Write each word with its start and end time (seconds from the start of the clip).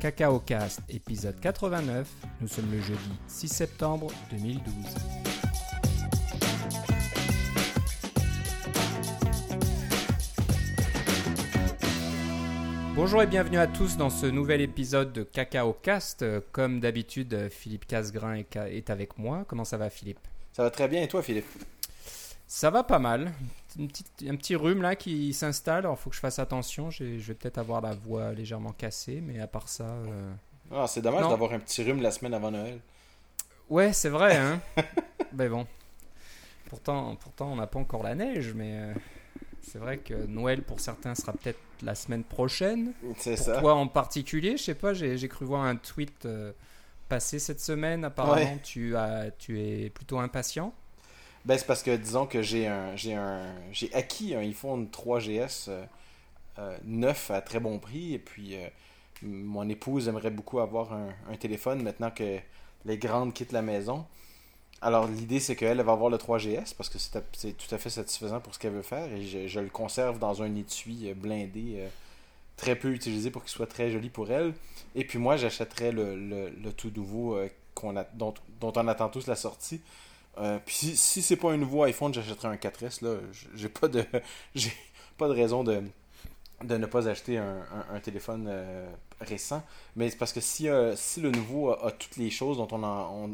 Cacao 0.00 0.38
Cast, 0.40 0.80
épisode 0.88 1.38
89. 1.40 2.08
Nous 2.40 2.48
sommes 2.48 2.70
le 2.72 2.80
jeudi 2.80 3.10
6 3.28 3.48
septembre 3.48 4.08
2012. 4.30 4.62
Bonjour 12.94 13.22
et 13.22 13.26
bienvenue 13.26 13.58
à 13.58 13.66
tous 13.66 13.96
dans 13.96 14.10
ce 14.10 14.26
nouvel 14.26 14.60
épisode 14.60 15.12
de 15.12 15.22
Cacao 15.22 15.72
Cast. 15.72 16.24
Comme 16.52 16.80
d'habitude, 16.80 17.48
Philippe 17.50 17.86
Casgrain 17.86 18.34
est 18.34 18.46
ca- 18.52 18.68
est 18.68 18.90
avec 18.90 19.18
moi. 19.18 19.44
Comment 19.48 19.64
ça 19.64 19.76
va, 19.78 19.90
Philippe? 19.90 20.18
Ça 20.52 20.62
va 20.64 20.70
très 20.70 20.88
bien 20.88 21.02
et 21.02 21.08
toi, 21.08 21.22
Philippe? 21.22 21.46
Ça 22.52 22.68
va 22.68 22.82
pas 22.82 22.98
mal. 22.98 23.32
Une 23.78 23.86
petite- 23.86 24.24
un 24.28 24.34
petit 24.34 24.56
rhume 24.56 24.82
là 24.82 24.96
qui 24.96 25.32
s'installe. 25.32 25.84
Alors, 25.86 25.96
faut 25.96 26.10
que 26.10 26.16
je 26.16 26.20
fasse 26.20 26.40
attention. 26.40 26.90
Je 26.90 27.04
vais 27.04 27.34
peut-être 27.34 27.58
avoir 27.58 27.80
la 27.80 27.92
voix 27.94 28.32
légèrement 28.32 28.72
cassée, 28.72 29.20
mais 29.24 29.38
à 29.38 29.46
part 29.46 29.68
ça. 29.68 29.84
euh, 29.84 30.32
ah, 30.72 30.86
C'est 30.88 31.00
dommage 31.00 31.28
d'avoir 31.28 31.52
un 31.52 31.60
petit 31.60 31.84
rhume 31.84 32.02
la 32.02 32.10
semaine 32.10 32.34
avant 32.34 32.50
Noël. 32.50 32.80
Ouais, 33.68 33.92
c'est 33.92 34.08
vrai, 34.08 34.36
hein. 34.36 34.60
mais 35.32 35.48
bon. 35.48 35.64
Pourtant, 36.68 37.14
pourtant 37.14 37.52
on 37.52 37.56
n'a 37.56 37.68
pas 37.68 37.78
encore 37.78 38.02
la 38.02 38.16
neige, 38.16 38.52
mais 38.52 38.72
euh, 38.80 38.94
c'est 39.62 39.78
vrai 39.78 39.98
que 39.98 40.14
Noël 40.26 40.62
pour 40.62 40.80
certains 40.80 41.14
sera 41.14 41.32
peut-être 41.32 41.60
la 41.82 41.94
semaine 41.94 42.24
prochaine. 42.24 42.94
C'est 43.16 43.36
ça. 43.36 43.60
toi 43.60 43.74
en 43.74 43.86
particulier, 43.86 44.56
je 44.56 44.64
sais 44.64 44.74
pas, 44.74 44.92
j'ai 44.92 45.16
j'ai 45.18 45.28
cru 45.28 45.44
voir 45.44 45.62
un 45.62 45.76
tweet 45.76 46.26
euh, 46.26 46.52
passer 47.08 47.38
cette 47.38 47.60
semaine. 47.60 48.04
Apparemment, 48.04 48.34
Ouais. 48.54 48.60
tu, 48.64 48.96
as, 48.96 49.30
tu 49.38 49.60
es 49.60 49.88
plutôt 49.90 50.18
impatient. 50.18 50.74
Ben, 51.44 51.56
c'est 51.56 51.66
parce 51.66 51.82
que 51.82 51.96
disons 51.96 52.26
que 52.26 52.42
j'ai 52.42 52.66
un, 52.66 52.94
j'ai 52.96 53.14
un, 53.14 53.54
j'ai 53.72 53.92
acquis 53.94 54.34
un 54.34 54.40
iPhone 54.40 54.88
3GS 54.92 55.66
euh, 55.68 55.84
euh, 56.58 56.76
neuf 56.84 57.30
à 57.30 57.40
très 57.40 57.60
bon 57.60 57.78
prix 57.78 58.14
et 58.14 58.18
puis 58.18 58.56
euh, 58.56 58.68
mon 59.22 59.68
épouse 59.68 60.08
aimerait 60.08 60.30
beaucoup 60.30 60.60
avoir 60.60 60.92
un, 60.92 61.08
un 61.30 61.36
téléphone 61.36 61.82
maintenant 61.82 62.10
que 62.10 62.38
les 62.84 62.98
grandes 62.98 63.32
quittent 63.32 63.52
la 63.52 63.62
maison. 63.62 64.06
Alors 64.82 65.06
l'idée 65.08 65.40
c'est 65.40 65.56
qu'elle 65.56 65.80
elle 65.80 65.86
va 65.86 65.92
avoir 65.92 66.10
le 66.10 66.18
3GS 66.18 66.74
parce 66.76 66.90
que 66.90 66.98
c'est 66.98 67.52
tout 67.56 67.74
à 67.74 67.78
fait 67.78 67.90
satisfaisant 67.90 68.40
pour 68.40 68.54
ce 68.54 68.58
qu'elle 68.58 68.72
veut 68.72 68.82
faire 68.82 69.12
et 69.12 69.26
je, 69.26 69.46
je 69.48 69.60
le 69.60 69.68
conserve 69.70 70.18
dans 70.18 70.42
un 70.42 70.54
étui 70.56 71.10
euh, 71.10 71.14
blindé 71.14 71.88
très 72.56 72.76
peu 72.76 72.92
utilisé 72.92 73.30
pour 73.30 73.42
qu'il 73.42 73.50
soit 73.52 73.66
très 73.66 73.90
joli 73.90 74.10
pour 74.10 74.30
elle. 74.30 74.52
Et 74.94 75.04
puis 75.06 75.18
moi 75.18 75.36
j'achèterais 75.36 75.92
le, 75.92 76.16
le, 76.16 76.72
tout 76.72 76.92
nouveau 76.94 77.36
a, 77.38 78.04
dont, 78.14 78.34
dont 78.60 78.72
on 78.76 78.88
attend 78.88 79.08
tous 79.08 79.26
la 79.26 79.36
sortie. 79.36 79.80
Euh, 80.38 80.58
puis 80.64 80.74
si, 80.96 81.22
c'est 81.22 81.36
pas 81.36 81.52
un 81.52 81.56
nouveau 81.56 81.82
iPhone, 81.84 82.14
j'achèterai 82.14 82.48
un 82.48 82.56
4S. 82.56 83.02
Là, 83.02 83.16
j'ai 83.54 83.68
pas 83.68 83.88
de, 83.88 84.04
j'ai 84.54 84.72
pas 85.18 85.28
de 85.28 85.34
raison 85.34 85.64
de, 85.64 85.82
de 86.64 86.76
ne 86.76 86.86
pas 86.86 87.08
acheter 87.08 87.38
un, 87.38 87.58
un- 87.90 87.94
un 87.96 88.00
téléphone 88.00 88.46
euh, 88.48 88.88
récent. 89.20 89.62
Mais 89.96 90.10
c'est 90.10 90.18
parce 90.18 90.32
que 90.32 90.40
si, 90.40 90.68
euh, 90.68 90.94
si 90.96 91.20
le 91.20 91.30
nouveau 91.30 91.70
a, 91.72 91.92
toutes 91.92 92.16
les 92.16 92.30
choses 92.30 92.58
dont 92.58 92.68
on 92.72 92.84
a, 92.84 92.88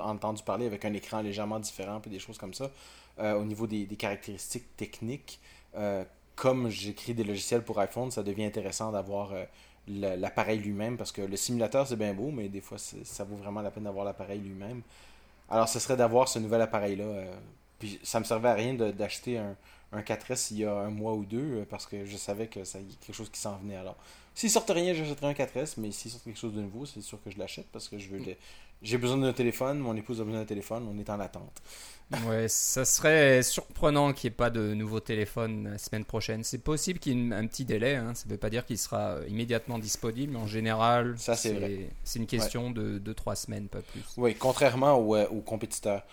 entendu 0.04 0.42
parler 0.44 0.66
avec 0.66 0.84
un 0.84 0.92
écran 0.94 1.22
légèrement 1.22 1.60
différent, 1.60 2.00
puis 2.00 2.10
des 2.10 2.18
choses 2.20 2.38
comme 2.38 2.54
ça, 2.54 2.70
euh, 3.20 3.34
au 3.34 3.44
niveau 3.44 3.66
des, 3.66 3.86
des 3.86 3.96
caractéristiques 3.96 4.76
techniques, 4.76 5.40
comme 6.34 6.68
j'écris 6.68 7.14
des 7.14 7.24
logiciels 7.24 7.62
pour 7.64 7.78
iPhone, 7.80 8.10
ça 8.10 8.22
devient 8.22 8.44
intéressant 8.44 8.92
d'avoir 8.92 9.32
l'appareil 9.88 10.58
lui-même 10.58 10.96
parce 10.96 11.12
que 11.12 11.22
le 11.22 11.36
simulateur 11.36 11.86
c'est 11.86 11.96
bien 11.96 12.12
beau, 12.14 12.30
mais 12.30 12.48
des 12.48 12.60
fois 12.60 12.78
ça 12.78 13.24
vaut 13.24 13.36
vraiment 13.36 13.62
la 13.62 13.70
peine 13.70 13.84
d'avoir 13.84 14.04
l'appareil 14.04 14.40
lui-même. 14.40 14.82
Alors, 15.48 15.68
ce 15.68 15.78
serait 15.78 15.96
d'avoir 15.96 16.28
ce 16.28 16.38
nouvel 16.38 16.60
appareil-là. 16.60 17.04
euh, 17.04 17.34
puis, 17.78 18.00
ça 18.02 18.18
me 18.20 18.24
servait 18.24 18.48
à 18.48 18.54
rien 18.54 18.74
d'acheter 18.74 19.38
un, 19.38 19.56
un 19.92 20.02
4S 20.02 20.50
il 20.50 20.58
y 20.58 20.64
a 20.64 20.72
un 20.74 20.90
mois 20.90 21.14
ou 21.14 21.24
deux, 21.24 21.60
euh, 21.60 21.64
parce 21.68 21.86
que 21.86 22.04
je 22.04 22.16
savais 22.16 22.48
que 22.48 22.64
ça 22.64 22.80
y 22.80 22.82
a 22.84 22.86
quelque 23.00 23.14
chose 23.14 23.30
qui 23.30 23.40
s'en 23.40 23.56
venait. 23.58 23.76
Alors, 23.76 23.96
s'il 24.34 24.50
sortait 24.50 24.72
rien, 24.74 24.92
j'achèterais 24.94 25.28
un 25.28 25.32
4S, 25.34 25.74
mais 25.78 25.90
s'il 25.92 26.10
sort 26.10 26.22
quelque 26.22 26.38
chose 26.38 26.54
de 26.54 26.60
nouveau, 26.60 26.86
c'est 26.86 27.00
sûr 27.00 27.22
que 27.22 27.30
je 27.30 27.38
l'achète, 27.38 27.66
parce 27.72 27.88
que 27.88 27.98
je 27.98 28.08
veux 28.08 28.18
le- 28.18 28.36
J'ai 28.82 28.98
besoin 28.98 29.16
d'un 29.16 29.32
téléphone, 29.32 29.78
mon 29.78 29.96
épouse 29.96 30.20
a 30.20 30.24
besoin 30.24 30.40
d'un 30.40 30.46
téléphone, 30.46 30.86
on 30.90 30.98
est 30.98 31.10
en 31.10 31.18
attente. 31.20 31.62
Ouais, 32.26 32.46
ça 32.46 32.84
serait 32.84 33.42
surprenant 33.42 34.12
qu'il 34.12 34.30
n'y 34.30 34.34
ait 34.34 34.36
pas 34.36 34.50
de 34.50 34.74
nouveau 34.74 35.00
téléphone 35.00 35.70
la 35.72 35.78
semaine 35.78 36.04
prochaine. 36.04 36.44
C'est 36.44 36.58
possible 36.58 37.00
qu'il 37.00 37.18
y 37.18 37.30
ait 37.30 37.34
un 37.34 37.46
petit 37.48 37.64
délai. 37.64 37.96
Hein. 37.96 38.14
Ça 38.14 38.26
ne 38.26 38.30
veut 38.30 38.36
pas 38.36 38.50
dire 38.50 38.64
qu'il 38.64 38.78
sera 38.78 39.16
euh, 39.16 39.26
immédiatement 39.28 39.80
disponible, 39.80 40.34
mais 40.34 40.38
en 40.38 40.46
général, 40.46 41.16
Ça, 41.18 41.34
c'est 41.34 41.52
vrai. 41.54 41.88
c'est 42.04 42.20
une 42.20 42.26
question 42.26 42.70
de 42.70 43.00
2-3 43.00 43.34
semaines, 43.34 43.66
pas 43.66 43.80
plus. 43.80 44.04
Oui, 44.16 44.36
contrairement 44.36 44.94
aux, 44.94 45.16
euh, 45.16 45.26
aux 45.30 45.40
compétiteurs, 45.40 46.04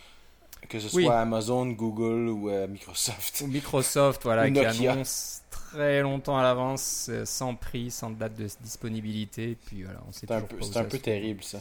que 0.67 0.79
ce 0.79 0.89
soit 0.89 0.97
Oui. 0.97 1.07
Amazon, 1.07 1.67
Google 1.67 2.27
ou 2.29 2.49
euh, 2.49 2.67
Microsoft. 2.67 3.43
Microsoft, 3.47 4.23
voilà, 4.23 4.49
qui 4.49 4.87
annonce 4.87 5.43
très 5.51 6.01
longtemps 6.01 6.39
à 6.39 6.41
l'avance, 6.41 7.11
sans 7.25 7.53
prix, 7.53 7.91
sans 7.91 8.09
date 8.09 8.35
de 8.35 8.47
disponibilité. 8.61 9.57
Puis 9.67 9.83
voilà, 9.83 9.99
on 10.07 10.11
sait 10.11 10.25
C'est 10.27 10.33
un 10.33 10.41
peu, 10.41 10.55
pas 10.57 10.65
où 10.65 10.77
un 10.79 10.85
peu 10.85 10.97
terrible, 10.97 11.43
ça. 11.43 11.59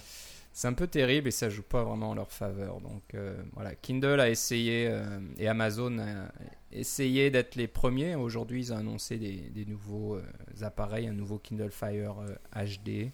C'est 0.55 0.69
un 0.69 0.75
peu 0.75 0.87
terrible 0.87 1.29
et 1.29 1.31
ça 1.31 1.49
joue 1.49 1.63
pas 1.63 1.83
vraiment 1.83 2.11
en 2.11 2.15
leur 2.15 2.31
faveur. 2.31 2.81
Donc 2.81 3.03
euh, 3.15 3.43
voilà, 3.55 3.75
Kindle 3.75 4.21
a 4.21 4.29
essayé 4.29 4.87
euh, 4.91 5.19
et 5.39 5.49
Amazon 5.49 5.99
a 5.99 6.31
essayé 6.73 7.31
d'être 7.31 7.55
les 7.55 7.67
premiers. 7.67 8.15
Aujourd'hui, 8.17 8.61
ils 8.61 8.73
ont 8.73 8.77
annoncé 8.77 9.17
des, 9.17 9.65
nouveaux 9.67 10.17
euh, 10.17 10.23
appareils, 10.61 11.09
un 11.09 11.15
nouveau 11.15 11.39
Kindle 11.39 11.71
Fire 11.71 12.17
HD. 12.55 13.11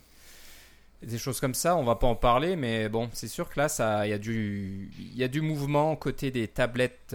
Des 1.00 1.19
choses 1.19 1.38
comme 1.38 1.54
ça, 1.54 1.77
on 1.77 1.84
va 1.84 1.94
pas 1.94 2.09
en 2.09 2.16
parler, 2.16 2.56
mais 2.56 2.88
bon, 2.88 3.09
c'est 3.12 3.28
sûr 3.28 3.48
que 3.48 3.60
là, 3.60 4.04
il 4.04 4.10
y 4.10 4.12
a 4.12 4.19
du, 4.19 4.91
du 5.15 5.41
mouvement 5.41 5.94
côté 5.94 6.32
des 6.32 6.48
tablettes 6.48 7.15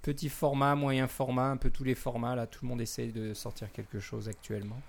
petit 0.00 0.28
format, 0.30 0.74
moyen 0.74 1.08
format, 1.08 1.50
un 1.50 1.56
peu 1.58 1.70
tous 1.70 1.84
les 1.84 1.94
formats. 1.94 2.34
Là, 2.36 2.46
tout 2.46 2.60
le 2.62 2.68
monde 2.68 2.80
essaye 2.80 3.10
de 3.12 3.34
sortir 3.34 3.70
quelque 3.72 4.00
chose 4.00 4.28
actuellement. 4.28 4.80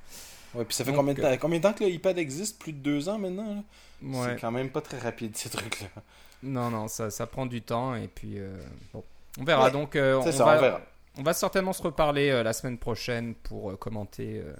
Ouais, 0.55 0.65
puis 0.65 0.75
ça 0.75 0.83
fait 0.85 0.91
Donc, 0.91 0.99
combien 0.99 1.13
de, 1.13 1.21
temps, 1.21 1.37
combien 1.39 1.57
de 1.59 1.63
temps 1.63 1.73
que 1.73 1.83
l'iPad 1.83 2.17
existe? 2.17 2.59
Plus 2.59 2.71
de 2.73 2.77
deux 2.79 3.09
ans 3.09 3.17
maintenant? 3.19 3.63
Ouais. 4.01 4.27
C'est 4.35 4.41
quand 4.41 4.51
même 4.51 4.69
pas 4.69 4.81
très 4.81 4.97
rapide, 4.99 5.35
ces 5.35 5.49
trucs-là. 5.49 5.87
Non, 6.43 6.69
non, 6.69 6.87
ça, 6.87 7.09
ça 7.09 7.25
prend 7.27 7.45
du 7.45 7.61
temps 7.61 7.95
et 7.95 8.07
puis 8.07 8.37
euh, 8.37 8.55
bon, 8.93 9.03
on 9.39 9.43
verra. 9.43 9.65
Ouais, 9.65 9.71
Donc, 9.71 9.95
euh, 9.95 10.17
on, 10.17 10.31
ça, 10.31 10.45
va, 10.45 10.57
on 10.57 10.61
verra. 10.61 10.81
on 11.17 11.23
va 11.23 11.33
certainement 11.33 11.73
se 11.73 11.81
reparler 11.81 12.29
euh, 12.29 12.43
la 12.43 12.53
semaine 12.53 12.77
prochaine 12.77 13.33
pour 13.35 13.71
euh, 13.71 13.75
commenter 13.77 14.41
euh, 14.45 14.53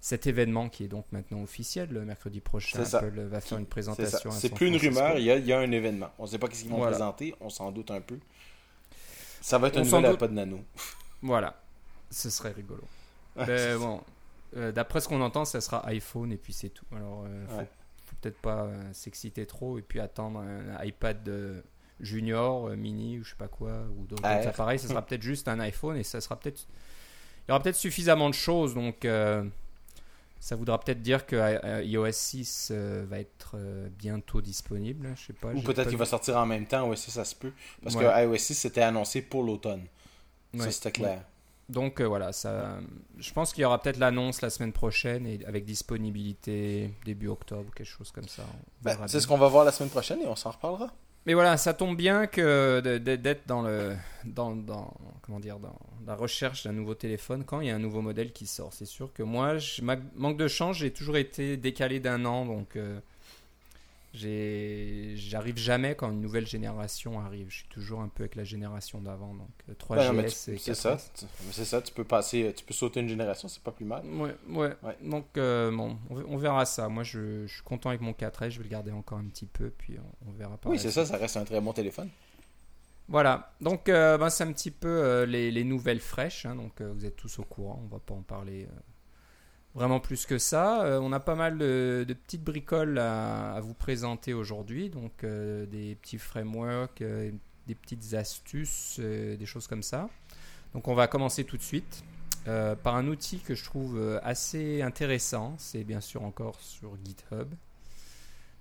cet 0.00 0.26
événement 0.26 0.68
qui 0.68 0.84
est 0.84 0.88
donc 0.88 1.06
maintenant 1.10 1.42
officiel. 1.42 1.88
Le 1.90 2.04
mercredi 2.04 2.40
prochain. 2.40 2.80
Apple 2.92 3.20
va 3.28 3.40
faire 3.40 3.58
une 3.58 3.66
présentation. 3.66 4.30
C'est 4.30 4.54
plus 4.54 4.68
une 4.68 4.76
rumeur, 4.76 5.18
il 5.18 5.24
y 5.24 5.30
a, 5.30 5.36
il 5.36 5.46
y 5.46 5.52
a 5.52 5.58
un 5.58 5.72
événement. 5.72 6.10
On 6.18 6.26
sait 6.26 6.38
pas 6.38 6.46
ce 6.52 6.60
qu'ils 6.62 6.70
vont 6.70 6.76
Voilà. 6.76 6.92
présenter, 6.92 7.34
on 7.40 7.50
s'en 7.50 7.72
doute 7.72 7.90
un 7.90 8.00
peu. 8.00 8.18
Ça 9.40 9.58
va 9.58 9.68
être 9.68 9.76
On 9.78 9.80
un 9.80 9.84
nouvel 9.84 10.02
doute. 10.02 10.12
iPod 10.14 10.32
Nano. 10.32 10.60
Voilà, 11.22 11.60
ce 12.10 12.30
serait 12.30 12.52
rigolo. 12.52 12.82
Ouais, 13.36 13.46
Ben, 13.46 13.78
bon, 13.78 14.00
euh, 14.56 14.72
d'après 14.72 15.00
ce 15.00 15.08
qu'on 15.08 15.20
entend, 15.20 15.44
ça 15.44 15.60
sera 15.60 15.86
iPhone 15.88 16.32
et 16.32 16.36
puis 16.36 16.52
c'est 16.52 16.70
tout. 16.70 16.84
Alors, 16.94 17.24
euh, 17.26 17.46
faut, 17.48 17.56
Ouais. 17.58 17.68
faut 18.06 18.16
peut-être 18.20 18.38
pas 18.40 18.64
euh, 18.64 18.92
s'exciter 18.92 19.46
trop 19.46 19.78
et 19.78 19.82
puis 19.82 20.00
attendre 20.00 20.40
un 20.40 20.82
iPad 20.84 21.28
euh, 21.28 21.60
Junior, 22.00 22.68
euh, 22.68 22.76
mini 22.76 23.18
ou 23.18 23.24
je 23.24 23.30
sais 23.30 23.36
pas 23.36 23.48
quoi, 23.48 23.84
ou 23.98 24.06
d'autres 24.06 24.24
AR. 24.24 24.46
appareils. 24.48 24.78
Ça 24.78 24.88
sera 24.88 25.02
peut-être 25.06 25.22
juste 25.22 25.48
un 25.48 25.60
iPhone 25.60 25.96
et 25.96 26.02
ça 26.02 26.20
sera 26.20 26.38
peut-être. 26.38 26.66
Il 27.46 27.50
y 27.50 27.52
aura 27.52 27.62
peut-être 27.62 27.76
suffisamment 27.76 28.28
de 28.28 28.34
choses 28.34 28.74
donc. 28.74 29.06
ça 30.42 30.56
voudra 30.56 30.80
peut-être 30.80 31.02
dire 31.02 31.26
que 31.26 31.82
iOS 31.84 32.12
6 32.12 32.68
euh, 32.72 33.04
va 33.08 33.18
être 33.18 33.56
bientôt 33.98 34.40
disponible. 34.40 35.12
Je 35.16 35.26
sais 35.26 35.32
pas. 35.34 35.52
Ou 35.52 35.60
peut-être 35.60 35.88
qu'il 35.88 35.98
va 35.98 36.06
sortir 36.06 36.36
en 36.38 36.46
même 36.46 36.66
temps, 36.66 36.88
ouais, 36.88 36.96
ça, 36.96 37.10
ça 37.10 37.24
se 37.24 37.34
peut. 37.34 37.52
Parce 37.82 37.94
Ouais. 37.96 38.04
que 38.04 38.24
iOS 38.24 38.36
6 38.38 38.54
c'était 38.54 38.82
annoncé 38.82 39.20
pour 39.22 39.42
l'automne. 39.42 39.84
Ouais. 40.54 40.60
Ça, 40.60 40.70
c'était 40.70 40.92
clair. 40.92 41.22
Donc 41.70 42.00
euh, 42.00 42.04
voilà, 42.06 42.32
ça, 42.32 42.78
je 43.18 43.32
pense 43.32 43.52
qu'il 43.52 43.62
y 43.62 43.64
aura 43.64 43.80
peut-être 43.80 43.98
l'annonce 43.98 44.42
la 44.42 44.50
semaine 44.50 44.72
prochaine 44.72 45.26
et 45.26 45.40
avec 45.46 45.64
disponibilité 45.64 46.92
début 47.04 47.28
octobre, 47.28 47.70
quelque 47.74 47.86
chose 47.86 48.10
comme 48.10 48.28
ça. 48.28 48.44
Ben, 48.82 48.96
c'est 49.06 49.20
ce 49.20 49.26
qu'on 49.26 49.38
va 49.38 49.48
voir 49.48 49.64
la 49.64 49.72
semaine 49.72 49.90
prochaine 49.90 50.20
et 50.20 50.26
on 50.26 50.36
s'en 50.36 50.50
reparlera. 50.50 50.92
Mais 51.26 51.34
voilà, 51.34 51.56
ça 51.58 51.74
tombe 51.74 51.96
bien 51.96 52.26
que 52.26 52.80
d'être 52.98 53.46
dans 53.46 53.62
le 53.62 53.94
dans, 54.24 54.56
dans 54.56 54.94
comment 55.22 55.38
dire 55.38 55.58
dans 55.58 55.78
la 56.06 56.14
recherche 56.14 56.64
d'un 56.64 56.72
nouveau 56.72 56.94
téléphone 56.94 57.44
quand 57.44 57.60
il 57.60 57.68
y 57.68 57.70
a 57.70 57.74
un 57.74 57.78
nouveau 57.78 58.00
modèle 58.00 58.32
qui 58.32 58.46
sort. 58.46 58.72
C'est 58.72 58.86
sûr 58.86 59.12
que 59.12 59.22
moi, 59.22 59.58
je, 59.58 59.82
ma- 59.82 59.96
manque 60.16 60.38
de 60.38 60.48
chance, 60.48 60.78
j'ai 60.78 60.90
toujours 60.92 61.18
été 61.18 61.58
décalé 61.58 62.00
d'un 62.00 62.24
an, 62.24 62.46
donc 62.46 62.74
euh, 62.76 62.98
j'arrive 64.12 65.56
jamais 65.56 65.94
quand 65.94 66.10
une 66.10 66.20
nouvelle 66.20 66.46
génération 66.46 67.20
arrive. 67.20 67.48
Je 67.50 67.56
suis 67.58 67.68
toujours 67.68 68.00
un 68.00 68.08
peu 68.08 68.24
avec 68.24 68.34
la 68.34 68.44
génération 68.44 69.00
d'avant, 69.00 69.34
donc 69.34 69.50
euh, 69.68 69.74
3GS 69.74 69.96
Ben 69.96 70.06
non, 70.08 70.12
mais 70.14 70.22
tu- 70.28 70.50
et 70.50 70.58
c'est 70.58 70.72
4S. 70.72 70.74
ça. 70.74 70.96
C'est 71.52 71.64
ça, 71.64 71.80
tu 71.82 71.92
peux 71.94 72.04
passer, 72.04 72.52
tu 72.56 72.64
peux 72.64 72.74
sauter 72.74 73.00
une 73.00 73.08
génération, 73.08 73.48
c'est 73.48 73.62
pas 73.62 73.70
plus 73.72 73.84
mal. 73.84 74.04
Ouais, 74.06 74.34
ouais. 74.48 74.74
Ouais. 74.82 74.96
Donc, 75.02 75.26
euh, 75.36 75.70
bon, 75.70 75.96
on, 76.10 76.36
verra 76.36 76.64
ça. 76.64 76.88
Moi, 76.88 77.02
je, 77.04 77.46
je 77.46 77.52
suis 77.54 77.62
content 77.62 77.90
avec 77.90 78.00
mon 78.00 78.12
4S. 78.12 78.50
Je 78.50 78.58
vais 78.58 78.64
le 78.64 78.70
garder 78.70 78.90
encore 78.92 79.18
un 79.18 79.26
petit 79.26 79.46
peu, 79.46 79.70
puis 79.70 79.96
on, 79.98 80.28
on 80.28 80.32
verra 80.32 80.56
par 80.56 80.72
Oui, 80.72 80.78
c'est 80.78 80.90
ça, 80.90 81.06
ça 81.06 81.16
reste 81.16 81.36
un 81.36 81.44
très 81.44 81.60
bon 81.60 81.72
téléphone. 81.72 82.08
Voilà. 83.08 83.52
Donc, 83.60 83.88
euh, 83.88 84.18
ben, 84.18 84.30
c'est 84.30 84.44
un 84.44 84.52
petit 84.52 84.70
peu 84.70 84.88
euh, 84.88 85.26
les, 85.26 85.50
les 85.50 85.64
nouvelles 85.64 86.00
fraîches. 86.00 86.46
hein. 86.46 86.54
donc, 86.56 86.80
euh, 86.80 86.92
vous 86.92 87.04
êtes 87.04 87.16
tous 87.16 87.38
au 87.38 87.44
courant. 87.44 87.80
On 87.84 87.88
va 87.88 87.98
pas 88.00 88.14
en 88.14 88.22
parler 88.22 88.64
euh, 88.70 88.80
vraiment 89.74 90.00
plus 90.00 90.26
que 90.26 90.38
ça. 90.38 90.84
Euh, 90.84 91.00
on 91.00 91.12
a 91.12 91.20
pas 91.20 91.34
mal 91.34 91.58
de, 91.58 92.16
petites 92.24 92.42
bricoles 92.42 92.98
à, 92.98 93.60
vous 93.60 93.74
présenter 93.74 94.34
aujourd'hui. 94.34 94.90
Donc, 94.90 95.24
euh, 95.24 95.66
des 95.66 95.94
petits 95.96 96.18
frameworks, 96.18 97.02
euh, 97.02 97.30
des 97.66 97.74
petites 97.74 98.14
astuces, 98.14 98.98
des 98.98 99.46
choses 99.46 99.66
comme 99.66 99.82
ça. 99.82 100.08
Donc, 100.74 100.88
on 100.88 100.94
va 100.94 101.06
commencer 101.06 101.44
tout 101.44 101.56
de 101.56 101.62
suite 101.62 102.04
par 102.82 102.96
un 102.96 103.06
outil 103.06 103.38
que 103.38 103.54
je 103.54 103.62
trouve 103.62 104.18
assez 104.24 104.82
intéressant. 104.82 105.54
C'est 105.58 105.84
bien 105.84 106.00
sûr 106.00 106.24
encore 106.24 106.58
sur 106.60 106.96
GitHub. 107.04 107.48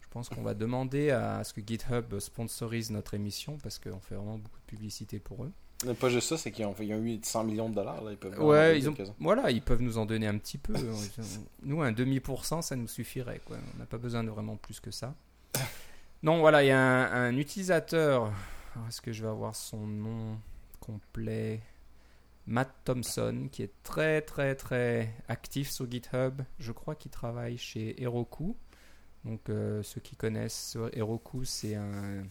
Je 0.02 0.08
pense 0.12 0.30
qu'on 0.30 0.44
va 0.44 0.54
demander 0.54 1.10
à 1.12 1.44
ce 1.44 1.54
que 1.54 1.62
GitHub 1.66 2.20
sponsorise 2.20 2.92
notre 2.92 3.16
émission 3.16 3.58
parce 3.64 3.80
qu'on 3.80 4.00
fait 4.00 4.16
vraiment 4.16 4.38
beaucoup 4.38 4.60
de 4.60 4.66
publicité 4.66 5.18
pour 5.18 5.46
eux. 5.46 5.52
Pas 6.00 6.10
juste 6.10 6.28
ça, 6.28 6.38
c'est 6.38 6.52
qu'ils 6.52 6.66
ont, 6.66 6.76
ils 6.80 6.94
ont 6.94 7.02
eu 7.02 7.20
100 7.24 7.44
millions 7.46 7.70
de 7.70 7.76
dollars. 7.76 8.04
Là. 8.04 8.12
Ils 8.12 8.18
peuvent 8.18 8.38
ouais, 8.42 8.78
ils 8.78 8.90
ont, 8.90 8.94
voilà, 9.20 9.50
ils 9.50 9.62
peuvent 9.62 9.82
nous 9.82 9.98
en 9.98 10.06
donner 10.06 10.28
un 10.28 10.38
petit 10.38 10.58
peu. 10.58 10.74
nous, 11.64 11.82
un 11.82 11.92
demi-pourcent, 11.92 12.62
ça 12.62 12.76
nous 12.76 12.88
suffirait. 12.88 13.42
Quoi. 13.46 13.58
On 13.76 13.80
n'a 13.80 13.86
pas 13.86 13.98
besoin 13.98 14.24
de 14.24 14.30
vraiment 14.30 14.58
plus 14.58 14.80
que 14.80 14.92
ça. 14.92 15.16
Non, 16.22 16.40
voilà, 16.40 16.64
il 16.64 16.68
y 16.68 16.72
a 16.72 16.80
un, 16.80 17.30
un 17.30 17.38
utilisateur. 17.38 18.32
Est-ce 18.88 19.02
que 19.02 19.14
je 19.14 19.24
vais 19.24 19.30
avoir 19.30 19.56
son 19.56 19.88
nom 19.88 20.38
complet? 20.82 21.62
Matt 22.50 22.72
Thompson, 22.84 23.48
qui 23.52 23.62
est 23.62 23.72
très 23.84 24.22
très 24.22 24.56
très 24.56 25.14
actif 25.28 25.70
sur 25.70 25.90
GitHub. 25.90 26.42
Je 26.58 26.72
crois 26.72 26.96
qu'il 26.96 27.12
travaille 27.12 27.60
chez 27.60 28.02
Heroku. 28.02 28.56
Donc 29.24 29.50
euh, 29.50 29.84
ceux 29.84 30.02
qui 30.02 30.16
connaissent 30.16 30.76
Heroku, 30.94 31.46
c'est 31.46 31.76
un, 31.76 32.24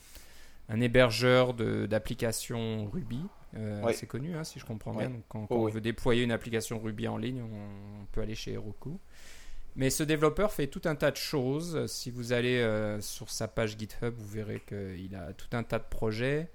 un 0.69 0.81
hébergeur 0.81 1.55
d'applications 1.55 2.91
Ruby. 2.91 3.21
Euh, 3.56 3.83
assez 3.85 4.06
connu, 4.06 4.37
hein, 4.37 4.45
si 4.45 4.59
je 4.59 4.65
comprends 4.65 4.95
bien. 4.95 5.11
Donc, 5.11 5.25
quand, 5.29 5.47
oh, 5.50 5.67
on 5.67 5.69
veut 5.69 5.81
déployer 5.81 6.23
une 6.23 6.33
application 6.33 6.79
Ruby 6.79 7.09
en 7.09 7.17
ligne, 7.17 7.43
on, 7.43 8.05
peut 8.12 8.21
aller 8.21 8.35
chez 8.35 8.53
Heroku. 8.53 8.99
Mais 9.77 9.91
ce 9.91 10.03
développeur 10.03 10.53
fait 10.53 10.67
tout 10.67 10.83
un 10.85 10.95
tas 10.95 11.11
de 11.11 11.17
choses. 11.17 11.87
Si 11.87 12.11
vous 12.11 12.33
allez 12.33 12.59
euh, 12.59 13.00
sur 13.00 13.31
sa 13.31 13.49
page 13.49 13.77
GitHub, 13.79 14.15
vous 14.17 14.29
verrez 14.29 14.61
qu'il 14.67 15.15
a 15.15 15.33
tout 15.33 15.49
un 15.53 15.62
tas 15.62 15.79
de 15.79 15.85
projets. 15.89 16.50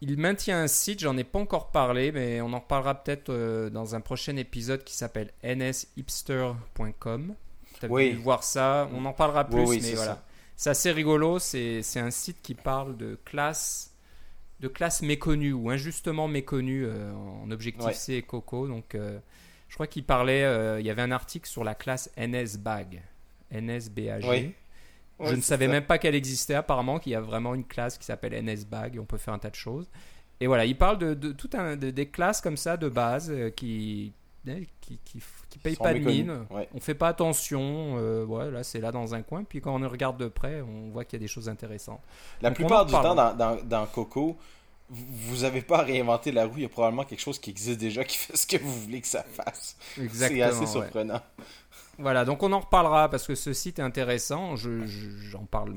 Il 0.00 0.18
maintient 0.18 0.60
un 0.60 0.66
site, 0.66 1.00
j'en 1.00 1.16
ai 1.16 1.24
pas 1.24 1.38
encore 1.38 1.70
parlé, 1.70 2.12
mais 2.12 2.40
on 2.40 2.52
en 2.52 2.58
reparlera 2.58 3.02
peut-être 3.02 3.30
euh, 3.30 3.70
dans 3.70 3.94
un 3.94 4.00
prochain 4.00 4.36
épisode 4.36 4.84
qui 4.84 4.94
s'appelle 4.94 5.30
nshipster.com. 5.42 7.34
Tu 7.78 7.86
as 7.86 7.88
pu 7.88 8.12
voir 8.14 8.44
ça, 8.44 8.90
on 8.92 9.04
en 9.04 9.12
parlera 9.12 9.44
plus, 9.44 9.66
mais 9.66 9.94
voilà. 9.94 10.22
C'est 10.56 10.70
assez 10.70 10.92
rigolo, 10.92 11.38
c'est 11.38 11.82
un 11.96 12.10
site 12.10 12.42
qui 12.42 12.54
parle 12.54 12.96
de 12.96 13.18
classes 13.24 13.93
de 14.60 14.68
classes 14.68 15.02
méconnues 15.02 15.52
ou 15.52 15.70
injustement 15.70 16.28
méconnues 16.28 16.86
euh, 16.86 17.12
en 17.12 17.50
objectif 17.50 17.92
C 17.92 18.14
et 18.14 18.22
Coco. 18.22 18.66
Donc, 18.68 18.94
euh, 18.94 19.18
je 19.68 19.74
crois 19.74 19.86
qu'il 19.86 20.04
parlait, 20.04 20.42
il 20.80 20.86
y 20.86 20.90
avait 20.90 21.02
un 21.02 21.10
article 21.10 21.48
sur 21.48 21.64
la 21.64 21.74
classe 21.74 22.10
NSBAG. 22.16 23.02
NSBAG. 23.50 24.24
Oui 24.28 24.54
je 25.20 25.34
ne 25.34 25.40
savais 25.40 25.68
même 25.68 25.84
pas 25.84 25.98
qu'elle 25.98 26.14
existait 26.14 26.54
apparemment, 26.54 26.98
qu'il 26.98 27.12
y 27.12 27.14
a 27.14 27.20
vraiment 27.20 27.54
une 27.54 27.64
classe 27.64 27.98
qui 27.98 28.04
s'appelle 28.04 28.32
NSBag 28.44 28.96
et 28.96 28.98
on 28.98 29.04
peut 29.04 29.18
faire 29.18 29.34
un 29.34 29.38
tas 29.38 29.50
de 29.50 29.54
choses. 29.54 29.88
Et 30.40 30.46
voilà, 30.46 30.64
il 30.64 30.76
parle 30.76 30.98
de, 30.98 31.14
de 31.14 31.32
tout 31.32 31.50
un, 31.54 31.76
des 31.76 32.06
classes 32.06 32.40
comme 32.40 32.56
ça 32.56 32.76
de 32.76 32.88
base 32.88 33.30
euh, 33.30 33.50
qui, 33.50 34.12
qui, 34.80 34.98
qui, 35.04 35.20
qui 35.48 35.58
payent 35.58 35.76
pas 35.76 35.94
de 35.94 35.98
mine. 35.98 36.46
On 36.74 36.80
fait 36.80 36.94
pas 36.94 37.08
attention. 37.08 37.96
Euh, 37.98 38.24
ouais, 38.24 38.50
là, 38.50 38.62
c'est 38.62 38.80
là 38.80 38.92
dans 38.92 39.14
un 39.14 39.22
coin. 39.22 39.44
Puis 39.44 39.60
quand 39.60 39.80
on 39.80 39.88
regarde 39.88 40.18
de 40.18 40.28
près, 40.28 40.60
on 40.60 40.90
voit 40.90 41.04
qu'il 41.04 41.18
y 41.18 41.22
a 41.22 41.24
des 41.24 41.28
choses 41.28 41.48
intéressantes. 41.48 42.00
La 42.42 42.50
plupart 42.50 42.86
du 42.86 42.92
temps, 42.92 43.14
dans, 43.14 43.34
dans, 43.34 43.56
dans, 43.62 43.86
Coco, 43.86 44.36
vous 44.90 45.42
n'avez 45.42 45.62
pas 45.62 45.78
réinventé 45.78 46.32
la 46.32 46.46
roue. 46.46 46.54
Il 46.56 46.62
y 46.62 46.66
a 46.66 46.68
probablement 46.68 47.04
quelque 47.04 47.20
chose 47.20 47.38
qui 47.38 47.50
existe 47.50 47.80
déjà 47.80 48.04
qui 48.04 48.18
fait 48.18 48.36
ce 48.36 48.46
que 48.46 48.58
vous 48.58 48.80
voulez 48.80 49.00
que 49.00 49.06
ça 49.06 49.22
fasse. 49.22 49.76
C'est 50.12 50.42
assez 50.42 50.66
surprenant. 50.66 51.20
Voilà, 51.98 52.24
donc 52.24 52.42
on 52.42 52.52
en 52.52 52.60
reparlera 52.60 53.08
parce 53.08 53.26
que 53.26 53.34
ce 53.34 53.52
site 53.52 53.78
est 53.78 53.82
intéressant. 53.82 54.56
Je, 54.56 54.84
j'en 54.86 55.44
parle, 55.44 55.74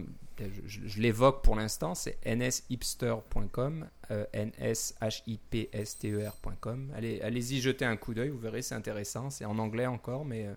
je, 0.65 0.99
l'évoque 0.99 1.43
pour 1.43 1.55
l'instant. 1.55 1.95
C'est 1.95 2.17
nshipster.com, 2.25 3.87
euh, 4.11 4.25
n 4.33 4.51
s 4.57 4.95
h 5.01 5.23
i 5.27 5.37
p 5.37 5.69
s 5.71 5.97
t 5.97 6.13
r.com. 6.13 6.91
Allez, 6.95 7.21
allez-y 7.21 7.61
jeter 7.61 7.85
un 7.85 7.97
coup 7.97 8.13
d'œil, 8.13 8.29
vous 8.29 8.39
verrez, 8.39 8.61
c'est 8.61 8.75
intéressant. 8.75 9.29
C'est 9.29 9.45
en 9.45 9.57
anglais 9.59 9.85
encore, 9.85 10.25
mais 10.25 10.47
euh, 10.47 10.53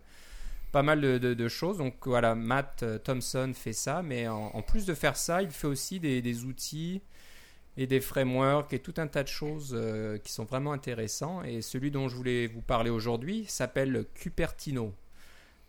pas 0.72 0.82
mal 0.82 1.00
de, 1.00 1.48
choses. 1.48 1.78
Donc 1.78 2.06
voilà, 2.06 2.34
Matt 2.34 2.82
euh, 2.82 2.98
Thompson 2.98 3.52
fait 3.54 3.72
ça, 3.72 4.02
mais 4.02 4.28
en, 4.28 4.62
plus 4.62 4.86
de 4.86 4.94
faire 4.94 5.16
ça, 5.16 5.42
il 5.42 5.50
fait 5.50 5.66
aussi 5.66 6.00
des, 6.00 6.44
outils 6.44 7.02
et 7.76 7.86
des 7.86 8.00
frameworks 8.00 8.72
et 8.72 8.78
tout 8.78 8.94
un 8.98 9.06
tas 9.06 9.22
de 9.22 9.28
choses 9.28 9.76
qui 10.22 10.32
sont 10.32 10.44
vraiment 10.44 10.72
intéressants. 10.72 11.42
Et 11.42 11.62
celui 11.62 11.90
dont 11.90 12.08
je 12.08 12.16
voulais 12.16 12.46
vous 12.46 12.62
parler 12.62 12.90
aujourd'hui 12.90 13.44
s'appelle 13.48 14.06
Cupertino. 14.14 14.94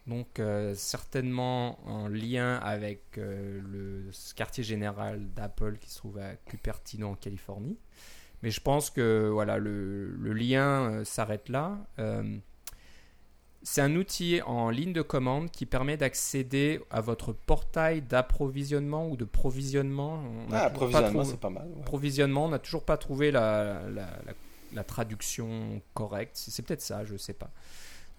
Donc 0.08 0.40
euh, 0.40 0.74
certainement 0.76 1.80
en 1.88 2.08
lien 2.08 2.56
avec 2.56 3.18
euh, 3.18 3.62
le 3.72 4.10
quartier 4.36 4.64
général 4.64 5.28
d'Apple 5.36 5.78
qui 5.78 5.92
se 5.92 5.98
trouve 5.98 6.18
à 6.18 6.36
Cupertino 6.46 7.10
en 7.10 7.16
Californie. 7.16 7.78
Mais 8.42 8.50
je 8.50 8.60
pense 8.60 8.90
que 8.90 9.30
voilà 9.32 9.60
le, 9.60 10.10
le 10.10 10.34
lien 10.34 10.92
euh, 10.92 11.04
s'arrête 11.06 11.50
là. 11.50 11.78
c'est 13.62 13.82
un 13.82 13.96
outil 13.96 14.42
en 14.42 14.72
ligne 14.72 14.92
de 14.92 15.04
commande 15.04 15.52
qui 15.52 15.68
permet 15.68 15.98
d'accéder 15.98 16.82
à 16.90 17.00
votre 17.00 17.32
portail 17.32 18.02
d'approvisionnement 18.02 19.08
ou 19.08 19.16
de 19.16 19.26
provisionnement. 19.26 20.24
ah, 20.52 20.66
approvisionnement, 20.66 21.24
c'est 21.24 21.40
pas 21.40 21.52
mal. 21.52 21.70
Provisionnement, 21.86 22.46
on 22.46 22.50
n'a 22.50 22.58
toujours 22.58 22.86
pas 22.86 22.98
trouvé 22.98 23.30
la, 23.30 23.84
la, 23.92 24.08
la, 24.26 24.34
la 24.74 24.84
traduction 24.84 25.80
correcte. 25.94 26.36
C'est 26.36 26.66
peut-être 26.66 26.82
ça, 26.82 27.06
je 27.06 27.14
ne 27.14 27.18
sais 27.20 27.34
pas. 27.34 27.52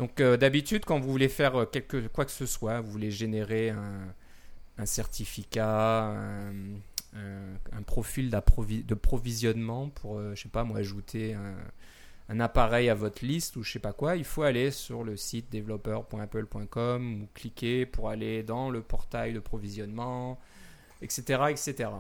Donc 0.03 0.21
euh, 0.21 0.37
d'habitude, 0.37 0.85
quand 0.85 0.99
vous 0.99 1.13
voulez 1.13 1.29
faire 1.29 1.55
euh, 1.55 1.65
quelque, 1.65 2.09
quoi 2.09 2.25
que 2.25 2.33
ce 2.33 2.45
soit, 2.45 2.81
vous 2.81 2.91
voulez 2.91 3.13
générer 3.13 3.71
un, 3.71 4.85
certificat, 4.85 6.13
un, 7.15 7.83
profil 7.87 8.29
de 8.29 8.95
provisionnement 8.95 9.91
pour, 9.91 10.19
euh, 10.19 10.35
je 10.35 10.43
sais 10.43 10.49
pas 10.49 10.65
moi, 10.65 10.79
ajouter 10.79 11.37
un, 12.29 12.41
appareil 12.41 12.89
à 12.89 12.97
votre 12.97 13.25
liste 13.25 13.55
ou 13.55 13.63
je 13.63 13.71
sais 13.71 13.79
pas 13.79 13.93
quoi, 13.93 14.17
il 14.17 14.25
faut 14.25 14.43
aller 14.43 14.73
sur 14.73 15.05
le 15.05 15.17
site 15.17 15.53
developer.apple.com 15.53 17.23
ou 17.23 17.29
cliquer 17.33 17.87
pour 17.87 18.09
aller 18.09 18.43
dans 18.43 18.71
le 18.71 18.83
portail 18.83 19.33
de 19.33 19.39
provisionnement, 19.39 20.37
etc. 21.01 21.45
etc. 21.51 21.91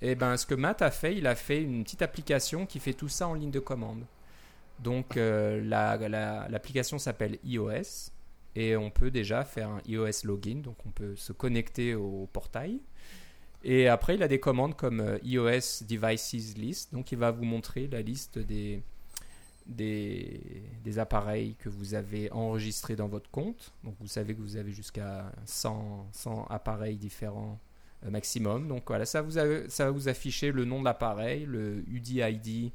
Et 0.00 0.14
ben 0.14 0.38
ce 0.38 0.46
que 0.46 0.54
Matt 0.54 0.80
a 0.80 0.90
fait, 0.90 1.16
il 1.16 1.26
a 1.26 1.34
fait 1.34 1.60
une 1.60 1.84
petite 1.84 2.00
application 2.00 2.64
qui 2.64 2.80
fait 2.80 2.94
tout 2.94 3.10
ça 3.10 3.28
en 3.28 3.34
ligne 3.34 3.50
de 3.50 3.60
commande. 3.60 4.06
Donc 4.82 5.16
euh, 5.16 5.62
l'application 6.48 6.98
s'appelle 6.98 7.38
iOS 7.44 8.10
et 8.54 8.76
on 8.76 8.90
peut 8.90 9.10
déjà 9.10 9.44
faire 9.44 9.68
un 9.70 9.80
iOS 9.86 10.24
login, 10.24 10.56
donc 10.56 10.76
on 10.84 10.90
peut 10.90 11.16
se 11.16 11.32
connecter 11.32 11.94
au 11.94 12.28
portail. 12.32 12.80
Et 13.64 13.86
après, 13.86 14.16
il 14.16 14.22
a 14.24 14.28
des 14.28 14.40
commandes 14.40 14.76
comme 14.76 15.00
euh, 15.00 15.18
iOS 15.22 15.84
Devices 15.88 16.56
List, 16.56 16.92
donc 16.92 17.12
il 17.12 17.18
va 17.18 17.30
vous 17.30 17.44
montrer 17.44 17.86
la 17.86 18.02
liste 18.02 18.40
des, 18.40 18.82
des, 19.66 20.98
appareils 20.98 21.54
que 21.54 21.68
vous 21.68 21.94
avez 21.94 22.30
enregistrés 22.32 22.96
dans 22.96 23.08
votre 23.08 23.30
compte. 23.30 23.72
Donc 23.84 23.94
vous 24.00 24.08
savez 24.08 24.34
que 24.34 24.40
vous 24.40 24.56
avez 24.56 24.72
jusqu'à 24.72 25.30
100, 25.46 26.08
100, 26.12 26.46
appareils 26.50 26.96
différents 26.96 27.60
euh, 28.04 28.10
maximum. 28.10 28.66
Donc 28.66 28.82
voilà, 28.88 29.06
ça, 29.06 29.22
vous 29.22 29.30
ça 29.30 29.84
va 29.84 29.90
vous 29.92 30.08
afficher 30.08 30.50
le 30.50 30.64
nom 30.64 30.80
de 30.80 30.84
l'appareil, 30.84 31.46
le 31.46 31.84
UDID 31.88 32.72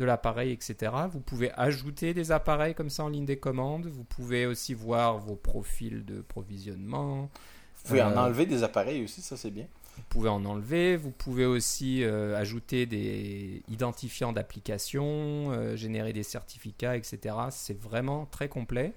de 0.00 0.06
l'appareil, 0.06 0.50
etc. 0.52 0.92
Vous 1.12 1.20
pouvez 1.20 1.52
ajouter 1.52 2.14
des 2.14 2.32
appareils 2.32 2.74
comme 2.74 2.88
ça 2.88 3.04
en 3.04 3.10
ligne 3.10 3.26
des 3.26 3.36
commandes. 3.36 3.86
Vous 3.86 4.02
pouvez 4.02 4.46
aussi 4.46 4.72
voir 4.72 5.18
vos 5.18 5.36
profils 5.36 6.06
de 6.06 6.22
provisionnement. 6.22 7.28
Vous 7.74 7.88
pouvez 7.88 8.02
en 8.02 8.12
euh, 8.12 8.16
enlever 8.16 8.46
des 8.46 8.62
appareils 8.62 9.04
aussi, 9.04 9.20
ça 9.20 9.36
c'est 9.36 9.50
bien. 9.50 9.66
Vous 9.96 10.02
pouvez 10.08 10.30
en 10.30 10.42
enlever. 10.46 10.96
Vous 10.96 11.10
pouvez 11.10 11.44
aussi 11.44 12.02
euh, 12.02 12.34
ajouter 12.34 12.86
des 12.86 13.62
identifiants 13.68 14.32
d'application, 14.32 15.52
euh, 15.52 15.76
générer 15.76 16.14
des 16.14 16.22
certificats, 16.22 16.96
etc. 16.96 17.34
C'est 17.50 17.78
vraiment 17.78 18.26
très 18.30 18.48
complet. 18.48 18.94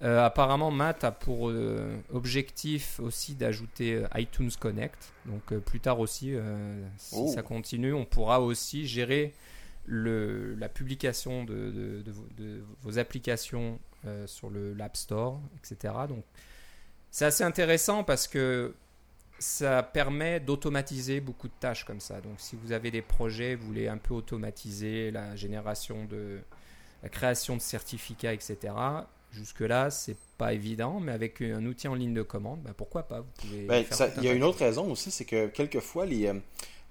apparemment, 0.00 0.70
Matt 0.70 1.04
a 1.04 1.12
pour 1.12 1.52
objectif 2.14 2.98
aussi 2.98 3.34
d'ajouter 3.34 4.04
iTunes 4.14 4.50
Connect. 4.58 5.12
Donc 5.26 5.54
plus 5.60 5.80
tard 5.80 6.00
aussi, 6.00 6.34
si 6.96 7.14
oh. 7.18 7.30
ça 7.34 7.42
continue, 7.42 7.92
on 7.92 8.06
pourra 8.06 8.40
aussi 8.40 8.86
gérer 8.86 9.34
le, 9.86 10.54
la 10.54 10.68
publication 10.68 11.44
de, 11.44 12.02
de, 12.36 12.62
vos 12.82 12.98
applications 12.98 13.78
euh, 14.06 14.26
sur 14.26 14.50
le 14.50 14.74
l'App 14.74 14.96
Store, 14.96 15.40
etc. 15.58 15.94
Donc, 16.08 16.24
c'est 17.10 17.26
assez 17.26 17.44
intéressant 17.44 18.04
parce 18.04 18.26
que 18.26 18.74
ça 19.38 19.82
permet 19.82 20.40
d'automatiser 20.40 21.20
beaucoup 21.20 21.48
de 21.48 21.54
tâches 21.60 21.84
comme 21.84 22.00
ça. 22.00 22.20
Donc, 22.20 22.34
si 22.38 22.56
vous 22.56 22.72
avez 22.72 22.90
des 22.90 23.02
projets, 23.02 23.54
vous 23.54 23.66
voulez 23.66 23.88
un 23.88 23.98
peu 23.98 24.14
automatiser 24.14 25.10
la 25.10 25.36
génération 25.36 26.04
de 26.06 26.40
la 27.02 27.08
création 27.08 27.56
de 27.56 27.60
certificats, 27.60 28.32
etc. 28.32 28.72
Jusque-là, 29.30 29.90
c'est 29.90 30.16
pas 30.38 30.54
évident, 30.54 31.00
mais 31.00 31.12
avec 31.12 31.42
un 31.42 31.64
outil 31.66 31.88
en 31.88 31.94
ligne 31.94 32.14
de 32.14 32.22
commande, 32.22 32.62
ben 32.62 32.72
pourquoi 32.72 33.02
pas 33.02 33.24
ben, 33.68 33.84
Il 34.18 34.24
y 34.24 34.28
a 34.28 34.32
une 34.32 34.44
autre 34.44 34.60
raison 34.60 34.90
aussi, 34.90 35.10
c'est 35.10 35.24
que 35.24 35.48
quelquefois, 35.48 36.06
les, 36.06 36.28
euh, 36.28 36.34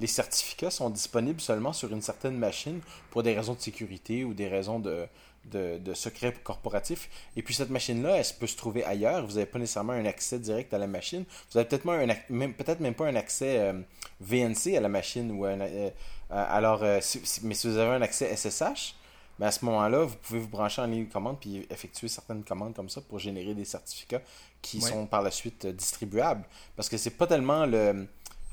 les 0.04 0.08
certificats 0.08 0.70
sont 0.70 0.90
disponibles 0.90 1.40
seulement 1.40 1.72
sur 1.72 1.90
une 1.94 2.02
certaine 2.02 2.38
machine 2.38 2.82
pour 3.10 3.24
des 3.24 3.34
raisons 3.34 3.54
de 3.54 3.62
sécurité 3.62 4.26
ou 4.26 4.34
des 4.34 4.50
raisons 4.50 4.78
de, 4.78 5.08
de, 5.46 5.94
secret 5.94 6.34
corporatif. 6.44 7.10
Et 7.38 7.42
puis 7.42 7.54
cette 7.54 7.70
machine-là, 7.70 8.18
elle 8.18 8.26
peut 8.38 8.48
se 8.48 8.58
trouver 8.58 8.84
ailleurs. 8.84 9.26
Vous 9.26 9.36
n'avez 9.36 9.46
pas 9.46 9.60
nécessairement 9.60 9.94
un 9.94 10.04
accès 10.04 10.40
direct 10.40 10.74
à 10.74 10.78
la 10.78 10.88
machine. 10.88 11.24
Vous 11.24 11.58
n'avez 11.58 11.70
peut-être 11.70 11.86
même, 11.86 12.54
peut 12.54 12.76
même 12.82 12.94
pas 12.94 13.08
un 13.08 13.16
accès 13.16 13.60
euh, 13.60 13.80
VNC 14.20 14.76
à 14.76 14.82
la 14.82 14.90
machine. 14.90 15.32
Ou 15.32 15.46
euh, 15.46 15.90
alors, 16.30 16.82
mais 16.82 17.56
si 17.56 17.68
vous 17.70 17.78
avez 17.78 17.96
un 17.96 18.02
accès 18.02 18.36
SSH, 18.36 18.96
Mais 19.40 19.46
à 19.46 19.52
ce 19.52 19.64
moment-là, 19.64 20.04
vous 20.04 20.18
pouvez 20.18 20.40
vous 20.42 20.50
brancher 20.50 20.82
en 20.82 20.88
ligne 20.88 21.08
de 21.08 21.14
commande 21.14 21.40
puis 21.40 21.66
effectuer 21.70 22.10
certaines 22.10 22.44
commandes 22.44 22.74
comme 22.74 22.90
ça 22.90 23.00
pour 23.00 23.20
générer 23.20 23.54
des 23.54 23.66
certificats 23.66 24.22
qui 24.62 24.82
sont 24.82 25.06
par 25.08 25.22
la 25.22 25.32
suite 25.32 25.66
distribuables. 25.66 26.44
Parce 26.76 26.90
que 26.90 26.98
c'est 26.98 27.18
pas 27.18 27.28
tellement 27.28 27.66
le, 27.66 28.06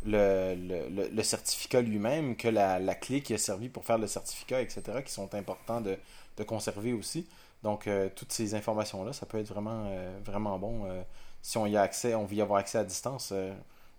le, 0.05 1.09
le, 1.13 1.23
certificat 1.23 1.83
lui-même 1.83 2.37
que 2.37 2.49
la, 2.49 2.79
la, 2.79 2.95
clé 2.95 3.21
qui 3.21 3.35
a 3.35 3.39
servi 3.39 3.69
pour 3.69 3.85
faire 3.85 3.99
le 3.99 4.07
certificat, 4.07 4.63
etc., 4.63 4.83
qui 5.05 5.13
sont 5.13 5.35
importants 5.35 5.81
de, 5.81 5.97
de 6.37 6.45
conserver 6.45 6.93
aussi. 6.93 7.27
Donc, 7.63 7.87
euh, 7.87 8.09
toutes 8.15 8.33
ces 8.33 8.55
informations-là, 8.55 9.13
ça 9.13 9.27
peut 9.27 9.39
être 9.39 9.49
vraiment, 9.49 9.85
euh, 9.89 10.19
vraiment 10.25 10.59
bon 10.59 10.87
euh, 10.87 11.03
si 11.43 11.59
on 11.59 11.67
y 11.67 11.77
a 11.77 11.83
accès, 11.83 12.15
on 12.15 12.25
veut 12.25 12.37
y 12.37 12.41
avoir 12.41 12.59
accès 12.59 12.79
à 12.79 12.85
distance. 12.85 13.33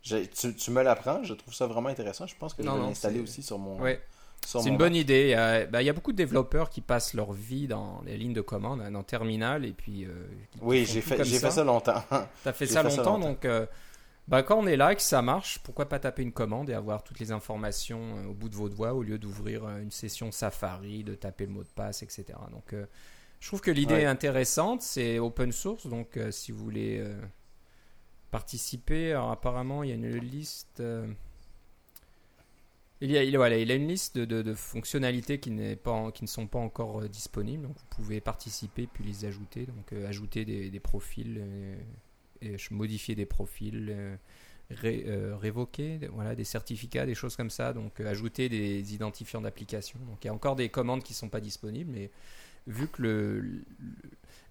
Tu, 0.04 0.56
tu, 0.56 0.72
me 0.72 0.82
l'apprends, 0.82 1.24
je 1.24 1.34
trouve 1.36 1.54
ça 1.54 1.68
vraiment 1.68 1.90
intéressant. 1.90 2.26
Je 2.26 2.36
pense 2.36 2.54
que 2.54 2.64
je 2.64 2.70
vais 2.70 2.78
l'installer 2.78 3.20
aussi 3.20 3.44
sur 3.44 3.60
mon. 3.60 3.80
Ouais. 3.80 4.02
C'est 4.44 4.68
une 4.68 4.78
bonne 4.78 4.96
idée. 4.96 5.26
Il 5.26 5.30
y, 5.30 5.34
a, 5.36 5.82
il 5.82 5.86
y, 5.86 5.90
a, 5.90 5.94
beaucoup 5.94 6.12
de 6.12 6.18
développeurs 6.18 6.72
qui 6.72 6.82
passent 6.82 7.14
leur 7.14 7.32
vie 7.32 7.68
dans 7.68 8.02
les 8.08 8.18
lignes 8.18 8.34
de 8.34 8.42
commande, 8.42 8.82
hein, 8.82 8.90
dans 8.90 9.04
Terminal, 9.04 9.66
et 9.66 9.74
puis. 9.74 10.08
oui, 10.62 10.86
j'ai 10.86 11.02
fait, 11.02 11.24
j'ai 11.24 11.38
fait 11.38 11.52
ça 11.52 11.64
longtemps. 11.64 12.04
Tu 12.42 12.50
as 12.50 12.54
fait 12.54 12.66
ça, 12.66 12.82
longtemps, 12.82 13.20
donc. 13.20 13.46
Bah, 14.32 14.42
quand 14.42 14.58
on 14.58 14.66
est 14.66 14.78
là 14.78 14.94
et 14.94 14.96
que 14.96 15.02
ça 15.02 15.22
marche, 15.22 15.60
pourquoi 15.60 15.88
pas 15.88 16.00
taper 16.00 16.24
une 16.24 16.32
commande 16.32 16.70
et 16.70 16.74
avoir 16.74 17.04
toutes 17.04 17.20
les 17.20 17.32
informations 17.32 18.28
au 18.30 18.34
bout 18.34 18.50
de 18.50 18.56
vos 18.56 18.70
doigts 18.70 18.94
au 18.94 19.04
lieu 19.04 19.20
d'ouvrir 19.20 19.68
une 19.78 19.92
session 19.92 20.32
Safari, 20.32 21.04
de 21.04 21.14
taper 21.14 21.46
le 21.46 21.52
mot 21.52 21.64
de 21.64 21.70
passe, 21.70 22.02
etc. 22.02 22.26
Donc, 22.50 22.74
je 23.42 23.48
trouve 23.48 23.62
que 23.62 23.72
l'idée 23.72 23.96
est 23.96 24.06
intéressante, 24.06 24.84
c'est 24.84 25.18
open 25.18 25.52
source, 25.52 25.88
donc 25.88 26.16
euh, 26.16 26.30
si 26.30 26.52
vous 26.52 26.64
voulez 26.64 27.00
euh, 27.00 27.20
participer, 28.30 29.12
alors 29.14 29.32
apparemment 29.32 29.82
il 29.82 29.90
y 29.90 29.92
a 29.92 29.96
une 29.96 30.16
liste. 30.18 30.80
Euh, 30.80 31.12
il, 33.02 33.10
y 33.10 33.18
a, 33.18 33.24
il, 33.24 33.36
voilà, 33.36 33.58
il 33.58 33.72
a 33.72 33.76
une 33.76 33.88
liste 33.88 34.20
de, 34.20 34.44
de, 34.44 34.54
fonctionnalités 34.54 35.40
qui, 35.40 35.50
pas, 35.76 36.12
qui 36.12 36.24
ne 36.24 36.28
sont 36.28 36.46
pas 36.46 36.60
encore 36.60 37.02
disponibles, 37.10 37.64
donc 37.64 37.76
vous 37.76 37.88
pouvez 37.90 38.22
participer 38.22 38.86
puis 38.86 39.04
les 39.04 39.26
ajouter, 39.26 39.66
donc 39.66 39.92
ajouter 39.92 40.46
des, 40.46 40.70
des 40.70 40.80
profils, 40.80 41.44
et 42.42 42.56
modifier 42.72 43.16
des 43.16 43.26
profils. 43.26 43.96
révoquer 44.70 46.00
voilà, 46.14 46.34
des 46.36 46.46
certificats, 46.46 47.06
des 47.06 47.16
choses 47.16 47.36
comme 47.36 47.50
ça, 47.50 47.74
donc 47.74 48.00
ajouter 48.00 48.50
des 48.50 48.94
identifiants 48.94 49.42
d'application. 49.42 50.00
Donc 50.08 50.24
il 50.24 50.28
y 50.28 50.30
a 50.30 50.34
encore 50.34 50.56
des 50.56 50.70
commandes 50.70 51.04
qui 51.04 51.14
ne 51.14 51.18
sont 51.18 51.30
pas 51.30 51.42
disponibles, 51.42 51.92
mais 51.92 52.10
vu 52.68 52.88
que 52.88 53.02
le, 53.02 53.64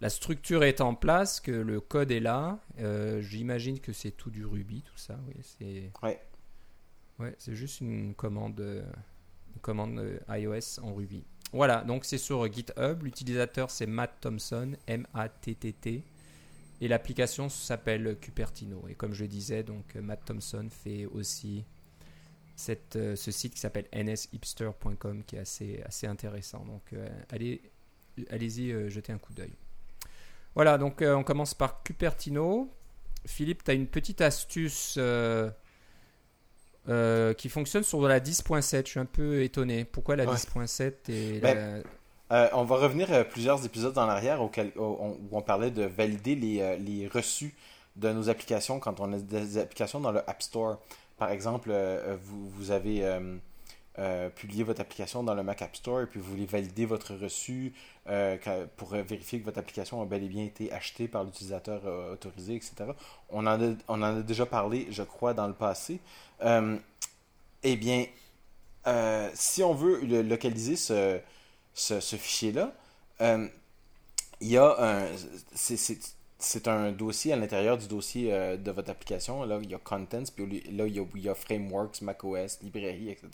la 0.00 0.09
structure 0.09 0.64
est 0.64 0.80
en 0.80 0.94
place, 0.94 1.40
que 1.40 1.50
le 1.50 1.80
code 1.80 2.11
est 2.11 2.20
là, 2.20 2.59
euh, 2.80 3.20
j'imagine 3.20 3.80
que 3.80 3.92
c'est 3.92 4.11
tout 4.11 4.30
du 4.30 4.44
Ruby, 4.44 4.82
tout 4.82 4.97
ça. 4.97 5.18
Oui, 5.28 5.35
c'est. 5.42 5.90
Ouais. 6.02 6.20
Ouais, 7.18 7.35
c'est 7.38 7.54
juste 7.54 7.82
une 7.82 8.14
commande, 8.14 8.61
une 8.61 9.61
commande 9.61 9.99
euh, 9.99 10.18
iOS 10.30 10.80
en 10.82 10.94
Ruby. 10.94 11.23
Voilà, 11.52 11.82
donc 11.82 12.04
c'est 12.04 12.18
sur 12.18 12.50
GitHub. 12.50 13.02
L'utilisateur 13.02 13.70
c'est 13.70 13.87
Matt 13.87 14.20
Thompson, 14.20 14.73
M-A-T-T-T. 14.87 16.02
Et 16.80 16.88
l'application 16.88 17.49
s'appelle 17.49 18.16
Cupertino. 18.20 18.87
Et 18.88 18.94
comme 18.94 19.12
je 19.12 19.22
le 19.22 19.28
disais, 19.28 19.62
donc 19.62 19.94
Matt 19.96 20.25
Thompson 20.25 20.68
fait 20.70 21.06
aussi 21.06 21.64
cette, 22.56 22.96
euh, 22.96 23.16
ce 23.16 23.30
site 23.30 23.54
qui 23.54 23.60
s'appelle 23.60 23.87
nshipster.com 23.94 25.25
qui 25.25 25.37
est 25.37 25.40
assez, 25.40 25.82
assez 25.84 26.06
intéressant. 26.06 26.64
Donc 26.64 26.94
allez 27.30 27.60
allez-y 28.30 28.72
euh, 28.72 28.88
jeter 28.88 29.12
un 29.12 29.18
coup 29.18 29.32
d'œil. 29.32 29.52
Voilà, 30.54 30.78
donc 30.78 31.02
euh, 31.02 31.14
on 31.14 31.25
commence 31.25 31.54
par 31.54 31.82
Cupertino. 31.82 32.70
Philippe, 33.26 33.64
tu 33.64 33.70
as 33.70 33.75
une 33.75 33.87
petite 33.87 34.20
astuce 34.20 34.94
euh, 34.99 35.50
qui 37.34 37.49
fonctionne 37.49 37.84
sur 37.84 38.06
la 38.08 38.20
10.7. 38.20 38.84
Je 38.84 38.90
suis 38.90 39.00
un 39.00 39.04
peu 39.04 39.42
étonné. 39.42 39.84
Pourquoi 39.84 40.16
la 40.16 40.26
10.7 40.26 41.10
et 41.10 41.40
ben, 41.40 41.82
On 42.30 42.64
va 42.64 42.76
revenir 42.76 43.28
plusieurs 43.28 43.64
épisodes 43.66 43.99
en 43.99 44.08
arrière 44.08 44.40
où, 44.42 44.50
on, 45.32 45.42
parlait 45.42 45.70
de 45.70 45.82
valider 45.82 46.37
les, 46.37 46.78
les, 46.78 47.08
reçus 47.08 47.54
de 47.96 48.12
nos 48.12 48.28
applications 48.28 48.78
quand 48.78 49.00
on 49.00 49.12
a 49.12 49.18
des 49.18 49.58
applications 49.58 49.99
dans 50.00 50.12
le 50.12 50.20
App 50.30 50.40
Store. 50.42 50.78
Par 51.18 51.30
exemple, 51.30 51.72
vous, 52.22 52.49
vous, 52.50 52.70
avez 52.70 53.04
euh, 53.99 54.30
publier 54.30 54.62
votre 54.62 54.80
application 54.80 55.25
dans 55.25 55.34
le 55.34 55.42
Mac 55.42 55.62
App 55.62 55.75
Store 55.75 56.02
et 56.02 56.06
puis 56.06 56.20
vous 56.20 56.30
voulez 56.30 56.46
valider 56.46 56.87
votre 56.87 57.14
reçu 57.16 57.75
euh, 58.08 58.38
pour 58.76 58.90
vérifier 58.90 59.40
que 59.40 59.44
votre 59.44 59.58
application 59.58 60.00
a 60.00 60.06
bel 60.06 60.22
et 60.22 60.28
bien 60.28 60.44
été 60.44 60.72
achetée 60.72 61.08
par 61.08 61.25
l'utilisateur 61.25 61.82
euh, 61.84 62.14
autorisé, 62.14 62.54
etc. 62.54 62.72
On 63.30 63.46
en, 63.46 63.60
a, 63.60 63.75
on 63.88 63.94
en 63.94 64.02
a 64.02 64.22
déjà 64.22 64.46
parlé, 64.46 64.87
je 64.90 65.02
crois, 65.02 65.34
dans 65.34 65.49
le 65.49 65.54
passé. 65.54 66.00
eh 67.62 67.76
bien, 67.76 68.06
si 69.34 69.62
on 69.64 69.75
veut 69.75 70.22
localiser 70.22 70.76
ce, 70.76 71.18
ce, 71.74 72.00
fichier-là, 72.00 72.72
il 74.40 74.48
y 74.48 74.56
a 74.56 74.76
un. 74.78 75.06
C'est 76.42 76.68
un 76.68 76.90
dossier 76.90 77.34
à 77.34 77.36
l'intérieur 77.36 77.76
du 77.76 77.86
dossier 77.86 78.32
euh, 78.32 78.56
de 78.56 78.70
votre 78.70 78.90
application. 78.90 79.44
Là, 79.44 79.58
il 79.62 79.70
y 79.70 79.74
a 79.74 79.78
Contents, 79.78 80.24
puis 80.34 80.62
là, 80.72 80.86
il 80.86 81.06
y 81.16 81.28
a, 81.28 81.34
Frameworks, 81.34 82.00
macOS, 82.00 82.60
librairie, 82.62 83.10
etc. 83.10 83.28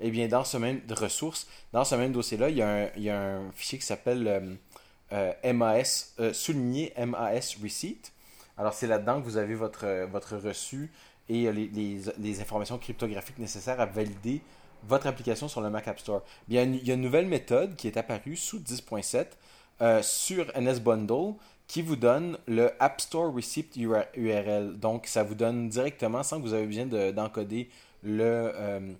Et 0.00 0.08
eh 0.08 0.10
bien, 0.10 0.26
dans 0.26 0.42
ce 0.42 0.56
même 0.56 0.80
de 0.84 0.92
ressources, 0.92 1.46
dans 1.72 1.84
ce 1.84 1.94
même 1.94 2.10
dossier-là, 2.10 2.48
il, 2.48 2.56
y 2.56 3.10
a 3.10 3.16
un, 3.16 3.52
fichier 3.52 3.78
qui 3.78 3.86
s'appelle 3.86 4.26
euh, 4.26 5.32
euh, 5.44 5.52
MAS, 5.52 6.16
souligné 6.32 6.92
MAS 6.98 7.58
Receipt. 7.62 8.12
Alors, 8.58 8.74
c'est 8.74 8.88
là-dedans 8.88 9.20
que 9.20 9.24
vous 9.24 9.36
avez 9.36 9.54
votre, 9.54 10.06
votre 10.10 10.36
reçu 10.36 10.90
et 11.32 11.52
les, 11.52 12.40
informations 12.40 12.78
cryptographiques 12.78 13.38
nécessaires 13.38 13.80
à 13.80 13.86
valider 13.86 14.42
votre 14.84 15.06
application 15.06 15.48
sur 15.48 15.60
le 15.60 15.70
Mac 15.70 15.88
App 15.88 15.98
Store. 15.98 16.22
Il 16.48 16.54
y 16.54 16.58
a 16.58 16.62
une 16.62 17.00
nouvelle 17.00 17.26
méthode 17.26 17.76
qui 17.76 17.86
est 17.86 17.96
apparue 17.96 18.36
sous 18.36 18.58
10.7 18.58 20.02
sur 20.02 20.46
NS 20.60 20.80
Bundle 20.80 21.34
qui 21.72 21.80
vous 21.80 21.96
donne 21.96 22.36
le 22.46 22.70
App 22.80 23.00
Store 23.00 23.32
Receipt 23.32 23.74
URL. 23.76 24.78
Donc, 24.78 25.06
ça 25.06 25.22
vous 25.22 25.34
donne 25.34 25.70
directement, 25.70 26.22
sans 26.22 26.36
que 26.36 26.42
vous 26.42 26.54
ayez 26.54 26.66
besoin 26.66 27.12
d'encoder 27.12 27.70
le, 28.02 28.52
euh, 28.54 28.92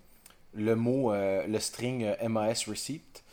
le 0.55 0.75
mot, 0.75 1.13
euh, 1.13 1.45
le 1.45 1.59
string 1.59 2.03
euh, 2.03 2.29
MAS 2.29 2.65
Receipt, 2.67 3.23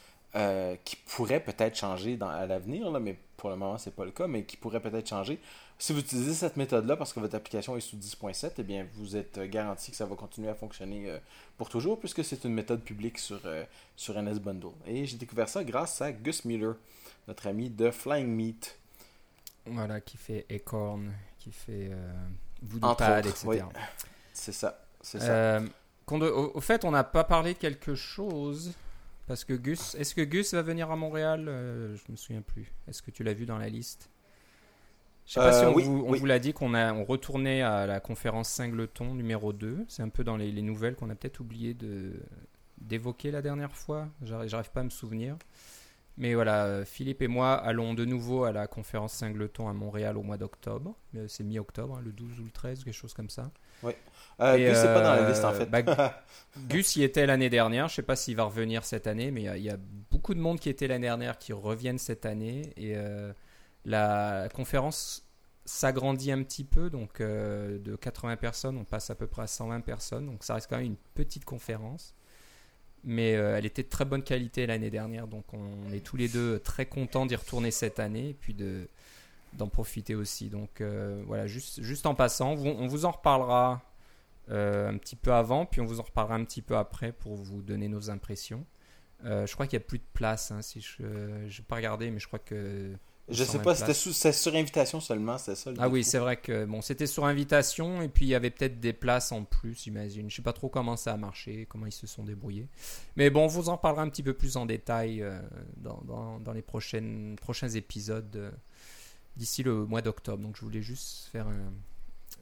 qui 0.85 0.97
pourrait 1.07 1.40
peut-être 1.40 1.75
changer 1.75 2.19
à 2.21 2.45
l'avenir, 2.47 2.90
mais 3.00 3.16
pour 3.38 3.49
le 3.49 3.57
moment, 3.57 3.78
ce 3.78 3.88
n'est 3.88 3.95
pas 3.95 4.04
le 4.04 4.11
cas, 4.11 4.26
mais 4.26 4.45
qui 4.45 4.59
pourrait 4.59 4.80
peut-être 4.80 5.09
changer. 5.09 5.40
Si 5.80 5.92
vous 5.92 6.00
utilisez 6.00 6.34
cette 6.34 6.56
méthode-là 6.56 6.94
parce 6.94 7.12
que 7.12 7.20
votre 7.20 7.34
application 7.34 7.76
est 7.76 7.80
sous 7.80 7.96
10.7, 7.96 8.52
eh 8.58 8.62
bien, 8.62 8.87
vous 8.94 9.16
êtes 9.16 9.40
garanti 9.40 9.90
que 9.90 9.96
ça 9.96 10.04
va 10.04 10.14
continuer 10.14 10.50
à 10.50 10.54
fonctionner 10.54 11.18
pour 11.56 11.70
toujours, 11.70 11.99
puisque 11.99 12.22
c'est 12.22 12.44
une 12.44 12.52
méthode 12.52 12.82
publique 12.82 13.18
sur, 13.18 13.40
sur 13.96 14.22
NS 14.22 14.40
Bundle. 14.40 14.75
Et 14.87 15.06
j'ai 15.06 15.16
découvert 15.16 15.49
ça 15.49 15.64
grâce 15.64 16.02
à 16.02 16.12
Gus 16.12 16.44
Miller, 16.44 16.75
notre 17.28 17.46
ami 17.46 17.70
de 17.70 17.90
Flying 17.90 18.28
Meat. 18.28 18.78
Voilà, 19.66 20.00
qui 20.00 20.16
fait 20.16 20.46
Acorn, 20.50 21.12
qui 21.38 21.52
fait 21.52 21.88
euh, 21.90 22.12
Voodoo 22.62 22.94
Pad, 22.94 23.26
etc. 23.26 23.64
C'est 24.32 24.52
ça. 24.52 24.84
C'est 25.00 25.20
ça. 25.20 25.32
Euh, 25.32 25.68
au, 26.08 26.60
fait, 26.60 26.84
on 26.84 26.90
n'a 26.90 27.04
pas 27.04 27.25
parlé 27.25 27.54
de 27.54 27.58
quelque 27.58 27.94
chose. 27.94 28.72
Parce 29.26 29.44
que 29.44 29.52
Gus. 29.52 29.94
Est-ce 29.94 30.14
que 30.14 30.22
Gus 30.22 30.54
va 30.54 30.62
venir 30.62 30.90
à 30.90 30.96
Montréal 30.96 31.46
euh, 31.49 31.96
Je 31.96 32.12
me 32.12 32.16
souviens 32.16 32.42
plus. 32.42 32.72
Est-ce 32.88 33.00
que 33.00 33.10
tu 33.10 33.22
l'as 33.22 33.32
vu 33.32 33.46
dans 33.46 33.58
la 33.58 33.68
liste? 33.68 34.10
Je 35.30 35.34
sais 35.34 35.40
pas 35.40 35.52
si 35.52 35.64
on, 35.64 35.72
vous, 35.72 36.04
on 36.08 36.12
vous 36.12 36.26
l'a 36.26 36.40
dit 36.40 36.52
qu'on 36.52 36.75
a 36.75 36.92
on 36.92 37.04
retournait 37.04 37.62
à 37.62 37.87
la 37.87 38.00
conférence 38.00 38.49
Singleton 38.49 39.14
numéro 39.14 39.52
2. 39.52 39.84
C'est 39.87 40.02
un 40.02 40.08
peu 40.08 40.25
dans 40.25 40.37
les, 40.37 40.50
les 40.50 40.60
nouvelles 40.60 40.96
qu'on 40.96 41.08
a 41.08 41.14
peut-être 41.14 41.38
oublié 41.38 41.72
de 41.72 42.14
d'évoquer 42.80 43.30
la 43.30 43.40
dernière 43.40 43.70
fois. 43.70 44.08
J'arrive 44.22 44.72
pas 44.72 44.80
à 44.80 44.82
me 44.82 44.90
souvenir. 44.90 45.37
Mais 46.18 46.34
voilà, 46.34 46.64
euh, 46.64 46.84
Philippe 46.84 47.22
et 47.22 47.28
moi 47.28 47.54
allons 47.54 47.94
de 47.94 48.04
nouveau 48.04 48.42
à 48.42 48.50
la 48.50 48.66
conférence 48.66 49.12
Singleton 49.12 49.68
à 49.68 49.72
Montréal 49.72 50.18
au 50.18 50.22
mois 50.22 50.37
d'octobre. 50.37 50.96
Euh, 51.14 51.26
c'est 51.28 51.44
mi-octobre, 51.44 51.96
hein, 51.96 52.02
le 52.04 52.10
12 52.10 52.40
ou 52.40 52.44
le 52.44 52.50
13, 52.50 52.82
quelque 52.82 52.92
chose 52.92 53.14
comme 53.14 53.30
ça. 53.30 53.52
Oui. 53.84 53.92
Euh, 54.40 54.56
Gus 54.56 54.82
n'est 54.82 54.94
pas 54.94 55.00
dans 55.00 55.14
la 55.14 55.28
liste 55.28 55.44
en 55.44 55.52
fait. 55.52 55.66
Bah, 55.66 55.82
Gus 56.68 56.96
y 56.96 57.04
était 57.04 57.25
l'année 57.25 57.50
dernière. 57.50 57.87
Je 57.87 57.92
ne 57.92 57.96
sais 57.96 58.02
pas 58.02 58.16
s'il 58.16 58.34
va 58.34 58.42
revenir 58.42 58.84
cette 58.84 59.06
année, 59.06 59.30
mais 59.30 59.44
il 59.44 59.62
y, 59.62 59.70
a 59.70 59.76
beaucoup 60.10 60.34
de 60.34 60.40
monde 60.40 60.58
qui 60.58 60.68
était 60.68 60.88
l'année 60.88 61.06
dernière 61.06 61.38
qui 61.38 61.52
reviennent 61.52 61.99
cette 61.99 62.26
année. 62.26 62.72
Et 62.76 62.96
la 63.84 64.49
conférence 64.54 65.26
s'agrandit 65.64 66.32
un 66.32 66.42
petit 66.42 66.64
peu. 66.64 66.90
Donc 66.90 67.20
de 67.20 67.96
80 67.96 68.37
personnes, 68.37 68.76
on 68.76 68.84
passe 68.84 69.10
à 69.10 69.14
peu 69.14 69.26
près 69.26 69.42
à 69.42 69.46
120 69.46 69.80
personnes. 69.80 70.26
Donc 70.26 70.44
ça 70.44 70.54
reste 70.54 70.68
quand 70.68 70.76
même 70.76 70.87
une 70.87 70.96
petite 71.14 71.44
conférence 71.44 72.14
mais 73.04 73.34
euh, 73.34 73.56
elle 73.56 73.66
était 73.66 73.82
de 73.82 73.88
très 73.88 74.04
bonne 74.04 74.22
qualité 74.22 74.66
l'année 74.66 74.90
dernière, 74.90 75.26
donc 75.26 75.44
on 75.52 75.92
est 75.92 76.04
tous 76.04 76.16
les 76.16 76.28
deux 76.28 76.58
très 76.58 76.87
contents 76.87 77.26
d'y 77.26 77.37
retourner 77.37 77.70
cette 77.70 77.99
année 77.99 78.30
et 78.30 78.34
puis 78.34 78.54
de 78.54 78.88
d'en 79.54 79.68
profiter 79.68 80.14
aussi. 80.14 80.49
Donc 80.49 80.80
euh, 80.80 81.22
voilà, 81.26 81.46
juste, 81.49 82.06
en 82.06 82.14
passant, 82.14 82.52
on 82.52 82.87
vous 82.87 83.04
en 83.04 83.10
reparlera 83.10 83.82
euh, 84.50 84.90
un 84.90 84.96
petit 84.96 85.16
peu 85.16 85.32
avant, 85.32 85.66
puis 85.66 85.80
on 85.80 85.87
vous 85.87 85.99
en 85.99 86.04
reparlera 86.04 86.37
un 86.37 86.44
petit 86.44 86.62
peu 86.62 86.76
après 86.76 87.12
pour 87.12 87.34
vous 87.34 87.62
donner 87.62 87.88
nos 87.88 88.10
impressions. 88.10 88.64
je 89.25 89.52
crois 89.52 89.66
qu'il 89.66 89.78
n'y 89.78 89.84
a 89.84 89.87
plus 89.87 89.99
de 89.99 90.04
place, 90.12 90.52
hein, 90.52 90.62
si 90.62 90.80
je 90.80 91.02
n'ai 91.02 91.64
pas 91.66 91.76
regardé, 91.76 92.10
mais 92.10 92.20
je 92.20 92.28
crois 92.28 92.38
que 92.38 92.92
Je 93.30 93.44
sais 93.44 93.58
pas, 93.58 93.75
c'était 93.75 94.32
sur 94.32 94.54
invitation 94.54 95.00
seulement, 95.00 95.38
c'était 95.38 95.56
ça. 95.56 95.70
Ah 95.78 95.88
oui, 95.88 96.04
c'est 96.04 96.18
vrai 96.18 96.37
que 96.37 96.64
bon, 96.64 96.82
c'était 96.82 97.06
sur 97.06 97.25
invitation 97.25 98.02
et 98.02 98.08
puis 98.08 98.26
il 98.26 98.28
y 98.28 98.34
avait 98.34 98.50
peut-être 98.50 98.80
des 98.80 98.92
places 98.92 99.32
en 99.32 99.44
plus, 99.44 99.82
j'imagine. 99.84 100.30
Je 100.30 100.37
sais 100.37 100.42
pas 100.42 100.52
trop 100.52 100.68
comment 100.68 100.96
ça 100.96 101.12
a 101.12 101.16
marché, 101.16 101.66
comment 101.68 101.87
ils 101.87 101.92
se 101.92 102.06
sont 102.06 102.25
débrouillés. 102.25 102.66
Mais 103.16 103.30
bon, 103.30 103.44
on 103.44 103.46
vous 103.46 103.68
en 103.68 103.76
parlera 103.76 104.02
un 104.02 104.08
petit 104.08 104.22
peu 104.22 104.34
plus 104.34 104.56
en 104.56 104.66
détail 104.66 105.22
euh, 105.22 105.40
dans, 105.76 106.38
dans, 106.40 106.52
les 106.52 106.62
prochaines, 106.62 107.37
prochains 107.40 107.68
épisodes 107.68 108.34
euh, 108.37 108.50
d'ici 109.37 109.62
le 109.62 109.84
mois 109.87 110.02
d'octobre. 110.02 110.42
Donc 110.42 110.56
je 110.56 110.62
voulais 110.62 110.82
juste 110.82 111.28
faire 111.30 111.46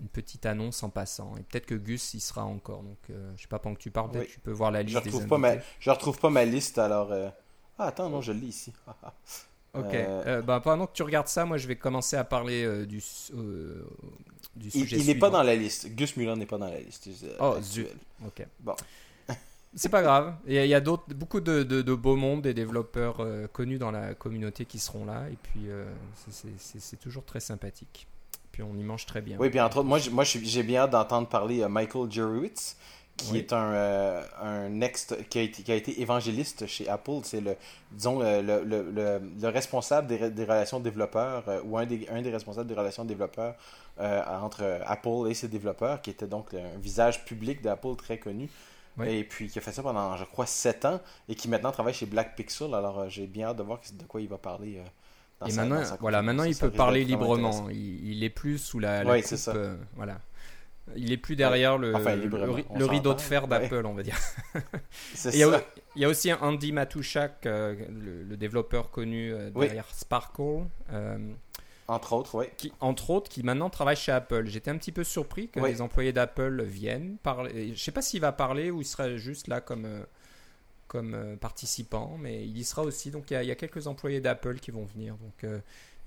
une 0.00 0.08
petite 0.08 0.46
annonce 0.46 0.82
en 0.82 0.90
passant. 0.90 1.36
Et 1.36 1.42
peut-être 1.42 1.66
que 1.66 1.74
Gus 1.74 2.14
y 2.14 2.20
sera 2.20 2.44
encore. 2.44 2.82
Donc 2.82 2.98
euh, 3.10 3.32
je 3.36 3.42
sais 3.42 3.48
pas 3.48 3.58
pendant 3.58 3.74
que 3.74 3.82
tu 3.82 3.90
parles, 3.90 4.10
peut-être 4.10 4.30
tu 4.30 4.40
peux 4.40 4.52
voir 4.52 4.70
la 4.70 4.82
liste. 4.82 4.98
Je 4.98 5.04
retrouve, 5.04 5.26
pas 5.26 5.38
ma... 5.38 5.54
je 5.80 5.90
retrouve 5.90 6.18
pas 6.18 6.30
ma 6.30 6.44
liste 6.44 6.78
alors. 6.78 7.12
Ah 7.78 7.86
attends, 7.86 8.08
non, 8.08 8.20
je 8.20 8.32
l'ai 8.32 8.46
ici. 8.46 8.72
Ok. 9.74 9.94
Euh, 9.94 10.22
euh, 10.26 10.42
bah, 10.42 10.60
pendant 10.60 10.86
que 10.86 10.92
tu 10.94 11.02
regardes 11.02 11.28
ça, 11.28 11.44
moi 11.44 11.58
je 11.58 11.66
vais 11.66 11.76
commencer 11.76 12.16
à 12.16 12.24
parler 12.24 12.64
euh, 12.64 12.86
du, 12.86 13.02
du 14.56 14.70
sujet. 14.70 14.96
Il 14.98 15.06
n'est 15.06 15.14
pas 15.14 15.30
dans 15.30 15.42
la 15.42 15.54
liste. 15.54 15.94
Gus 15.94 16.16
Muller 16.16 16.36
n'est 16.36 16.46
pas 16.46 16.58
dans 16.58 16.68
la 16.68 16.80
liste. 16.80 17.08
oh, 17.40 17.56
zut. 17.62 17.88
Ok. 18.26 18.46
Bon. 18.60 18.74
C'est 19.74 19.90
pas 19.90 20.02
grave. 20.02 20.34
Il 20.46 20.54
y 20.54 20.74
a, 20.74 20.80
d'autres, 20.80 21.04
beaucoup 21.14 21.40
de, 21.40 21.62
de, 21.62 21.94
beaux 21.94 22.16
mondes, 22.16 22.42
des 22.42 22.54
développeurs 22.54 23.20
connus 23.52 23.78
dans 23.78 23.90
la 23.90 24.14
communauté 24.14 24.64
qui 24.64 24.78
seront 24.78 25.04
là. 25.04 25.24
Et 25.30 25.36
puis 25.42 25.68
c'est, 26.30 26.98
toujours 26.98 27.24
très 27.24 27.40
sympathique. 27.40 28.08
Puis 28.50 28.62
on 28.62 28.74
y 28.78 28.82
mange 28.82 29.04
très 29.04 29.20
bien. 29.20 29.36
Oui, 29.38 29.50
puis 29.50 29.60
entre 29.60 29.76
autres, 29.76 29.88
moi, 29.88 29.98
moi 30.10 30.24
j'ai 30.24 30.62
bien 30.62 30.80
hâte 30.80 30.92
d'entendre 30.92 31.28
parler 31.28 31.68
Michael 31.68 32.10
Jurowitz 32.10 32.78
qui 33.18 33.36
est 33.36 33.52
un, 33.52 33.72
euh, 33.72 34.22
un 34.40 34.68
next, 34.68 35.28
qui 35.28 35.38
a, 35.38 35.42
été, 35.42 35.62
qui 35.62 35.72
a 35.72 35.74
été 35.74 36.00
évangéliste 36.00 36.66
chez 36.66 36.88
Apple. 36.88 37.20
C'est 37.24 37.40
le, 37.40 37.56
disons, 37.92 38.20
le, 38.20 38.40
le, 38.40 38.62
le, 38.64 39.20
le 39.40 39.48
responsable 39.48 40.06
des, 40.06 40.30
des, 40.30 40.44
relations 40.44 40.80
développeurs, 40.80 41.44
euh, 41.48 41.60
ou 41.64 41.76
un 41.76 41.84
des, 41.84 42.06
un 42.10 42.22
des 42.22 42.30
responsables 42.30 42.68
des 42.68 42.74
relations 42.74 43.04
développeurs 43.04 43.54
euh, 44.00 44.22
entre 44.40 44.80
Apple 44.86 45.28
et 45.28 45.34
ses 45.34 45.48
développeurs, 45.48 46.00
qui 46.00 46.10
était 46.10 46.26
donc 46.26 46.54
un 46.54 46.78
visage 46.78 47.24
public 47.24 47.60
d'Apple 47.60 47.96
très 47.96 48.18
connu. 48.18 48.48
Et 49.06 49.22
puis 49.22 49.46
qui 49.46 49.60
a 49.60 49.62
fait 49.62 49.70
ça 49.70 49.80
pendant, 49.80 50.16
je 50.16 50.24
crois, 50.24 50.46
7 50.46 50.84
ans, 50.84 51.00
et 51.28 51.36
qui 51.36 51.48
maintenant 51.48 51.70
travaille 51.70 51.94
chez 51.94 52.06
Black 52.06 52.34
Pixel. 52.34 52.74
Alors 52.74 53.08
j'ai 53.08 53.28
bien 53.28 53.46
hâte 53.46 53.58
de 53.58 53.62
voir 53.62 53.78
de 53.92 54.04
quoi 54.04 54.20
il 54.20 54.26
va 54.26 54.38
parler. 54.38 54.82
et 55.46 55.52
maintenant, 55.52 55.80
voilà, 56.00 56.20
maintenant 56.20 56.42
il 56.42 56.56
peut 56.56 56.72
parler 56.72 57.04
librement. 57.04 57.68
Il, 57.70 58.10
il, 58.10 58.24
est 58.24 58.28
plus 58.28 58.58
sous 58.58 58.80
la, 58.80 59.04
la 59.04 59.22
coupe, 59.22 59.50
voilà. 59.94 60.18
Il 60.96 61.12
est 61.12 61.16
plus 61.16 61.36
derrière 61.36 61.78
le, 61.78 61.92
le, 61.92 62.84
rideau 62.84 63.14
de 63.14 63.20
fer 63.20 63.48
d'Apple, 63.48 63.84
on 63.84 63.94
va 63.94 64.02
dire. 64.02 64.18
il, 65.24 65.38
y 65.38 65.42
a, 65.42 65.62
il 65.96 66.02
y 66.02 66.04
a 66.04 66.08
aussi 66.08 66.32
Andy 66.32 66.72
Matushak, 66.72 67.46
euh, 67.46 67.74
le, 68.28 68.36
développeur 68.36 68.90
connu 68.90 69.32
euh, 69.32 69.50
derrière 69.50 69.88
Sparkle. 69.92 70.66
Euh, 70.92 71.18
entre 71.88 72.12
autres, 72.12 72.34
oui. 72.36 72.46
Qui, 72.56 72.72
entre 72.80 73.10
autres, 73.10 73.30
qui 73.30 73.42
maintenant 73.42 73.70
travaille 73.70 73.96
chez 73.96 74.12
Apple. 74.12 74.46
J'étais 74.46 74.70
un 74.70 74.76
petit 74.76 74.92
peu 74.92 75.04
surpris 75.04 75.48
que 75.48 75.60
les 75.60 75.80
employés 75.80 76.12
d'Apple 76.12 76.62
viennent 76.62 77.16
parler. 77.22 77.66
Je 77.66 77.70
ne 77.70 77.76
sais 77.76 77.92
pas 77.92 78.02
s'il 78.02 78.20
va 78.20 78.32
parler 78.32 78.70
ou 78.70 78.82
il 78.82 78.84
sera 78.84 79.16
juste 79.16 79.48
là 79.48 79.60
comme, 79.60 79.88
comme 80.86 81.36
participant, 81.40 82.16
mais 82.20 82.44
il 82.44 82.58
y 82.58 82.64
sera 82.64 82.82
aussi. 82.82 83.10
Donc 83.10 83.30
il 83.30 83.34
y 83.34 83.36
a, 83.36 83.42
il 83.42 83.48
y 83.48 83.52
a 83.52 83.56
quelques 83.56 83.86
employés 83.86 84.20
d'Apple 84.20 84.58
qui 84.58 84.70
vont 84.70 84.84
venir. 84.84 85.16
Donc 85.16 85.50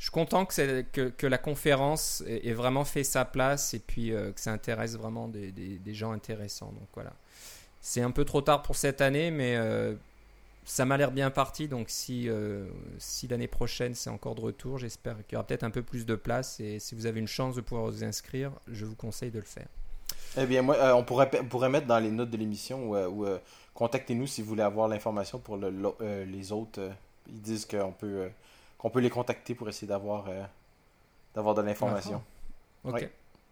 je 0.01 0.05
suis 0.05 0.11
content 0.11 0.45
que, 0.45 1.27
la 1.27 1.37
conférence 1.37 2.23
ait, 2.25 2.53
vraiment 2.53 2.85
fait 2.85 3.03
sa 3.03 3.23
place 3.23 3.75
et 3.75 3.79
puis 3.79 4.11
euh, 4.11 4.31
que 4.31 4.41
ça 4.41 4.51
intéresse 4.51 4.95
vraiment 4.97 5.27
des, 5.27 5.93
gens 5.93 6.11
intéressants. 6.11 6.71
Donc 6.71 6.87
voilà. 6.95 7.13
C'est 7.81 8.01
un 8.01 8.09
peu 8.09 8.25
trop 8.25 8.41
tard 8.41 8.63
pour 8.63 8.75
cette 8.75 8.99
année, 8.99 9.29
mais 9.29 9.55
euh, 9.57 9.93
ça 10.65 10.85
m'a 10.85 10.97
l'air 10.97 11.11
bien 11.11 11.29
parti. 11.29 11.67
Donc 11.67 11.91
si, 11.91 12.27
euh, 12.27 12.65
si 12.97 13.27
l'année 13.27 13.47
prochaine 13.47 13.93
c'est 13.93 14.09
encore 14.09 14.33
de 14.33 14.41
retour, 14.41 14.79
j'espère 14.79 15.17
qu'il 15.17 15.33
y 15.33 15.35
aura 15.35 15.45
peut-être 15.45 15.63
un 15.63 15.69
peu 15.69 15.83
plus 15.83 16.07
de 16.07 16.15
place. 16.15 16.59
Et 16.59 16.79
si 16.79 16.95
vous 16.95 17.05
avez 17.05 17.19
une 17.19 17.27
chance 17.27 17.53
de 17.53 17.61
pouvoir 17.61 17.85
vous 17.85 18.03
inscrire, 18.03 18.53
je 18.71 18.85
vous 18.85 18.95
conseille 18.95 19.29
de 19.29 19.37
le 19.37 19.45
faire. 19.45 19.67
Eh 20.35 20.47
bien, 20.47 20.63
moi, 20.63 20.95
on, 20.95 21.03
pourrait, 21.03 21.29
mettre 21.69 21.85
dans 21.85 21.99
les 21.99 22.09
notes 22.09 22.31
de 22.31 22.37
l'émission 22.37 22.89
ou, 22.89 23.27
contactez-nous 23.75 24.25
si 24.25 24.41
vous 24.41 24.49
voulez 24.49 24.63
avoir 24.63 24.87
l'information 24.87 25.37
pour 25.37 25.57
le, 25.57 25.71
les 26.25 26.51
autres. 26.51 26.79
ils 27.27 27.41
disent 27.41 27.67
qu'on 27.67 27.91
peut 27.91 28.31
qu'on 28.81 28.89
peut 28.89 28.99
les 28.99 29.11
contacter 29.11 29.53
pour 29.53 29.69
essayer 29.69 29.87
d'avoir 29.87 30.27
euh, 30.27 30.43
d'avoir 31.35 31.53
de 31.53 31.61
l'information. 31.61 32.23
Ok. 32.83 33.07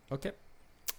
Ok. 0.09 0.33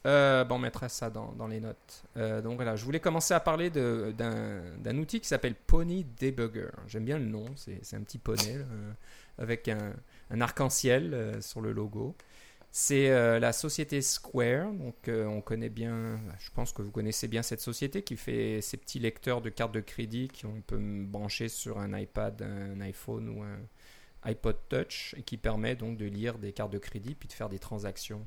Euh, 0.06 0.44
bon, 0.44 0.54
on 0.54 0.58
mettra 0.60 0.88
ça 0.88 1.10
dans, 1.10 1.32
dans 1.32 1.48
les 1.48 1.58
notes. 1.58 2.04
Euh, 2.16 2.40
donc 2.40 2.54
voilà, 2.54 2.76
je 2.76 2.84
voulais 2.84 3.00
commencer 3.00 3.34
à 3.34 3.40
parler 3.40 3.70
d'un 3.70 4.98
outil 4.98 5.20
qui 5.20 5.26
s'appelle 5.26 5.56
Pony 5.56 6.06
Debugger. 6.20 6.70
J'aime 6.86 7.04
bien 7.04 7.18
le 7.18 7.24
nom, 7.24 7.44
c'est 7.56 7.94
un 7.94 8.02
petit 8.02 8.18
poney 8.18 8.56
avec 9.36 9.66
un, 9.66 9.94
un 10.30 10.40
arc-en-ciel 10.40 11.38
sur 11.42 11.60
le 11.60 11.72
logo. 11.72 12.14
C'est 12.70 13.10
la 13.40 13.52
société 13.52 14.00
Square, 14.00 14.72
donc 14.72 14.94
on 15.08 15.40
connaît 15.40 15.68
bien, 15.68 16.20
je 16.38 16.50
pense 16.54 16.72
que 16.72 16.82
vous 16.82 16.92
connaissez 16.92 17.26
bien 17.26 17.42
cette 17.42 17.60
société 17.60 18.02
qui 18.02 18.16
fait 18.16 18.60
ces 18.62 18.76
petits 18.76 19.00
lecteurs 19.00 19.42
de 19.42 19.50
cartes 19.50 19.72
de 19.72 19.80
crédit 19.80 20.28
qu'on 20.28 20.62
peut 20.62 20.78
brancher 20.78 21.48
sur 21.48 21.78
un 21.78 21.98
iPad, 21.98 22.40
un 22.40 22.80
iPhone 22.80 23.28
ou 23.28 23.42
un, 23.42 23.58
iPod 24.24 24.56
Touch 24.68 25.14
et 25.16 25.22
qui 25.22 25.36
permet 25.36 25.76
donc 25.76 25.96
de 25.96 26.06
lire 26.06 26.38
des 26.38 26.52
cartes 26.52 26.72
de 26.72 26.78
crédit 26.78 27.14
puis 27.14 27.28
de 27.28 27.32
faire 27.32 27.48
des 27.48 27.58
transactions 27.58 28.26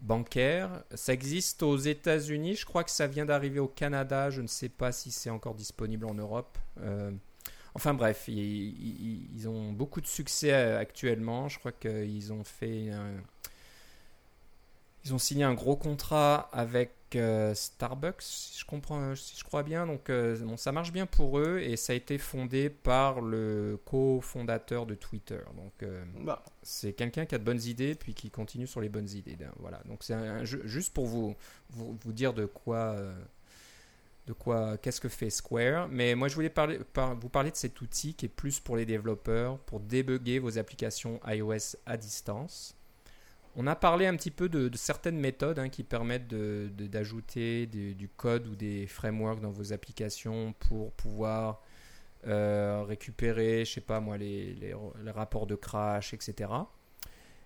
bancaires. 0.00 0.82
Ça 0.94 1.12
existe 1.12 1.62
aux 1.62 1.76
États-Unis, 1.76 2.56
je 2.56 2.64
crois 2.64 2.84
que 2.84 2.90
ça 2.90 3.06
vient 3.06 3.26
d'arriver 3.26 3.60
au 3.60 3.68
Canada, 3.68 4.30
je 4.30 4.40
ne 4.40 4.46
sais 4.46 4.68
pas 4.70 4.92
si 4.92 5.10
c'est 5.10 5.30
encore 5.30 5.54
disponible 5.54 6.06
en 6.06 6.14
Europe. 6.14 6.58
Euh, 6.80 7.10
enfin 7.74 7.92
bref, 7.92 8.24
ils, 8.28 9.46
ont 9.46 9.72
beaucoup 9.72 10.00
de 10.00 10.06
succès 10.06 10.52
euh, 10.52 10.78
actuellement. 10.78 11.48
Je 11.48 11.58
crois 11.58 11.72
qu'ils 11.72 12.32
ont 12.32 12.44
fait 12.44 12.90
ils 15.04 15.14
ont 15.14 15.18
signé 15.18 15.44
un 15.44 15.54
gros 15.54 15.76
contrat 15.76 16.48
avec 16.52 16.92
euh, 17.16 17.54
Starbucks, 17.54 18.22
si 18.22 18.60
je 18.60 18.64
comprends, 18.64 19.14
si 19.14 19.38
je 19.38 19.44
crois 19.44 19.62
bien. 19.62 19.86
Donc, 19.86 20.10
euh, 20.10 20.36
bon, 20.38 20.56
ça 20.56 20.72
marche 20.72 20.92
bien 20.92 21.06
pour 21.06 21.38
eux 21.38 21.58
et 21.58 21.76
ça 21.76 21.92
a 21.92 21.96
été 21.96 22.18
fondé 22.18 22.70
par 22.70 23.20
le 23.20 23.78
cofondateur 23.84 24.86
de 24.86 24.94
Twitter. 24.94 25.40
Donc, 25.56 25.82
euh, 25.82 26.04
bah. 26.20 26.42
c'est 26.62 26.92
quelqu'un 26.92 27.26
qui 27.26 27.34
a 27.34 27.38
de 27.38 27.44
bonnes 27.44 27.62
idées 27.62 27.94
puis 27.94 28.14
qui 28.14 28.30
continue 28.30 28.66
sur 28.66 28.80
les 28.80 28.88
bonnes 28.88 29.08
idées. 29.08 29.36
Voilà. 29.58 29.80
Donc, 29.86 30.02
c'est 30.02 30.16
juste 30.44 30.92
pour 30.92 31.06
vous, 31.06 31.34
vous, 31.70 32.12
dire 32.12 32.32
de 32.32 32.46
quoi, 32.46 32.96
de 34.26 34.32
quoi, 34.32 34.76
qu'est-ce 34.78 35.00
que 35.00 35.08
fait 35.08 35.30
Square. 35.30 35.88
Mais 35.88 36.14
moi, 36.14 36.28
je 36.28 36.34
voulais 36.34 36.50
parler, 36.50 36.80
vous 37.20 37.28
parler 37.28 37.50
de 37.50 37.56
cet 37.56 37.80
outil 37.80 38.14
qui 38.14 38.26
est 38.26 38.30
plus 38.30 38.60
pour 38.60 38.76
les 38.76 38.86
développeurs 38.86 39.58
pour 39.58 39.80
débugger 39.80 40.38
vos 40.38 40.58
applications 40.58 41.20
iOS 41.26 41.76
à 41.86 41.96
distance. 41.96 42.76
On 43.56 43.66
a 43.66 43.74
parlé 43.74 44.06
un 44.06 44.14
petit 44.16 44.30
peu 44.30 44.48
de, 44.48 44.70
certaines 44.76 45.18
méthodes 45.18 45.58
hein, 45.58 45.68
qui 45.68 45.82
permettent 45.82 46.28
d'ajouter 46.28 47.66
du 47.66 48.08
code 48.16 48.46
ou 48.46 48.54
des 48.54 48.86
frameworks 48.86 49.40
dans 49.40 49.50
vos 49.50 49.72
applications 49.72 50.54
pour 50.60 50.92
pouvoir 50.92 51.60
euh, 52.26 52.84
récupérer, 52.86 53.64
je 53.64 53.72
sais 53.72 53.80
pas 53.80 53.98
moi, 53.98 54.18
les, 54.18 54.74
rapports 55.06 55.46
de 55.46 55.54
crash, 55.54 56.12
etc. 56.14 56.50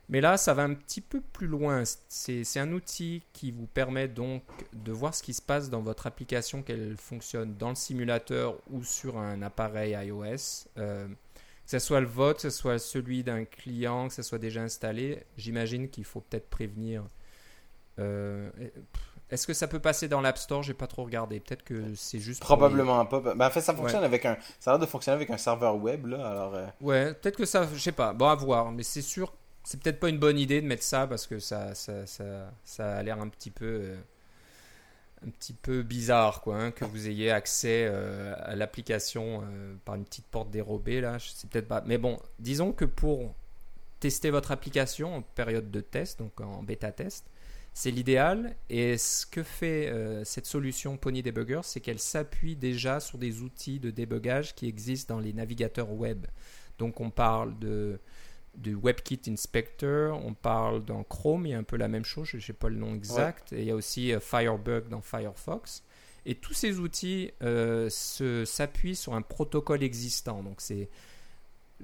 Mais 0.09 0.21
là, 0.21 0.37
ça 0.37 0.53
va 0.53 0.65
un 0.65 0.75
petit 0.75 1.01
peu 1.01 1.21
plus 1.21 1.47
loin. 1.47 1.85
C'est 2.09 2.59
un 2.59 2.73
outil 2.73 3.23
qui 3.33 3.53
vous 3.53 3.67
permet 3.67 4.09
donc 4.09 4.43
de 4.75 4.93
voir 4.93 5.15
ce 5.15 5.23
qui 5.23 5.33
se 5.33 5.41
passe 5.41 5.71
dans 5.71 5.81
votre 5.81 6.07
application, 6.07 6.63
qu'elle 6.63 6.97
fonctionne 6.99 7.55
dans 7.55 7.71
le 7.71 7.75
simulateur 7.75 8.57
ou 8.71 8.85
sur 8.85 9.17
un 9.17 9.41
appareil 9.43 9.93
iOS. 9.93 10.69
Euh, 10.77 11.09
ce 11.67 11.79
soit 11.79 12.01
le 12.01 12.07
vote, 12.07 12.37
que 12.37 12.43
ce 12.43 12.51
soit 12.51 12.79
celui 12.79 13.25
d'un 13.25 13.45
client, 13.45 14.09
que 14.09 14.15
ce 14.15 14.23
soit 14.23 14.39
déjà 14.39 14.63
installé, 14.63 15.25
j'imagine 15.37 15.89
qu'il 15.89 16.05
faut 16.05 16.21
peut-être 16.21 16.49
prévenir. 16.49 17.05
Euh, 17.99 18.51
est-ce 19.31 19.47
que 19.47 19.55
ça 19.55 19.67
peut 19.67 19.79
passer 19.79 20.07
dans 20.07 20.21
l'App 20.21 20.39
Store? 20.39 20.63
J'ai 20.63 20.75
pas 20.75 20.87
trop 20.87 21.05
regardé. 21.05 21.41
Peut-être 21.41 21.65
que 21.65 21.95
c'est 21.95 22.19
juste. 22.19 22.41
Probablement 22.41 23.05
pas. 23.07 23.21
Ben, 23.21 23.47
en 23.47 23.51
fait, 23.51 23.61
ça 23.61 23.75
fonctionne 23.75 24.05
avec 24.05 24.25
un. 24.27 24.37
Ça 24.61 24.71
a 24.71 24.75
l'air 24.75 24.81
de 24.81 24.87
fonctionner 24.87 25.17
avec 25.17 25.31
un 25.31 25.39
serveur 25.39 25.77
web 25.77 26.07
là. 26.07 26.27
Alors. 26.27 26.55
Euh. 26.55 26.67
Ouais, 26.81 27.15
peut-être 27.15 27.37
que 27.37 27.47
ça. 27.47 27.67
Je 27.73 27.79
sais 27.79 27.93
pas. 27.93 28.13
Bon, 28.13 28.29
à 28.29 28.35
voir. 28.35 28.71
Mais 28.71 28.83
c'est 28.83 29.03
sûr. 29.03 29.33
C'est 29.63 29.81
peut-être 29.83 29.99
pas 29.99 30.11
une 30.11 30.19
bonne 30.19 30.39
idée 30.39 30.61
de 30.61 30.67
mettre 30.67 30.83
ça 30.83 31.07
parce 31.07 31.27
que 31.27 31.39
ça, 31.39 31.75
ça, 31.75 32.07
ça, 32.07 32.53
ça 32.65 32.97
a 32.99 33.03
l'air 33.03 33.19
un 33.19 33.29
petit 33.29 33.51
peu. 33.51 33.65
Euh, 33.65 33.97
un 35.27 35.31
petit 35.31 35.53
peu 35.53 35.83
bizarre, 35.83 36.41
quoi, 36.41 36.57
hein, 36.57 36.71
que 36.71 36.85
vous 36.85 37.09
ayez 37.09 37.31
accès 37.31 37.87
euh, 37.89 38.35
à 38.39 38.57
l'application 38.57 39.43
euh, 39.43 39.75
par 39.85 39.95
une 39.95 40.05
petite 40.05 40.27
porte 40.27 40.51
dérobée 40.51 41.01
là. 41.01 41.19
C'est 41.19 41.49
peut-être 41.49 41.69
pas. 41.69 41.83
Mais 41.87 41.99
bon, 41.99 42.19
disons 42.39 42.73
que 42.73 42.85
pour 42.85 43.35
tester 44.01 44.31
votre 44.31 44.51
application 44.53 45.17
en 45.17 45.23
période 45.23 45.71
de 45.71 45.81
test, 45.81 46.19
donc 46.19 46.41
en 46.41 46.63
bêta 46.63 46.93
test, 46.93 47.25
c'est 47.73 47.91
l'idéal. 47.91 48.55
Et 48.71 48.99
ce 48.99 49.27
que 49.27 49.43
fait 49.43 49.89
euh, 49.89 50.25
cette 50.25 50.47
solution 50.47 50.97
Pony 50.97 51.23
Debugger, 51.23 51.61
c'est 51.65 51.81
qu'elle 51.81 51.99
s'appuie 51.99 52.57
déjà 52.57 53.01
sur 53.01 53.19
des 53.19 53.41
outils 53.43 53.81
de 53.81 53.91
débugage 53.91 54.55
qui 54.55 54.67
existent 54.69 55.15
dans 55.15 55.21
les 55.21 55.33
navigateurs 55.33 55.91
web. 55.91 56.27
Donc 56.79 57.01
on 57.01 57.11
parle 57.11 57.59
de 57.59 57.99
du 58.57 58.75
WebKit 58.75 59.21
Inspector, 59.29 60.19
on 60.25 60.35
parle 60.35 60.85
dans 60.85 61.03
Chrome, 61.03 61.47
il 61.47 61.51
y 61.51 61.55
a 61.55 61.59
un 61.59 61.65
peu 61.65 61.77
la 61.77 61.89
même 61.89 62.05
chose, 62.05 62.29
je 62.29 62.37
ne 62.37 62.43
sais 62.43 62.53
pas 62.53 62.69
le 62.69 62.77
nom 62.77 62.95
exact, 62.95 63.53
et 63.53 63.61
il 63.61 63.65
y 63.67 63.71
a 63.71 63.75
aussi 63.75 64.13
euh, 64.13 64.21
Firebug 64.21 64.89
dans 64.89 65.01
Firefox. 65.01 65.83
Et 66.27 66.35
tous 66.35 66.55
ces 66.55 66.79
outils 66.79 67.31
euh, 67.43 67.89
s'appuient 67.91 68.97
sur 68.97 69.15
un 69.15 69.23
protocole 69.23 69.83
existant. 69.83 70.43
Donc 70.43 70.61
c'est 70.61 70.89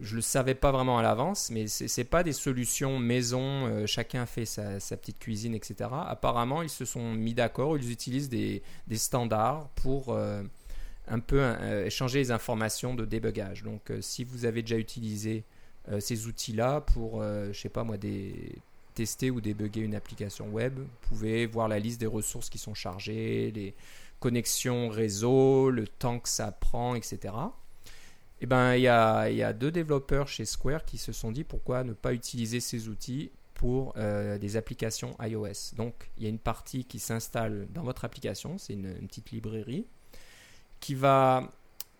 je 0.00 0.14
le 0.16 0.22
savais 0.22 0.54
pas 0.54 0.70
vraiment 0.70 0.98
à 0.98 1.02
l'avance, 1.02 1.50
mais 1.50 1.66
c'est 1.66 2.04
pas 2.04 2.22
des 2.22 2.32
solutions 2.32 2.98
maison, 2.98 3.66
euh, 3.66 3.86
chacun 3.86 4.24
fait 4.24 4.46
sa, 4.46 4.78
sa 4.80 4.96
petite 4.96 5.18
cuisine, 5.18 5.52
etc. 5.52 5.90
Apparemment, 6.06 6.62
ils 6.62 6.70
se 6.70 6.84
sont 6.84 7.12
mis 7.12 7.34
d'accord, 7.34 7.76
ils 7.76 7.90
utilisent 7.90 8.28
des, 8.28 8.62
des 8.86 8.96
standards 8.96 9.68
pour 9.70 10.10
euh, 10.10 10.42
un 11.08 11.18
peu 11.18 11.44
échanger 11.84 12.20
les 12.20 12.30
informations 12.30 12.94
de 12.94 13.04
débugage. 13.04 13.64
Donc, 13.64 13.92
si 14.00 14.22
vous 14.24 14.44
avez 14.44 14.62
déjà 14.62 14.78
utilisé 14.78 15.44
ces 15.98 16.26
outils-là 16.26 16.80
pour, 16.80 17.20
euh, 17.20 17.52
je 17.52 17.60
sais 17.60 17.68
pas 17.68 17.84
moi, 17.84 17.96
des, 17.96 18.54
tester 18.94 19.30
ou 19.30 19.40
débugger 19.40 19.80
une 19.80 19.94
application 19.94 20.48
web, 20.48 20.78
vous 20.78 20.86
pouvez 21.08 21.46
voir 21.46 21.68
la 21.68 21.78
liste 21.78 22.00
des 22.00 22.06
ressources 22.06 22.50
qui 22.50 22.58
sont 22.58 22.74
chargées, 22.74 23.50
les 23.54 23.74
connexions 24.18 24.88
réseau, 24.88 25.70
le 25.70 25.86
temps 25.86 26.18
que 26.18 26.28
ça 26.28 26.52
prend, 26.52 26.94
etc. 26.94 27.34
Eh 28.42 28.46
ben, 28.46 28.74
il 28.74 28.82
y 28.82 28.88
a, 28.88 29.30
y 29.30 29.42
a 29.42 29.52
deux 29.52 29.70
développeurs 29.70 30.28
chez 30.28 30.44
Square 30.44 30.84
qui 30.84 30.98
se 30.98 31.12
sont 31.12 31.30
dit 31.32 31.44
pourquoi 31.44 31.84
ne 31.84 31.92
pas 31.92 32.12
utiliser 32.12 32.60
ces 32.60 32.88
outils 32.88 33.30
pour 33.54 33.92
euh, 33.96 34.38
des 34.38 34.56
applications 34.56 35.16
iOS. 35.20 35.74
Donc, 35.76 36.10
il 36.16 36.24
y 36.24 36.26
a 36.26 36.30
une 36.30 36.38
partie 36.38 36.84
qui 36.84 36.98
s'installe 36.98 37.66
dans 37.74 37.82
votre 37.82 38.04
application, 38.04 38.56
c'est 38.56 38.72
une 38.72 38.94
petite 39.06 39.30
librairie, 39.30 39.86
qui 40.80 40.94
va 40.94 41.50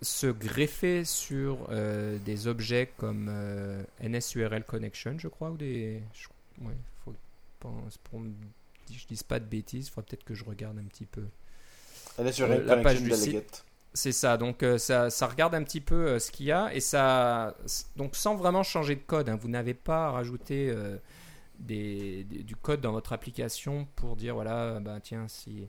se 0.03 0.27
greffer 0.27 1.05
sur 1.05 1.67
euh, 1.71 2.19
des 2.25 2.47
objets 2.47 2.91
comme 2.97 3.29
euh, 3.31 3.83
NSURL 4.03 4.65
Connection, 4.65 5.19
je 5.19 5.29
crois, 5.29 5.51
ou 5.51 5.57
des... 5.57 6.03
je- 6.15 6.65
ouais, 6.65 6.77
faut 7.05 7.15
pense- 7.61 7.99
pour 7.99 8.21
me- 8.21 8.33
je 8.93 9.07
dise 9.07 9.23
pas 9.23 9.39
de 9.41 9.45
bêtises, 9.45 9.87
il 9.89 9.91
faudra 9.91 10.07
peut-être 10.09 10.25
que 10.25 10.35
je 10.35 10.45
regarde 10.45 10.79
un 10.79 10.85
petit 10.85 11.07
peu. 11.07 11.25
Une 12.47 12.53
la 12.67 12.77
page 12.83 13.03
du 13.03 13.11
delegate. 13.33 13.65
C'est 13.93 14.13
ça, 14.13 14.37
donc 14.37 14.63
euh, 14.63 14.79
ça, 14.79 15.11
ça 15.11 15.27
regarde 15.27 15.55
un 15.55 15.65
petit 15.65 15.81
peu 15.81 16.19
ce 16.21 16.31
qu'il 16.31 16.47
y 16.47 16.53
a 16.53 16.73
et 16.75 16.81
ça, 16.81 17.57
donc 17.97 18.15
sans 18.17 18.37
vraiment 18.37 18.63
changer 18.63 18.95
de 18.95 19.01
code, 19.01 19.29
hein, 19.29 19.37
vous 19.41 19.49
n'avez 19.49 19.75
pas 19.75 20.07
à 20.07 20.11
rajouter 20.13 20.73
des, 21.59 22.25
des- 22.25 22.43
du 22.43 22.57
code 22.57 22.81
dans 22.81 22.93
votre 22.93 23.13
application 23.13 23.87
pour 23.97 24.17
dire 24.17 24.35
voilà, 24.35 24.79
bah 24.81 24.99
tiens, 25.03 25.27
si 25.29 25.69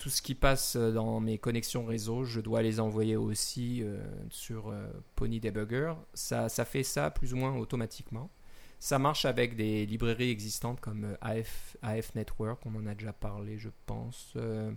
tout 0.00 0.08
ce 0.08 0.22
qui 0.22 0.34
passe 0.34 0.76
dans 0.76 1.20
mes 1.20 1.36
connexions 1.36 1.84
réseau, 1.84 2.24
je 2.24 2.40
dois 2.40 2.62
les 2.62 2.80
envoyer 2.80 3.16
aussi 3.16 3.82
euh, 3.82 4.02
sur 4.30 4.70
euh, 4.70 4.88
Pony 5.14 5.40
Debugger. 5.40 5.92
Ça, 6.14 6.48
fait 6.48 6.82
ça 6.82 7.10
plus 7.10 7.34
ou 7.34 7.36
moins 7.36 7.54
automatiquement. 7.54 8.30
Ça 8.78 8.98
marche 8.98 9.26
avec 9.26 9.56
des 9.56 9.84
librairies 9.84 10.30
existantes 10.30 10.80
comme 10.80 11.04
euh, 11.04 11.16
AF, 11.20 11.76
AF 11.82 12.14
Network, 12.14 12.64
on 12.64 12.74
en 12.76 12.86
a 12.86 12.94
déjà 12.94 13.12
parlé, 13.12 13.58
je 13.58 13.68
pense. 13.84 14.32
euh, 14.36 14.72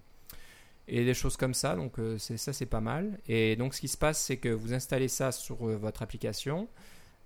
et 0.89 1.05
des 1.05 1.13
choses 1.13 1.37
comme 1.37 1.53
ça. 1.53 1.77
Donc 1.77 1.99
euh, 1.99 2.17
ça, 2.17 2.51
c'est 2.51 2.65
pas 2.65 2.81
mal. 2.81 3.17
Et 3.29 3.55
donc 3.55 3.73
ce 3.75 3.79
qui 3.79 3.87
se 3.87 3.97
passe, 3.97 4.21
c'est 4.21 4.35
que 4.35 4.49
vous 4.49 4.73
installez 4.73 5.07
ça 5.07 5.31
sur 5.31 5.69
euh, 5.69 5.77
votre 5.77 6.01
application. 6.01 6.67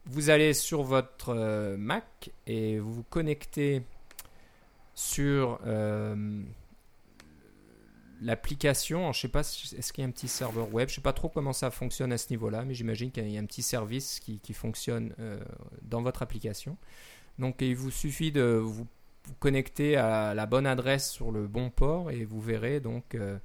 Vous 0.05 0.29
allez 0.29 0.53
sur 0.53 0.83
votre 0.83 1.29
euh, 1.29 1.77
Mac 1.77 2.29
et 2.45 2.77
vous 2.77 2.93
vous 2.93 3.05
connectez 3.10 3.81
sur 4.93 5.60
euh, 5.65 6.43
l'application. 8.21 9.12
Je 9.12 9.21
sais 9.21 9.27
pas, 9.27 9.41
est-ce 9.41 9.93
qu'il 9.93 10.01
y 10.03 10.06
a 10.06 10.08
un 10.08 10.12
petit 10.12 10.27
serveur 10.27 10.73
web 10.73 10.89
Je 10.89 10.95
sais 10.95 11.01
pas 11.01 11.13
trop 11.13 11.30
comment 11.30 11.53
ça 11.53 11.71
fonctionne 11.71 12.12
à 12.12 12.17
ce 12.17 12.30
niveau-là, 12.30 12.65
mais 12.65 12.73
j'imagine 12.73 13.12
qu'il 13.12 13.27
y 13.30 13.38
a 13.38 13.41
un 13.41 13.45
petit 13.45 13.63
service 13.63 14.19
qui, 14.19 14.53
fonctionne 14.53 15.13
euh, 15.19 15.39
dans 15.82 16.01
votre 16.01 16.21
application. 16.21 16.77
Donc 17.39 17.62
il 17.62 17.75
vous 17.75 17.91
suffit 17.91 18.32
de 18.32 18.60
vous 18.62 18.88
connecter 19.39 19.97
à 19.97 20.34
la 20.34 20.45
bonne 20.45 20.65
adresse 20.65 21.12
sur 21.12 21.32
le 21.32 21.47
bon 21.47 21.69
port 21.69 22.12
et 22.12 22.23
vous 22.23 22.41
verrez 22.41 22.80
donc 22.80 23.13
euh, 23.13 23.38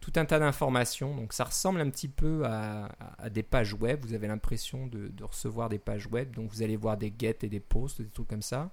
tout 0.00 0.12
un 0.16 0.24
tas 0.24 0.38
d'informations. 0.38 1.14
Donc 1.14 1.32
ça 1.32 1.44
ressemble 1.44 1.80
un 1.80 1.88
petit 1.90 2.08
peu 2.08 2.44
à, 2.44 2.90
des 3.30 3.42
pages 3.42 3.74
web. 3.74 4.04
Vous 4.04 4.14
avez 4.14 4.28
l'impression 4.28 4.86
de, 4.86 5.08
de 5.08 5.24
recevoir 5.24 5.68
des 5.68 5.78
pages 5.78 6.06
web. 6.06 6.34
Donc 6.34 6.50
vous 6.50 6.62
allez 6.62 6.76
voir 6.76 6.96
des 6.96 7.12
get 7.16 7.38
et 7.42 7.48
des 7.48 7.60
posts, 7.60 8.02
des 8.02 8.08
trucs 8.08 8.28
comme 8.28 8.42
ça. 8.42 8.70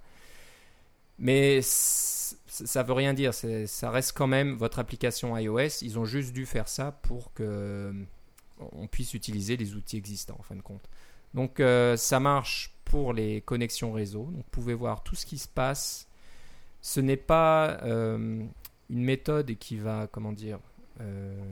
Mais 1.18 1.62
ça 1.62 2.84
veut 2.84 2.94
rien 2.94 3.14
dire. 3.14 3.34
Ça 3.34 3.92
reste 3.92 4.14
quand 4.14 4.28
même 4.28 4.54
votre 4.54 4.80
application 4.80 5.38
iOS. 5.38 5.82
Ils 5.82 6.00
ont 6.00 6.06
juste 6.06 6.34
dû 6.34 6.46
faire 6.46 6.68
ça 6.68 6.92
pour 6.92 7.34
que 7.34 7.44
euh, 7.44 7.94
on 8.58 8.88
puisse 8.88 9.14
utiliser 9.14 9.58
les 9.58 9.76
outils 9.76 9.98
existants 9.98 10.38
en 10.40 10.44
fin 10.44 10.56
de 10.56 10.62
compte. 10.62 10.90
Donc 11.34 11.60
euh, 11.60 11.98
ça 11.98 12.20
marche 12.20 12.74
pour 12.86 13.14
les 13.14 13.42
connexions 13.42 13.92
réseau. 13.92 14.24
Vous 14.24 14.44
pouvez 14.52 14.74
voir 14.74 15.04
tout 15.04 15.16
ce 15.16 15.26
qui 15.26 15.38
se 15.38 15.48
passe. 15.48 16.08
Ce 16.82 17.00
n'est 17.00 17.18
pas 17.18 17.80
euh, 17.84 18.46
une 18.90 19.04
méthode 19.04 19.56
qui 19.56 19.78
va, 19.78 20.08
comment 20.12 20.32
dire, 20.32 20.60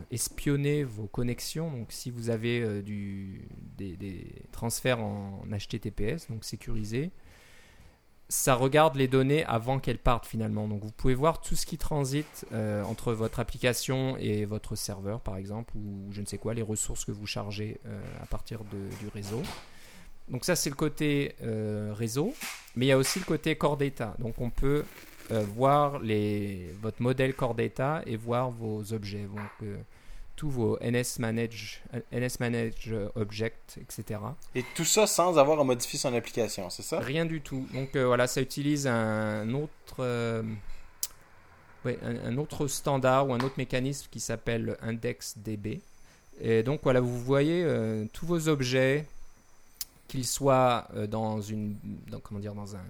espionner 0.10 0.86
vos 0.86 1.08
connexions. 1.08 1.69
Donc 1.69 1.91
si 1.91 2.12
vous 2.12 2.30
avez 2.30 2.82
des, 2.82 3.97
des 3.97 4.26
transferts 4.54 5.02
en 5.02 5.43
HTTPS, 5.52 6.30
donc 6.30 6.45
sécurisés, 6.45 7.12
ça 8.34 8.56
regarde 8.56 8.96
les 8.96 9.08
données 9.08 9.46
avant 9.46 9.78
qu'elles 9.78 10.00
partent 10.00 10.26
finalement. 10.26 10.67
Donc 10.67 10.82
vous 10.84 10.91
pouvez 10.91 11.13
voir 11.13 11.39
tout 11.39 11.56
ce 11.56 11.67
qui 11.67 11.78
transite 11.78 12.48
euh, 12.52 12.82
entre 12.84 13.13
votre 13.13 13.39
application 13.39 14.17
et 14.17 14.46
votre 14.46 14.76
serveur 14.76 15.22
par 15.22 15.38
exemple, 15.38 15.78
ou 15.78 16.08
je 16.12 16.19
ne 16.19 16.26
sais 16.26 16.39
quoi, 16.39 16.56
les 16.56 16.63
ressources 16.63 17.06
que 17.06 17.12
vous 17.12 17.28
chargez 17.28 17.80
euh, 17.86 18.02
à 18.24 18.26
partir 18.26 18.62
du 18.63 19.08
réseau. 19.13 19.43
Donc 20.30 20.46
ça 20.46 20.56
c'est 20.56 20.72
le 20.72 20.76
côté 20.76 21.36
euh, 21.43 21.93
réseau, 21.96 22.34
mais 22.76 22.88
il 22.88 22.89
y 22.89 22.91
a 22.91 22.98
aussi 22.98 23.19
le 23.19 23.26
côté 23.26 23.56
core 23.56 23.78
data. 23.78 24.15
Donc 24.17 24.41
on 24.41 24.50
peut 24.50 24.84
voir 25.30 26.02
votre 26.82 27.02
modèle 27.04 27.36
core 27.36 27.54
data 27.54 28.02
et 28.08 28.17
voir 28.17 28.50
vos 28.50 28.93
objets. 28.93 29.28
Tous 30.36 30.50
vos 30.50 30.78
NS 30.82 31.19
Manage, 31.19 31.84
NS 32.12 32.39
Manage 32.39 32.93
Object, 33.15 33.78
etc. 33.82 34.19
Et 34.56 34.63
tout 34.76 34.86
ça 34.86 35.08
sans 35.08 35.38
avoir 35.38 35.60
à 35.60 35.63
modifier 35.63 36.00
son 36.00 36.13
application, 36.13 36.69
c'est 36.69 36.82
ça? 36.84 37.00
Rien 37.00 37.26
du 37.26 37.41
tout. 37.41 37.67
Donc 37.74 37.96
euh, 37.96 38.06
voilà, 38.06 38.28
ça 38.28 38.41
utilise 38.41 38.88
un 38.88 39.54
autre, 39.54 39.98
euh, 40.00 40.43
ouais, 41.86 41.98
un, 42.04 42.32
un 42.34 42.38
autre 42.38 42.67
standard 42.67 43.30
ou 43.30 43.34
un 43.34 43.39
autre 43.39 43.56
mécanisme 43.58 44.08
qui 44.12 44.19
s'appelle 44.19 44.78
IndexDB. 44.82 45.82
Et 46.41 46.63
donc 46.63 46.82
voilà, 46.84 47.00
vous 47.00 47.19
voyez 47.19 47.63
euh, 47.63 48.06
tous 48.12 48.26
vos 48.26 48.48
objets, 48.48 49.06
qu'ils 50.08 50.26
soient 50.28 50.88
euh, 50.96 51.08
dans 51.08 51.41
une, 51.41 51.76
dans, 52.10 52.19
comment 52.19 52.39
dire, 52.39 52.54
dans 52.54 52.76
un, 52.76 52.86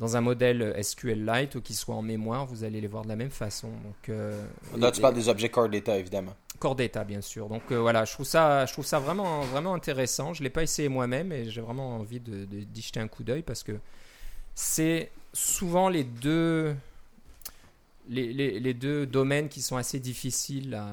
dans 0.00 0.16
un 0.16 0.20
modèle 0.20 0.74
SQLite 0.82 1.54
ou 1.56 1.60
qu'ils 1.60 1.74
soient 1.76 1.96
en 1.96 2.02
mémoire, 2.02 2.46
vous 2.46 2.62
allez 2.64 2.80
les 2.80 2.86
voir 2.86 3.02
de 3.04 3.08
la 3.08 3.16
même 3.16 3.30
façon. 3.30 3.68
Donc 3.84 4.08
euh, 4.08 4.44
Là, 4.76 4.90
tu 4.92 5.00
parles 5.00 5.14
des 5.14 5.28
objets 5.28 5.48
core 5.48 5.68
data, 5.68 5.98
évidemment. 5.98 6.34
Core 6.60 6.74
Data, 6.74 7.04
bien 7.04 7.20
sûr. 7.20 7.48
Donc 7.48 7.62
euh, 7.70 7.76
voilà, 7.80 8.04
je 8.04 8.12
trouve 8.12 8.26
ça, 8.26 8.66
je 8.66 8.72
trouve 8.72 8.84
ça 8.86 8.98
vraiment, 8.98 9.42
vraiment 9.42 9.74
intéressant. 9.74 10.34
Je 10.34 10.42
l'ai 10.42 10.50
pas 10.50 10.64
essayé 10.64 10.88
moi-même 10.88 11.30
et 11.32 11.48
j'ai 11.50 11.60
vraiment 11.60 11.96
envie 11.96 12.18
de, 12.18 12.44
de- 12.46 12.64
d'y 12.64 12.82
jeter 12.82 12.98
un 12.98 13.06
coup 13.06 13.22
d'œil 13.22 13.42
parce 13.42 13.62
que 13.62 13.78
c'est 14.56 15.10
souvent 15.32 15.88
les 15.88 16.02
deux, 16.02 16.74
les, 18.08 18.32
les- 18.32 18.58
les 18.60 18.74
deux 18.74 19.06
domaines 19.06 19.48
qui 19.48 19.62
sont 19.62 19.76
assez 19.76 20.00
difficiles 20.00 20.74
à, 20.74 20.88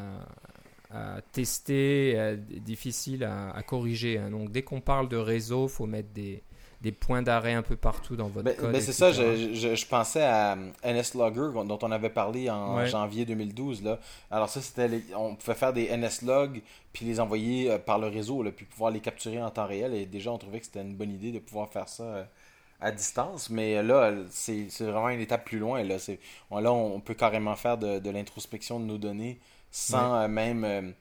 à 0.91 1.21
tester, 1.31 2.37
difficiles 2.61 3.23
à, 3.23 3.49
à 3.51 3.63
corriger. 3.63 4.17
hein. 4.19 4.29
Donc 4.29 4.51
dès 4.51 4.61
qu'on 4.61 4.81
parle 4.81 5.09
de 5.09 5.17
réseau, 5.17 5.67
faut 5.67 5.87
mettre 5.87 6.09
des, 6.13 6.43
des 6.85 6.91
points 6.91 7.23
d'arrêt 7.23 7.53
un 7.53 7.63
peu 7.63 7.75
partout 7.75 8.15
dans 8.15 8.27
votre 8.27 8.45
Ben, 8.45 8.55
code. 8.55 8.71
ben, 8.71 8.79
c'est 8.79 8.93
ça, 8.93 9.11
je, 9.11 9.53
je, 9.55 9.73
je 9.75 9.85
pensais 9.87 10.21
à 10.23 10.53
euh, 10.53 10.69
NSLogger 10.83 11.49
dont 11.65 11.79
on 11.81 11.91
avait 11.91 12.11
parlé 12.11 12.47
en 12.49 12.77
Ouais. 12.77 12.87
janvier 12.87 13.25
2012. 13.25 13.83
Là. 13.83 13.99
Alors 14.29 14.49
ça, 14.49 14.61
c'était 14.61 14.87
les- 14.87 15.03
on 15.17 15.35
pouvait 15.35 15.55
faire 15.55 15.73
des 15.73 15.85
NSLog 15.89 16.61
puis 16.93 17.05
les 17.05 17.19
envoyer 17.19 17.71
euh, 17.71 17.79
par 17.79 17.97
le 17.97 18.07
réseau, 18.07 18.43
là, 18.43 18.51
puis 18.51 18.65
pouvoir 18.65 18.91
les 18.91 18.99
capturer 18.99 19.41
en 19.41 19.49
temps 19.49 19.65
réel. 19.65 19.93
Et 19.95 20.05
déjà, 20.05 20.31
on 20.31 20.37
trouvait 20.37 20.59
que 20.59 20.65
c'était 20.65 20.81
une 20.83 20.95
bonne 20.95 21.11
idée 21.11 21.31
de 21.31 21.39
pouvoir 21.39 21.69
faire 21.69 21.89
ça 21.89 22.03
euh, 22.03 22.23
à 22.79 22.91
distance. 22.91 23.49
Mais 23.49 23.77
euh, 23.77 23.81
là, 23.81 24.13
c'est 24.29 24.67
c'est 24.69 24.83
vraiment 24.85 25.09
une 25.09 25.21
étape 25.21 25.43
plus 25.43 25.57
loin. 25.59 25.81
Là, 25.83 25.97
C'est- 25.97 26.19
on, 26.51 26.59
là 26.59 26.71
on 26.71 26.99
peut 26.99 27.15
carrément 27.15 27.55
faire 27.55 27.77
de, 27.79 27.97
de 27.97 28.09
l'introspection 28.11 28.79
de 28.79 28.85
nos 28.85 28.97
données 28.99 29.39
sans 29.71 30.27
même... 30.29 30.93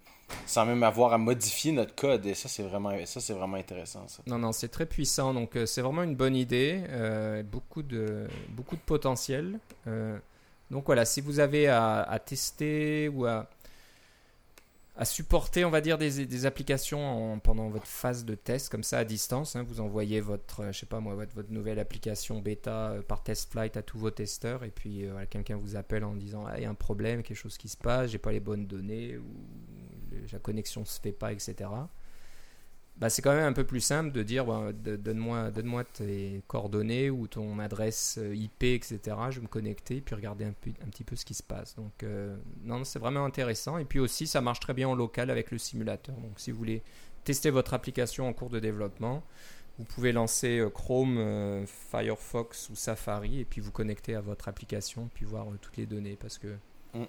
sans 0.46 0.66
même 0.66 0.82
avoir 0.82 1.12
à 1.12 1.18
modifier 1.18 1.72
notre 1.72 1.94
code. 1.94 2.26
Et 2.26 2.34
ça, 2.34 2.48
c'est 2.48 2.62
vraiment, 2.62 2.90
vraiment 2.90 3.56
intéressant. 3.56 4.06
Ça. 4.08 4.22
Non, 4.26 4.38
non, 4.38 4.52
c'est 4.52 4.68
très 4.68 4.86
puissant. 4.86 5.34
Donc, 5.34 5.56
euh, 5.56 5.66
c'est 5.66 5.82
vraiment 5.82 6.02
une 6.02 6.16
bonne 6.16 6.36
idée. 6.36 6.82
euh, 6.88 7.42
beaucoup, 7.42 7.82
de, 7.82 8.26
beaucoup 8.50 8.76
de 8.76 8.80
potentiel. 8.80 9.58
Euh, 9.86 10.18
donc, 10.70 10.86
voilà, 10.86 11.04
si 11.04 11.20
vous 11.20 11.40
avez 11.40 11.68
à, 11.68 12.18
tester 12.24 13.08
ou 13.08 13.26
à, 13.26 13.48
à 14.96 15.04
supporter, 15.04 15.64
on 15.64 15.70
va 15.70 15.80
dire, 15.80 15.98
des, 15.98 16.24
des 16.24 16.46
applications 16.46 17.34
en- 17.34 17.38
pendant 17.38 17.68
votre 17.68 17.86
phase 17.86 18.24
de 18.24 18.34
test, 18.34 18.70
comme 18.70 18.82
ça 18.84 18.98
à 18.98 19.04
distance, 19.04 19.56
hein, 19.56 19.64
vous 19.66 19.80
envoyez 19.80 20.20
votre, 20.20 20.72
je 20.72 20.78
sais 20.80 20.86
pas 20.86 21.00
moi, 21.00 21.14
votre, 21.14 21.34
votre 21.34 21.50
nouvelle 21.52 21.78
application 21.80 22.38
bêta 22.40 22.94
par 23.08 23.22
test 23.22 23.50
flight 23.50 23.76
à 23.76 23.82
tous 23.82 23.98
vos 23.98 24.10
testeurs. 24.10 24.62
Et 24.64 24.70
puis, 24.70 25.04
quelqu'un 25.30 25.56
vous 25.56 25.76
appelle 25.76 26.04
en 26.04 26.14
disant 26.14 26.44
Ah, 26.46 26.54
il 26.58 26.62
y 26.62 26.66
a 26.66 26.70
un 26.70 26.74
problème, 26.74 27.22
quelque 27.22 27.36
chose 27.36 27.58
qui 27.58 27.68
se 27.68 27.76
passe, 27.76 28.10
j'ai 28.10 28.18
pas 28.18 28.32
les 28.32 28.40
bonnes 28.40 28.66
données, 28.66 29.16
ou 29.16 29.24
la 30.32 30.38
connexion 30.38 30.84
se 30.84 31.00
fait 31.00 31.12
pas, 31.12 31.32
etc 31.32 31.68
bah, 32.96 33.10
c'est 33.10 33.22
quand 33.22 33.34
même 33.34 33.44
un 33.44 33.52
peu 33.52 33.64
plus 33.64 33.80
simple 33.80 34.12
de 34.12 34.22
dire 34.22 34.44
bah, 34.44 34.72
donne-moi 34.72 35.50
donne 35.50 35.84
tes 35.94 36.42
coordonnées 36.46 37.10
ou 37.10 37.26
ton 37.26 37.58
adresse 37.58 38.18
euh, 38.18 38.34
IP, 38.34 38.62
etc. 38.62 38.98
Je 39.30 39.36
vais 39.36 39.42
me 39.42 39.48
connecter 39.48 40.00
puis 40.00 40.14
regarder 40.14 40.44
un, 40.44 40.52
petit 40.52 41.04
peu 41.04 41.16
ce 41.16 41.24
qui 41.24 41.34
se 41.34 41.42
passe. 41.42 41.74
Donc, 41.74 42.02
euh, 42.02 42.36
non, 42.62 42.84
c'est 42.84 43.00
vraiment 43.00 43.24
intéressant. 43.24 43.78
Et 43.78 43.84
puis 43.84 43.98
aussi, 43.98 44.26
ça 44.26 44.40
marche 44.40 44.60
très 44.60 44.74
bien 44.74 44.88
en 44.88 44.94
local 44.94 45.30
avec 45.30 45.50
le 45.50 45.58
simulateur. 45.58 46.14
Donc, 46.16 46.38
si 46.38 46.52
vous 46.52 46.58
voulez 46.58 46.82
tester 47.24 47.50
votre 47.50 47.74
application 47.74 48.28
en 48.28 48.32
cours 48.32 48.50
de 48.50 48.60
développement, 48.60 49.24
vous 49.78 49.84
pouvez 49.84 50.12
lancer 50.12 50.60
euh, 50.60 50.70
Chrome, 50.70 51.66
Firefox 51.66 52.70
ou 52.70 52.76
Safari 52.76 53.40
et 53.40 53.44
puis 53.44 53.60
vous 53.60 53.72
connecter 53.72 54.14
à 54.14 54.20
votre 54.20 54.46
application 54.46 55.10
puis 55.14 55.24
voir 55.24 55.46
toutes 55.60 55.76
les 55.76 55.86
données 55.86 56.16
parce 56.16 56.38
que 56.38 56.56
Mm. 56.94 57.04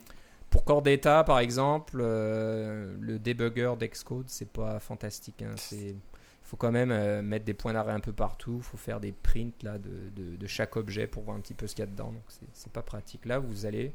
Pour 0.56 0.64
Core 0.64 0.84
Data 0.84 1.26
par 1.26 1.40
exemple, 1.40 1.98
euh, 2.00 2.96
le 3.02 3.20
debugger 3.20 3.74
d'Xcode 3.78 4.30
c'est 4.30 4.50
pas 4.50 4.80
fantastique. 4.80 5.42
hein. 5.42 5.56
Il 5.74 5.98
faut 6.44 6.56
quand 6.56 6.72
même 6.72 6.92
euh, 6.92 7.22
mettre 7.22 7.44
des 7.44 7.54
points 7.54 7.74
d'arrêt 7.74 7.92
un 7.92 8.00
peu 8.00 8.14
partout. 8.14 8.56
Il 8.60 8.64
faut 8.64 8.78
faire 8.78 9.02
des 9.02 9.12
prints 9.12 9.52
là, 9.64 9.78
de, 9.78 10.48
chaque 10.48 10.78
objet 10.78 11.08
pour 11.08 11.24
voir 11.24 11.36
un 11.36 11.42
petit 11.42 11.56
peu 11.56 11.68
ce 11.68 11.76
qu'il 11.76 11.84
y 11.84 11.88
a 11.88 11.92
dedans. 11.92 12.14
Donc 12.14 12.24
c'est- 12.54 12.72
pas 12.72 12.84
pratique. 12.84 13.26
Là, 13.26 13.40
vous 13.40 13.66
allez, 13.66 13.94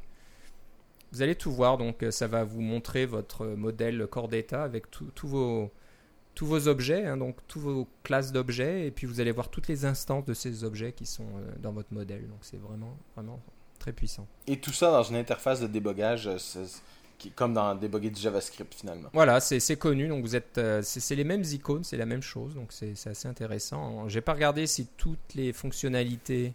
vous 1.13 1.23
allez 1.23 1.35
tout 1.35 1.51
voir. 1.51 1.79
Donc 1.79 2.03
euh, 2.03 2.11
ça 2.11 2.27
va 2.27 2.45
vous 2.45 2.61
montrer 2.61 3.07
votre 3.07 3.47
modèle 3.47 4.07
Core 4.07 4.29
Data 4.29 4.63
avec 4.63 4.91
tous 4.91 5.27
vos, 5.27 5.71
tous 6.35 6.45
vos 6.45 6.69
objets, 6.69 7.07
hein, 7.07 7.17
donc 7.17 7.39
tous 7.49 7.61
vos 7.61 7.89
classes 8.03 8.33
d'objets. 8.33 8.87
Et 8.87 8.91
puis 8.91 9.07
vous 9.07 9.21
allez 9.21 9.33
voir 9.33 9.49
toutes 9.49 9.69
les 9.69 9.87
instances 9.87 10.27
de 10.27 10.35
ces 10.35 10.63
objets 10.65 10.93
qui 10.93 11.07
sont 11.07 11.31
dans 11.59 11.73
votre 11.73 11.95
modèle. 11.95 12.29
Donc 12.29 12.41
c'est 12.43 12.61
vraiment, 12.61 12.99
vraiment 13.17 13.41
très 13.81 13.93
puissant. 13.93 14.29
Et 14.47 14.59
tout 14.61 14.73
ça 14.73 14.93
dans 14.93 15.03
une 15.03 15.17
interface 15.17 15.61
de 15.61 15.67
débogage, 15.67 16.29
euh, 16.29 16.37
qui- 17.19 17.33
comme 17.33 17.53
dans 17.53 17.75
déboguer 17.75 18.11
du 18.11 18.21
JavaScript 18.21 18.73
finalement. 18.73 19.09
Voilà, 19.13 19.41
c'est 19.41 19.77
connu, 19.77 20.07
donc 20.09 20.23
vous 20.23 20.37
êtes, 20.37 20.57
euh, 20.59 20.81
c'est 20.83 21.17
les 21.17 21.25
mêmes 21.25 21.43
icônes, 21.43 21.83
c'est 21.85 21.97
la 21.97 22.07
même 22.07 22.23
chose, 22.23 22.55
donc 22.55 22.69
c'est 22.71 22.95
c'est 22.95 23.11
assez 23.11 23.27
intéressant. 23.29 24.09
J'ai 24.09 24.21
pas 24.21 24.33
regardé 24.35 24.67
si 24.69 24.87
toutes 24.97 25.35
les 25.35 25.53
fonctionnalités 25.53 26.55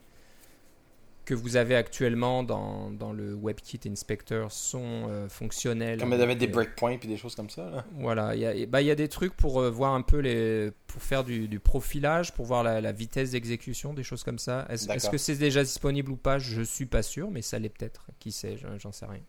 que 1.25 1.33
vous 1.33 1.55
avez 1.57 1.75
actuellement 1.75 2.43
dans, 2.43 2.91
dans 2.91 3.11
le 3.11 3.33
WebKit 3.35 3.81
Inspector 3.87 4.51
sont 4.51 5.07
euh, 5.09 5.27
fonctionnelles. 5.27 5.99
Comme 5.99 6.13
il 6.13 6.19
y 6.19 6.21
avait 6.21 6.35
des 6.35 6.47
Euh, 6.47 6.51
breakpoints 6.51 6.97
et 7.01 7.07
des 7.07 7.17
choses 7.17 7.35
comme 7.35 7.49
ça. 7.49 7.69
Là. 7.69 7.85
Voilà, 7.93 8.35
il 8.35 8.41
y, 8.41 8.45
a, 8.45 8.65
bah, 8.67 8.81
il 8.81 8.87
y 8.87 8.91
a 8.91 8.95
des 8.95 9.09
trucs 9.09 9.35
pour 9.35 9.59
euh, 9.59 9.69
voir 9.69 9.93
un 9.93 10.01
peu 10.03 10.19
les, 10.19 10.71
pour 10.87 11.01
faire 11.01 11.23
du, 11.23 11.47
du 11.47 11.59
profilage, 11.59 12.33
pour 12.33 12.45
voir 12.45 12.63
la, 12.63 12.79
la 12.79 12.91
vitesse 12.91 13.31
d'exécution, 13.31 13.93
des 13.93 14.03
choses 14.03 14.23
comme 14.23 14.39
ça. 14.39 14.65
Est-ce 14.69 15.09
que 15.09 15.17
c'est 15.17 15.35
déjà 15.35 15.63
disponible 15.63 16.11
ou 16.11 16.17
pas? 16.17 16.39
Je 16.39 16.61
suis 16.61 16.85
pas 16.85 17.03
sûr, 17.03 17.31
mais 17.31 17.41
ça 17.41 17.59
l'est 17.59 17.69
peut-être. 17.69 18.05
Qui 18.19 18.31
sait? 18.31 18.57
J'en 18.77 18.91
sais 18.91 19.05
rien. 19.05 19.21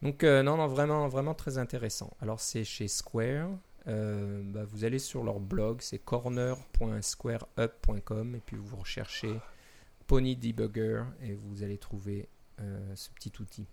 Donc 0.00 0.22
euh, 0.24 0.42
non, 0.42 0.56
non, 0.56 0.68
vraiment, 0.68 1.08
vraiment 1.08 1.34
très 1.34 1.58
intéressant. 1.58 2.16
Alors 2.22 2.40
c'est 2.40 2.64
chez 2.64 2.88
Square. 2.88 3.50
Bah, 3.86 4.64
vous 4.68 4.84
allez 4.84 4.98
sur 4.98 5.24
leur 5.24 5.40
blog, 5.40 5.78
c'est 5.80 5.98
corner.squareup.com 5.98 8.34
et 8.34 8.40
puis 8.44 8.56
vous 8.60 8.76
recherchez 8.76 9.32
Pony 10.08 10.34
Debugger 10.34 11.04
et 11.22 11.34
vous 11.34 11.62
allez 11.62 11.78
trouver 11.78 12.28
euh, 12.60 12.80
ce 12.96 13.10
petit 13.10 13.32
outil. 13.38 13.66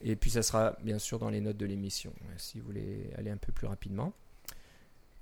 Et 0.00 0.16
puis 0.16 0.30
ça 0.30 0.42
sera 0.42 0.76
bien 0.82 0.98
sûr 0.98 1.20
dans 1.20 1.30
les 1.30 1.40
notes 1.40 1.58
de 1.58 1.66
l'émission, 1.66 2.12
euh, 2.22 2.34
si 2.38 2.58
vous 2.58 2.66
voulez 2.66 3.10
aller 3.16 3.30
un 3.30 3.36
peu 3.36 3.52
plus 3.52 3.66
rapidement. 3.68 4.12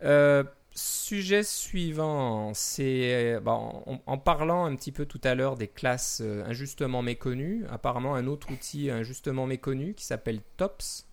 Euh, 0.02 0.44
sujet 0.70 1.42
suivant, 1.42 2.54
c'est 2.54 3.38
bah, 3.40 3.52
en, 3.52 4.00
en 4.06 4.18
parlant 4.18 4.64
un 4.64 4.76
petit 4.76 4.92
peu 4.92 5.04
tout 5.04 5.20
à 5.24 5.34
l'heure 5.34 5.56
des 5.56 5.68
classes 5.68 6.20
injustement 6.20 7.02
méconnues, 7.02 7.66
apparemment 7.68 8.14
un 8.14 8.26
autre 8.26 8.52
outil 8.52 8.90
injustement 8.90 9.46
méconnu 9.46 9.94
qui 9.94 10.04
s'appelle 10.04 10.40
TOPS. 10.56 11.08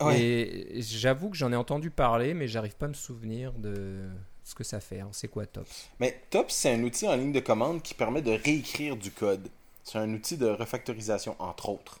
Ouais. 0.00 0.20
Et 0.20 0.82
j'avoue 0.82 1.30
que 1.30 1.36
j'en 1.36 1.52
ai 1.52 1.56
entendu 1.56 1.90
parler, 1.90 2.34
mais 2.34 2.48
j'arrive 2.48 2.76
pas 2.76 2.86
à 2.86 2.88
me 2.88 2.94
souvenir 2.94 3.52
de 3.52 4.08
ce 4.44 4.54
que 4.54 4.64
ça 4.64 4.80
fait. 4.80 5.00
Alors, 5.00 5.14
C'est 5.14 5.28
quoi 5.28 5.46
TOPS? 5.46 5.88
Mais 6.00 6.20
TOPS, 6.30 6.52
c'est 6.54 6.72
un 6.72 6.82
outil 6.82 7.08
en 7.08 7.16
ligne 7.16 7.32
de 7.32 7.40
commande 7.40 7.82
qui 7.82 7.94
permet 7.94 8.22
de 8.22 8.32
réécrire 8.32 8.96
du 8.96 9.10
code. 9.10 9.48
C'est 9.84 9.98
un 9.98 10.12
outil 10.12 10.36
de 10.36 10.46
refactorisation, 10.46 11.36
entre 11.38 11.68
autres. 11.68 12.00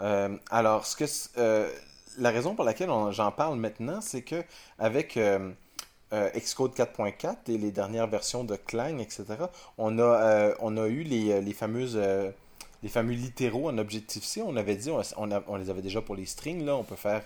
Euh, 0.00 0.36
alors, 0.50 0.86
ce 0.86 0.96
que 0.96 1.04
euh, 1.38 1.70
la 2.18 2.30
raison 2.30 2.54
pour 2.54 2.64
laquelle 2.64 2.90
on- 2.90 3.12
j'en 3.12 3.32
parle 3.32 3.58
maintenant, 3.58 4.00
c'est 4.00 4.22
que 4.22 4.44
avec 4.78 5.16
euh, 5.16 5.50
Xcode 6.12 6.74
4.4 6.74 7.48
et 7.48 7.58
les 7.58 7.70
dernières 7.70 8.06
versions 8.06 8.44
de 8.44 8.56
Clang, 8.56 8.98
etc., 9.00 9.24
on 9.78 9.98
a, 9.98 10.54
on 10.60 10.76
a 10.76 10.86
eu 10.86 11.02
les, 11.02 11.40
les 11.40 11.52
fameuses 11.52 11.98
les 12.82 12.88
fameux 12.90 13.14
littéraux 13.14 13.68
en 13.70 13.78
Objective-C. 13.78 14.42
On 14.42 14.56
avait 14.56 14.76
dit, 14.76 14.90
on, 14.90 15.00
on 15.16 15.30
on 15.48 15.56
les 15.56 15.70
avait 15.70 15.82
déjà 15.82 16.02
pour 16.02 16.14
les 16.14 16.26
strings. 16.26 16.64
Là, 16.64 16.76
on 16.76 16.84
peut 16.84 16.94
faire 16.96 17.24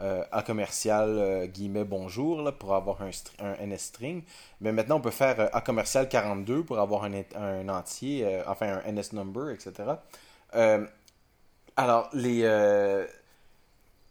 euh, 0.00 0.24
A 0.32 0.42
commercial 0.42 1.08
euh, 1.08 1.46
guillemets 1.46 1.84
bonjour 1.84 2.42
là, 2.42 2.52
pour 2.52 2.74
avoir 2.74 3.02
un, 3.02 3.10
str- 3.10 3.32
un 3.40 3.54
NS 3.66 3.78
string. 3.78 4.22
Mais 4.60 4.72
maintenant, 4.72 4.96
on 4.96 5.00
peut 5.00 5.10
faire 5.10 5.38
euh, 5.40 5.48
A 5.52 5.60
commercial 5.60 6.08
42 6.08 6.64
pour 6.64 6.78
avoir 6.78 7.04
un, 7.04 7.12
un 7.36 7.68
entier, 7.68 8.24
euh, 8.24 8.42
enfin 8.46 8.80
un 8.84 8.92
NS 8.92 9.12
number, 9.12 9.50
etc. 9.50 9.72
Euh, 10.54 10.86
alors, 11.76 12.08
les, 12.12 12.42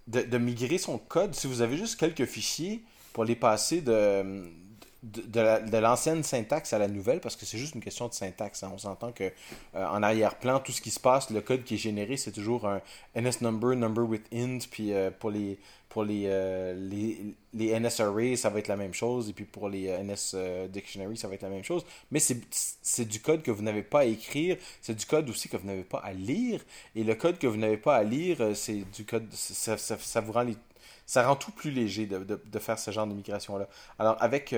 de, 0.07 0.21
de 0.21 0.37
migrer 0.37 0.77
son 0.77 0.97
code, 0.97 1.33
si 1.35 1.47
vous 1.47 1.61
avez 1.61 1.77
juste 1.77 1.99
quelques 1.99 2.25
fichiers 2.25 2.83
pour 3.13 3.23
les 3.25 3.35
passer 3.35 3.81
de, 3.81 4.43
de, 5.03 5.21
de 5.21 5.39
la- 5.41 5.59
de 5.59 5.77
l'ancienne 5.77 6.23
syntaxe 6.23 6.73
à 6.73 6.79
la 6.79 6.87
nouvelle, 6.87 7.19
parce 7.19 7.35
que 7.35 7.45
c'est 7.45 7.57
juste 7.57 7.75
une 7.75 7.81
question 7.81 8.07
de 8.07 8.13
syntaxe. 8.13 8.63
hein. 8.63 8.71
On 8.73 8.77
s'entend 8.77 9.11
que 9.11 9.25
euh, 9.25 9.85
en 9.87 10.01
arrière-plan, 10.01 10.59
tout 10.59 10.71
ce 10.71 10.81
qui 10.81 10.91
se 10.91 10.99
passe, 10.99 11.29
le 11.29 11.41
code 11.41 11.63
qui 11.63 11.75
est 11.75 11.77
généré, 11.77 12.17
c'est 12.17 12.31
toujours 12.31 12.67
un 12.67 12.81
NS 13.15 13.41
number, 13.41 13.75
number 13.75 14.03
with 14.05 14.25
int, 14.33 14.59
puis 14.71 14.93
euh, 14.93 15.11
pour 15.11 15.31
les 15.31 15.59
pour 15.89 16.03
les, 16.03 16.23
euh, 16.25 16.73
les, 16.73 17.35
les 17.53 17.79
NS 17.79 17.89
ça 18.35 18.49
va 18.49 18.57
être 18.59 18.67
la 18.67 18.75
même 18.75 18.95
chose, 18.95 19.29
et 19.29 19.33
puis 19.33 19.45
pour 19.45 19.69
les 19.69 19.89
NS 20.03 20.35
dictionary, 20.69 21.15
ça 21.17 21.27
va 21.27 21.35
être 21.35 21.43
la 21.43 21.49
même 21.49 21.63
chose. 21.63 21.85
Mais 22.09 22.19
c'est 22.19 23.05
du 23.05 23.19
code 23.19 23.43
que 23.43 23.51
vous 23.51 23.61
n'avez 23.61 23.83
pas 23.83 23.99
à 23.99 24.05
écrire, 24.05 24.57
c'est 24.81 24.95
du 24.95 25.05
code 25.05 25.29
aussi 25.29 25.49
que 25.49 25.57
vous 25.57 25.67
n'avez 25.67 25.83
pas 25.83 25.99
à 25.99 26.11
lire, 26.13 26.61
et 26.95 27.03
le 27.03 27.13
code 27.13 27.37
que 27.37 27.45
vous 27.45 27.57
n'avez 27.57 27.77
pas 27.77 27.95
à 27.95 28.01
lire, 28.03 28.39
c'est 28.55 28.83
du 28.95 29.05
code, 29.05 29.27
ça, 29.33 29.77
ça, 29.77 30.21
vous 30.21 30.31
rend 30.31 30.47
ça 31.05 31.27
rend 31.27 31.35
tout 31.35 31.51
plus 31.51 31.69
léger 31.69 32.07
de, 32.07 32.17
de, 32.23 32.59
faire 32.59 32.79
ce 32.79 32.89
genre 32.89 33.05
de 33.05 33.13
migration-là. 33.13 33.67
Alors, 33.99 34.17
avec 34.19 34.55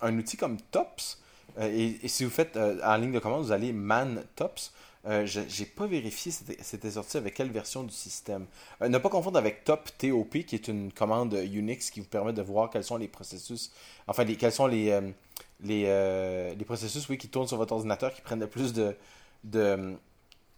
un 0.00 0.16
outil 0.18 0.36
comme 0.36 0.58
Tops, 0.70 1.18
euh, 1.58 1.98
et, 2.02 2.08
si 2.08 2.24
vous 2.24 2.30
faites 2.30 2.56
euh, 2.56 2.78
en 2.84 2.96
ligne 2.96 3.12
de 3.12 3.18
commande, 3.18 3.44
vous 3.44 3.52
allez 3.52 3.72
man 3.72 4.24
Tops. 4.34 4.72
Euh, 5.06 5.24
je 5.24 5.40
n'ai 5.40 5.66
pas 5.66 5.86
vérifié 5.86 6.32
c'était 6.32 6.90
sorti 6.90 7.16
avec 7.16 7.34
quelle 7.34 7.52
version 7.52 7.84
du 7.84 7.92
système. 7.92 8.46
Ne 8.80 8.98
pas 8.98 9.08
confondre 9.08 9.38
avec 9.38 9.62
Top 9.62 9.88
TOP, 9.98 10.38
qui 10.44 10.56
est 10.56 10.66
une 10.66 10.92
commande 10.92 11.32
Unix 11.34 11.90
qui 11.90 12.00
vous 12.00 12.06
permet 12.06 12.32
de 12.32 12.42
voir 12.42 12.70
quels 12.70 12.82
sont 12.82 12.96
les 12.96 13.06
processus, 13.06 13.70
enfin, 14.08 14.24
quels 14.24 14.50
sont 14.50 14.66
les, 14.66 15.14
processus 16.66 17.06
qui 17.06 17.28
tournent 17.28 17.46
sur 17.46 17.56
votre 17.56 17.72
ordinateur 17.72 18.12
qui 18.12 18.20
prennent 18.20 18.40
le 18.40 18.48
plus 18.48 18.72
de, 18.72 18.96
de, 19.44 19.94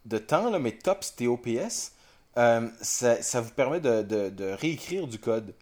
de 0.06 0.18
temps. 0.18 0.48
Là, 0.48 0.58
mais 0.58 0.72
Tops 0.72 1.14
TOPS, 1.16 1.92
ça, 2.34 3.40
vous 3.42 3.50
permet 3.50 3.80
de 3.80 4.52
réécrire 4.54 5.06
du 5.06 5.18
code 5.18 5.52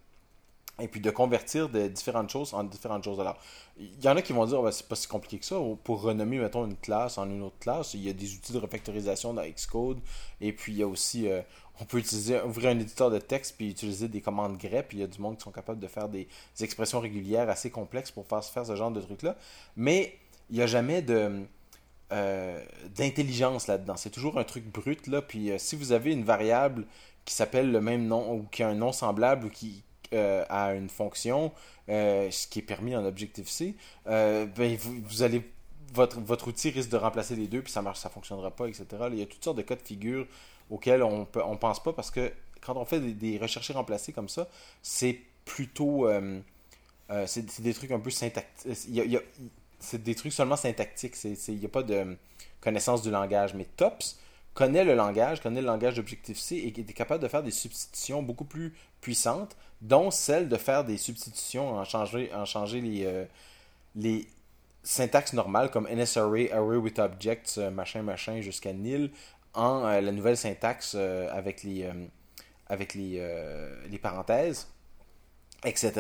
et 0.79 0.89
puis 0.89 1.01
de 1.01 1.11
convertir 1.11 1.69
de 1.69 1.89
différentes 1.89 2.29
choses 2.29 2.53
en 2.53 2.63
différentes 2.65 3.05
choses. 3.05 3.19
Alors, 3.19 3.39
il 3.79 4.03
y 4.03 4.09
en 4.09 4.17
a 4.17 4.23
qui 4.23 4.33
vont 4.33 4.45
dire, 4.45 4.61
oh, 4.61 4.71
c'est 4.71 4.87
pas 4.87 4.95
si 4.95 5.09
compliqué 5.09 5.39
que 5.39 5.47
ça. 5.47 5.57
Pour 5.85 6.03
renommer, 6.03 6.39
mettons, 6.39 6.67
une 6.67 6.77
classe 6.77 7.17
en 7.17 7.29
une 7.31 7.43
autre 7.43 7.59
classe, 7.59 7.95
il 7.95 8.03
y 8.03 8.11
a 8.11 8.13
des 8.13 8.35
outils 8.35 8.53
de 8.53 8.59
refactorisation 8.59 9.33
dans 9.33 9.43
Xcode. 9.43 9.99
Et 10.41 10.53
puis, 10.53 10.73
il 10.73 10.79
y 10.79 10.83
a 10.83 10.87
aussi, 10.87 11.29
euh, 11.29 11.41
on 11.81 11.85
peut 11.85 11.99
utiliser, 11.99 12.41
ouvrir 12.43 12.71
un 12.71 12.79
éditeur 12.79 13.11
de 13.11 13.19
texte 13.19 13.55
puis 13.57 13.71
utiliser 13.71 14.09
des 14.09 14.21
commandes 14.21 14.59
grep. 14.59 14.89
Puis, 14.89 14.99
il 14.99 15.01
y 15.01 15.05
a 15.05 15.07
du 15.07 15.21
monde 15.21 15.39
qui 15.39 15.45
sont 15.45 15.51
capables 15.51 15.81
de 15.81 15.89
faire 15.89 16.09
des, 16.11 16.29
expressions 16.61 17.01
régulières 17.01 17.49
assez 17.49 17.71
complexes 17.71 18.11
pour 18.11 18.27
faire, 18.27 18.45
faire 18.45 18.67
ce 18.67 18.77
genre 18.77 18.91
de 18.91 19.01
trucs-là. 19.01 19.37
Mais, 19.77 20.19
il 20.51 20.57
n'y 20.57 20.63
a 20.63 20.67
jamais 20.67 21.01
de... 21.01 21.47
euh, 22.13 22.63
d'intelligence 22.95 23.67
là-dedans. 23.67 23.97
C'est 23.97 24.11
toujours 24.11 24.39
un 24.39 24.45
truc 24.45 24.71
brut, 24.71 25.07
là. 25.07 25.23
Puis 25.23 25.51
euh, 25.51 25.59
si 25.59 25.75
vous 25.75 25.93
avez 25.93 26.13
une 26.13 26.23
variable 26.23 26.87
qui 27.25 27.35
s'appelle 27.35 27.73
le 27.73 27.81
même 27.81 28.07
nom 28.07 28.35
ou 28.35 28.45
qui 28.45 28.63
a 28.63 28.69
un 28.69 28.75
nom 28.75 28.93
semblable 28.93 29.47
ou 29.47 29.51
qui 29.51 29.83
euh, 30.13 30.45
a 30.49 30.75
une 30.75 30.89
fonction, 30.89 31.53
euh, 31.89 32.31
ce 32.31 32.47
qui 32.47 32.61
est 32.61 32.63
permis 32.63 32.95
en 32.97 33.05
Objective-C, 33.05 33.75
euh, 34.07 34.47
ben, 34.47 34.77
vous, 34.77 35.23
allez 35.23 35.43
votre, 35.93 36.21
votre 36.21 36.49
outil 36.49 36.71
risque 36.71 36.91
de 36.91 36.97
remplacer 36.97 37.37
les 37.37 37.47
deux, 37.47 37.63
puis 37.63 37.73
ça 37.73 37.83
marche, 37.83 37.99
ça 37.99 38.09
fonctionnera 38.09 38.51
pas, 38.51 38.67
etc. 38.67 38.87
Il 39.13 39.19
y 39.19 39.23
a 39.23 39.27
toutes 39.27 39.43
sortes 39.43 39.57
de 39.57 39.63
cas 39.63 39.77
de 39.77 39.83
figure 39.83 40.27
auxquels 40.71 41.03
on 41.03 41.25
peut, 41.25 41.43
on 41.45 41.57
pense 41.57 41.83
pas 41.83 41.93
parce 41.93 42.11
que 42.11 42.33
quand 42.61 42.77
on 42.77 42.85
fait 42.85 43.01
des, 43.01 43.13
des 43.13 43.39
recherches 43.39 43.71
remplacées 43.71 44.13
comme 44.13 44.29
ça, 44.29 44.49
c'est 44.83 45.21
plutôt 45.45 46.09
c'est 47.27 47.61
des 47.61 47.73
trucs 47.73 47.93
un 47.93 48.01
peu 48.01 48.11
syntactiques. 48.11 48.73
C'est 49.79 50.03
des 50.03 50.15
trucs 50.15 50.33
seulement 50.33 50.57
syntactiques. 50.57 51.15
Il 51.25 51.59
n'y 51.59 51.67
a 51.67 51.69
pas 51.69 51.85
de 51.85 52.17
connaissance 52.61 53.03
du 53.03 53.11
langage. 53.11 53.55
Mais 53.55 53.65
TOPS 53.77 54.19
connaît 54.57 54.85
le 54.85 54.95
langage, 54.95 55.41
connaît 55.41 55.61
le 55.61 55.67
langage 55.67 55.95
d'Objective-C 55.95 56.57
et 56.57 56.69
est 56.69 56.93
capable 56.93 57.23
de 57.23 57.29
faire 57.29 57.43
des 57.43 57.51
substitutions 57.51 58.23
beaucoup 58.23 58.47
plus 58.47 58.75
puissantes, 59.01 59.55
dont 59.83 60.11
celle 60.11 60.49
de 60.49 60.57
faire 60.57 60.85
des 60.85 60.97
substitutions 60.97 61.75
en 61.75 61.85
changer, 61.85 62.33
en 62.35 62.45
changer 62.45 62.81
les, 62.81 63.05
euh, 63.05 63.25
les 63.95 64.27
syntaxes 64.83 65.33
normales 65.33 65.71
comme 65.71 65.87
NSArray, 65.89 66.51
Array 66.53 66.77
with 66.79 66.99
Objects, 66.99 67.59
euh, 67.59 67.71
machin, 67.71 68.03
machin, 68.03 68.41
jusqu'à 68.41 68.73
nil, 68.73 69.11
en 69.55 69.85
euh, 69.87 70.01
la 70.01 70.13
nouvelle 70.13 70.37
syntaxe 70.37 70.95
avec 70.95 71.63
les, 71.63 71.89
avec 72.69 72.95
les, 72.95 73.23
les 73.91 73.99
parenthèses, 73.99 74.69
etc. 75.65 75.93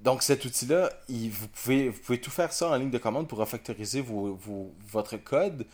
Donc 0.00 0.22
cet 0.22 0.44
outil-là, 0.44 0.90
il- 1.08 1.30
vous, 1.30 1.48
pouvez, 1.48 1.88
vous 1.88 2.00
pouvez 2.00 2.20
tout 2.20 2.30
faire 2.30 2.52
ça 2.52 2.68
en 2.70 2.76
ligne 2.76 2.90
de 2.90 2.98
commande 2.98 3.28
pour 3.28 3.38
refactoriser 3.38 4.00
vos- 4.00 4.38
votre 4.88 5.16
code. 5.16 5.66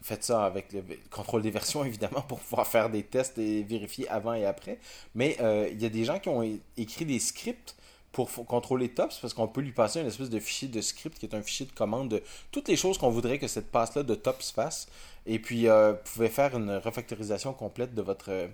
Euh, 0.00 0.04
faites 0.04 0.24
ça 0.24 0.44
avec 0.44 0.72
le 0.72 0.82
contrôle 1.10 1.42
des 1.42 1.50
versions, 1.50 1.84
évidemment, 1.90 2.22
pour 2.22 2.40
pouvoir 2.40 2.66
faire 2.66 2.90
des 2.90 3.02
tests 3.02 3.38
et 3.38 3.62
vérifier 3.62 4.08
avant 4.08 4.34
et 4.34 4.44
après. 4.44 4.78
Mais 5.14 5.36
euh, 5.40 5.68
il 5.70 5.80
y 5.80 5.86
a 5.86 5.90
des 5.90 6.04
gens 6.04 6.18
qui 6.18 6.28
ont 6.28 6.42
écrit 6.76 7.04
des 7.04 7.18
scripts 7.18 7.76
pour 8.12 8.28
contrôler 8.46 8.88
TOPS 8.88 9.18
parce 9.20 9.34
qu'on 9.34 9.46
peut 9.46 9.60
lui 9.60 9.72
passer 9.72 10.00
une 10.00 10.06
espèce 10.06 10.30
de 10.30 10.40
fichier 10.40 10.68
de 10.68 10.80
script 10.80 11.18
qui 11.18 11.26
est 11.26 11.34
un 11.34 11.42
fichier 11.42 11.66
de 11.66 11.72
commande 11.72 12.08
de 12.08 12.22
toutes 12.50 12.68
les 12.68 12.76
choses 12.76 12.98
qu'on 12.98 13.10
voudrait 13.10 13.38
que 13.38 13.46
cette 13.46 13.70
passe-là 13.70 14.02
de 14.02 14.14
TOPS 14.14 14.50
fasse. 14.50 14.88
Et 15.26 15.38
puis, 15.38 15.68
euh, 15.68 15.92
vous 15.92 16.12
pouvez 16.14 16.28
faire 16.28 16.56
une 16.56 16.72
refactorisation 16.72 17.52
complète 17.52 17.94
de 17.94 18.02
votre, 18.02 18.48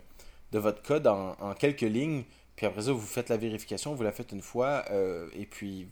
de 0.53 0.59
votre 0.59 0.83
code 0.83 1.07
en, 1.07 1.55
quelques 1.59 1.81
lignes. 1.81 2.25
Puis 2.55 2.67
après 2.67 2.83
ça, 2.83 2.93
vous 2.93 3.01
faites 3.01 3.29
la 3.29 3.37
vérification, 3.37 3.95
vous 3.95 4.03
la 4.03 4.13
faites 4.13 4.33
une 4.33 4.43
fois. 4.43 4.85
Euh, 4.91 5.29
et 5.35 5.47
puis, 5.47 5.89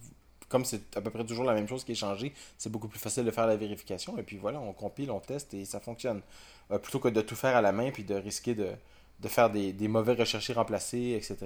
comme 0.49 0.65
c'est 0.65 0.95
à 0.95 1.01
peu 1.01 1.09
près 1.09 1.25
toujours 1.25 1.45
la 1.45 1.53
même 1.53 1.67
chose 1.67 1.83
qui 1.83 1.93
est 1.93 1.95
changée, 1.95 2.33
c'est 2.57 2.71
beaucoup 2.71 2.87
plus 2.87 2.99
facile 2.99 3.25
de 3.25 3.31
faire 3.31 3.47
la 3.47 3.55
vérification. 3.55 4.17
Et 4.17 4.23
puis 4.23 4.37
voilà, 4.37 4.59
on 4.59 4.73
compile, 4.73 5.11
on 5.11 5.19
teste 5.19 5.53
et 5.53 5.65
ça 5.65 5.79
fonctionne. 5.79 6.21
Euh, 6.71 6.79
plutôt 6.79 6.99
que 6.99 7.09
de 7.09 7.21
tout 7.21 7.35
faire 7.35 7.55
à 7.55 7.61
la 7.61 7.71
main 7.71 7.91
puis 7.91 8.03
de 8.03 8.15
risquer 8.15 8.55
de, 8.55 8.69
de 9.19 9.27
faire 9.27 9.51
des, 9.51 9.71
des, 9.71 9.87
mauvais 9.87 10.13
recherchés 10.13 10.53
remplacés, 10.53 11.11
etc. 11.15 11.37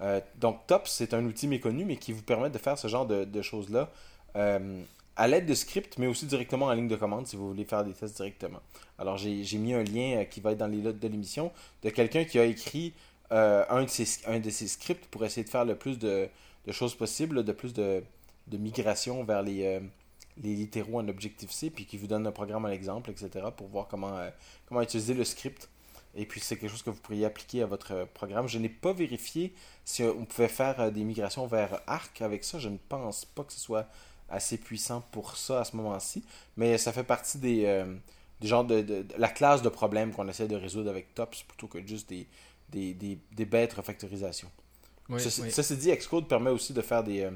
Euh, 0.00 0.20
donc, 0.36 0.66
TOPS, 0.66 0.90
c'est 0.90 1.14
un 1.14 1.24
outil 1.24 1.46
méconnu, 1.46 1.84
mais 1.84 1.96
qui 1.96 2.12
vous 2.12 2.22
permet 2.22 2.50
de 2.50 2.58
faire 2.58 2.76
ce 2.76 2.88
genre 2.88 3.06
de, 3.06 3.42
choses-là 3.42 3.90
euh, 4.36 4.82
à 5.16 5.28
l'aide 5.28 5.46
de 5.46 5.54
scripts, 5.54 5.98
mais 5.98 6.08
aussi 6.08 6.26
directement 6.26 6.66
en 6.66 6.72
ligne 6.72 6.88
de 6.88 6.96
commande 6.96 7.28
si 7.28 7.36
vous 7.36 7.46
voulez 7.48 7.64
faire 7.64 7.84
des 7.84 7.92
tests 7.92 8.16
directement. 8.16 8.60
Alors, 8.98 9.18
j'ai 9.18 9.58
mis 9.58 9.72
un 9.72 9.84
lien 9.84 10.24
qui 10.24 10.40
va 10.40 10.52
être 10.52 10.58
dans 10.58 10.66
les 10.66 10.78
notes 10.78 10.98
de 10.98 11.08
l'émission 11.08 11.52
de 11.84 11.90
quelqu'un 11.90 12.24
qui 12.24 12.38
a 12.38 12.44
écrit 12.44 12.92
un, 13.30 13.84
de 13.84 13.88
ses, 13.88 14.26
un 14.26 14.40
de 14.40 14.50
ses 14.50 14.66
scripts 14.66 15.06
pour 15.06 15.24
essayer 15.24 15.44
de 15.44 15.50
faire 15.50 15.64
le 15.64 15.76
plus 15.76 15.98
de, 15.98 16.28
choses 16.70 16.94
possibles, 16.94 17.44
de 17.44 17.52
plus 17.52 17.72
de, 17.72 18.02
de 18.50 18.58
migration 18.58 19.24
vers 19.24 19.42
les, 19.42 19.80
les 20.42 20.54
littéraux 20.54 21.00
en 21.00 21.08
Objective-C, 21.08 21.70
puis 21.70 21.86
qui 21.86 21.96
vous 21.96 22.06
donne 22.06 22.26
un 22.26 22.32
programme 22.32 22.66
à 22.66 22.70
l'exemple, 22.70 23.10
etc., 23.10 23.46
pour 23.56 23.68
voir 23.68 23.88
comment, 23.88 24.28
comment 24.66 24.82
utiliser 24.82 25.14
le 25.14 25.24
script 25.24 25.68
et 26.14 26.26
puis, 26.26 26.40
c'est 26.40 26.56
quelque 26.56 26.70
chose 26.70 26.82
que 26.82 26.90
vous 26.90 27.00
pourriez 27.00 27.24
appliquer 27.24 27.62
à 27.62 27.66
votre 27.66 28.06
programme. 28.14 28.48
Je 28.48 28.58
n'ai 28.58 28.68
pas 28.68 28.92
vérifié 28.92 29.54
si 29.84 30.02
on 30.02 30.24
pouvait 30.24 30.48
faire 30.48 30.80
euh, 30.80 30.90
des 30.90 31.04
migrations 31.04 31.46
vers 31.46 31.80
Arc 31.86 32.20
avec 32.22 32.44
ça. 32.44 32.58
Je 32.58 32.68
ne 32.68 32.78
pense 32.88 33.24
pas 33.24 33.44
que 33.44 33.52
ce 33.52 33.60
soit 33.60 33.86
assez 34.28 34.58
puissant 34.58 35.02
pour 35.12 35.36
ça 35.36 35.60
à 35.60 35.64
ce 35.64 35.76
moment-ci. 35.76 36.24
Mais 36.56 36.78
ça 36.78 36.92
fait 36.92 37.04
partie 37.04 37.38
des, 37.38 37.64
euh, 37.66 37.94
genres 38.42 38.64
de, 38.64 39.06
la 39.18 39.28
classe 39.28 39.62
de 39.62 39.68
problèmes 39.68 40.12
qu'on 40.12 40.28
essaie 40.28 40.48
de 40.48 40.56
résoudre 40.56 40.90
avec 40.90 41.14
TOPS 41.14 41.44
plutôt 41.44 41.68
que 41.68 41.84
juste 41.86 42.08
des, 42.08 42.26
des, 42.70 42.94
des, 42.94 43.44
bêtes 43.44 43.74
refactorisation. 43.74 44.50
Oui, 45.08 45.20
ceci, 45.20 45.76
dit, 45.76 45.90
Xcode 45.90 46.28
permet 46.28 46.50
aussi 46.50 46.72
de 46.72 46.82
faire 46.82 47.02
des, 47.02 47.28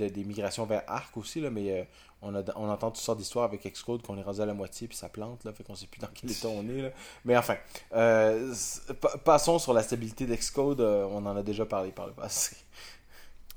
euh, 0.00 0.08
des 0.08 0.24
migrations 0.24 0.64
vers 0.64 0.82
Arc 0.86 1.16
aussi, 1.16 1.40
là, 1.40 1.50
mais 1.50 1.86
on, 2.22 2.34
entend 2.34 2.90
toutes 2.90 3.02
sortes 3.02 3.18
d'histoires 3.18 3.44
avec 3.44 3.64
Xcode 3.64 4.02
qu'on 4.02 4.18
est 4.18 4.22
rendu 4.22 4.40
à 4.40 4.46
la 4.46 4.54
moitié 4.54 4.88
puis 4.88 4.96
ça 4.96 5.08
plante, 5.08 5.44
là, 5.44 5.52
fait 5.52 5.62
qu'on 5.62 5.74
sait 5.74 5.86
plus 5.86 6.00
dans 6.00 6.08
quel 6.12 6.30
état 6.30 6.48
on 6.48 6.68
est. 6.68 6.82
Là. 6.82 6.90
Mais 7.24 7.36
enfin, 7.36 7.56
euh, 7.94 8.54
passons 9.24 9.58
sur 9.58 9.72
la 9.72 9.82
stabilité 9.82 10.26
d'Xcode, 10.26 10.80
euh, 10.80 11.06
on 11.10 11.24
en 11.26 11.36
a 11.36 11.42
déjà 11.42 11.64
parlé 11.64 11.92
par 11.92 12.06
le 12.06 12.12
passé. 12.12 12.56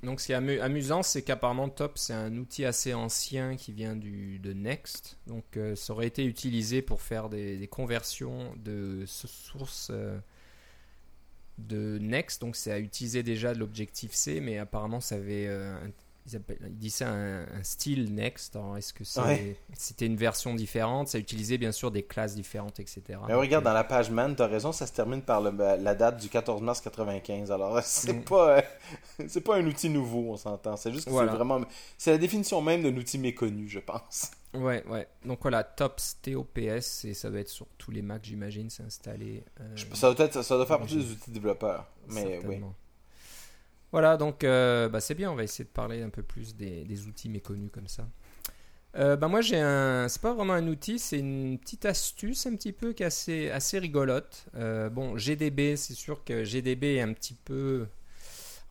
Donc 0.04 0.20
ce 0.20 0.28
qui 0.28 0.32
est 0.32 0.36
amusant, 0.36 1.04
c'est 1.04 1.22
qu'apparemment 1.22 1.70
Top, 1.70 1.98
c'est 1.98 2.14
un 2.14 2.36
outil 2.38 2.66
assez 2.66 2.94
ancien 2.94 3.56
qui 3.56 3.72
vient 3.72 3.96
du, 3.96 4.40
de 4.40 4.52
Next. 4.52 5.18
Donc 5.28 5.58
euh, 5.58 5.76
ça 5.76 5.94
aurait 5.94 6.08
été 6.08 6.26
utilisé 6.26 6.82
pour 6.82 7.02
faire 7.02 7.30
des, 7.30 7.68
conversions 7.68 8.54
de 8.58 9.04
sources 9.06 9.92
de 11.60 12.00
Next. 12.00 12.42
Donc 12.42 12.56
c'est 12.56 12.72
à 12.72 12.80
utiliser 12.80 13.22
déjà 13.22 13.54
de 13.54 13.60
l'Objective-C, 13.60 14.40
mais 14.42 14.58
apparemment 14.58 15.02
ça 15.02 15.16
avait 15.16 15.48
un 16.34 16.40
il 16.68 16.78
dit 16.78 16.90
ça 16.90 17.10
un, 17.10 17.64
style 17.64 18.14
Next. 18.14 18.58
Est-ce 18.78 18.94
que 18.94 19.04
c'était 19.74 20.06
une 20.06 20.16
version 20.16 20.54
différente? 20.54 21.08
Ça 21.08 21.18
utilisait 21.18 21.58
bien 21.58 21.72
sûr 21.72 21.92
des 21.92 22.04
classes 22.04 22.36
différentes, 22.36 22.80
etc. 22.80 23.20
Mais 23.28 23.34
regarde, 23.34 23.64
dans 23.64 23.74
la 23.74 23.84
page 23.84 24.12
man, 24.12 24.36
tu 24.36 24.42
as 24.42 24.48
raison, 24.48 24.72
ça 24.72 24.88
se 24.88 24.94
termine 24.94 25.22
par 25.22 25.42
la 25.42 25.96
date 25.96 26.22
du 26.22 26.30
14 26.30 26.62
mars 26.62 26.82
95. 26.82 27.52
Alors, 27.52 27.80
c'est 27.84 28.14
mm. 28.14 28.24
pas, 28.24 28.58
euh, 28.58 28.62
c'est 29.28 29.42
pas 29.42 29.58
un 29.58 29.66
outil 29.66 29.90
nouveau, 29.90 30.32
on 30.32 30.38
s'entend. 30.38 30.78
C'est 30.78 30.92
juste 30.92 31.06
que 31.06 31.12
c'est 31.12 31.26
vraiment. 31.26 31.62
C'est 31.98 32.12
la 32.12 32.18
définition 32.18 32.62
même 32.62 32.84
d'un 32.84 32.96
outil 32.96 33.18
méconnu, 33.18 33.68
je 33.68 33.80
pense. 33.80 34.32
Ouais, 34.54 34.84
ouais. 34.88 35.08
Donc 35.26 35.40
voilà, 35.42 35.64
TOPS, 35.64 36.18
TOPS, 36.22 37.06
et 37.06 37.14
ça 37.14 37.30
doit 37.30 37.40
être 37.40 37.50
sur 37.50 37.68
tous 37.78 37.92
les 37.92 38.02
Macs, 38.02 38.26
j'imagine, 38.26 38.70
c'est 38.70 38.84
installé. 38.84 39.46
Euh, 39.62 39.76
ça, 39.94 40.14
doit 40.14 40.26
être, 40.26 40.42
ça 40.42 40.56
doit 40.58 40.66
faire 40.66 40.80
partie 40.80 40.98
des 40.98 41.12
outils 41.12 41.32
développeurs. 41.32 41.88
Mais 42.10 42.42
oui. 42.46 42.62
Voilà, 43.92 44.16
donc 44.16 44.44
euh, 44.44 44.88
bah, 44.88 45.02
c'est 45.02 45.16
bien, 45.16 45.32
on 45.32 45.36
va 45.36 45.44
essayer 45.44 45.66
de 45.66 45.70
parler 45.70 46.02
un 46.02 46.10
peu 46.10 46.24
plus 46.24 46.56
des, 46.56 47.08
outils 47.08 47.30
méconnus 47.30 47.70
comme 47.74 47.88
ça. 47.88 48.08
Euh, 48.98 49.16
bah 49.16 49.30
moi 49.30 49.40
j'ai 49.40 49.58
un, 49.58 50.10
c'est 50.10 50.22
pas 50.22 50.34
vraiment 50.34 50.52
un 50.52 50.68
outil, 50.68 51.00
c'est 51.00 51.18
une 51.18 51.58
petite 51.58 51.86
astuce 51.86 52.46
un 52.46 52.58
petit 52.58 52.74
peu 52.74 52.92
qui 52.92 53.04
est 53.04 53.50
assez, 53.52 53.80
rigolote. 53.80 54.48
Euh, 54.56 54.90
bon, 54.90 55.18
GDB, 55.18 55.78
c'est 55.78 55.94
sûr 55.94 56.24
que 56.26 56.44
GDB 56.44 56.96
est 56.96 57.02
un 57.02 57.14
petit 57.14 57.36
peu 57.36 57.88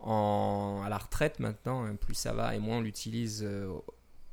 à 0.02 0.86
la 0.88 0.96
retraite 0.96 1.40
maintenant, 1.40 1.84
hein. 1.84 1.94
plus 1.96 2.14
ça 2.14 2.32
va 2.32 2.54
et 2.54 2.58
moins 2.58 2.78
on 2.78 2.80
l'utilise, 2.80 3.46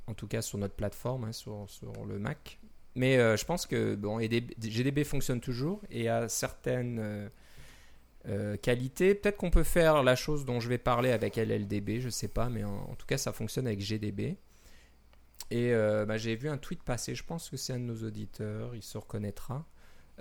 en 0.07 0.13
tout 0.13 0.27
cas 0.27 0.41
sur 0.41 0.57
notre 0.57 0.75
plateforme, 0.75 1.25
hein, 1.25 1.33
sur, 1.33 1.65
sur, 1.67 1.91
le 2.05 2.19
Mac. 2.19 2.59
Mais 2.95 3.17
je 3.37 3.45
pense 3.45 3.65
que 3.65 3.95
bon, 3.95 4.19
GDB 4.19 5.03
fonctionne 5.03 5.41
toujours 5.41 5.81
et 5.89 6.07
à 6.07 6.29
certaines 6.29 7.29
euh, 8.27 8.57
qualité. 8.57 9.15
Peut-être 9.15 9.37
qu'on 9.37 9.49
peut 9.49 9.63
faire 9.63 10.03
la 10.03 10.17
chose 10.17 10.43
dont 10.43 10.59
je 10.59 10.67
vais 10.67 10.77
parler 10.77 11.11
avec 11.11 11.37
LLDB, 11.37 12.01
je 12.01 12.09
sais 12.09 12.27
pas, 12.27 12.49
mais 12.49 12.65
en, 12.65 12.93
tout 12.95 13.05
cas 13.05 13.17
ça 13.17 13.31
fonctionne 13.31 13.67
avec 13.67 13.79
GDB. 13.79 14.37
Et 15.49 15.73
euh, 15.73 16.05
bah, 16.05 16.17
j'ai 16.17 16.35
vu 16.35 16.49
un 16.49 16.57
tweet 16.57 16.83
passer, 16.83 17.15
je 17.15 17.23
pense 17.23 17.49
que 17.49 17.55
c'est 17.55 17.73
un 17.73 17.79
de 17.79 17.85
nos 17.85 18.03
auditeurs, 18.03 18.75
il 18.75 18.83
se 18.83 18.97
reconnaîtra. 18.97 19.65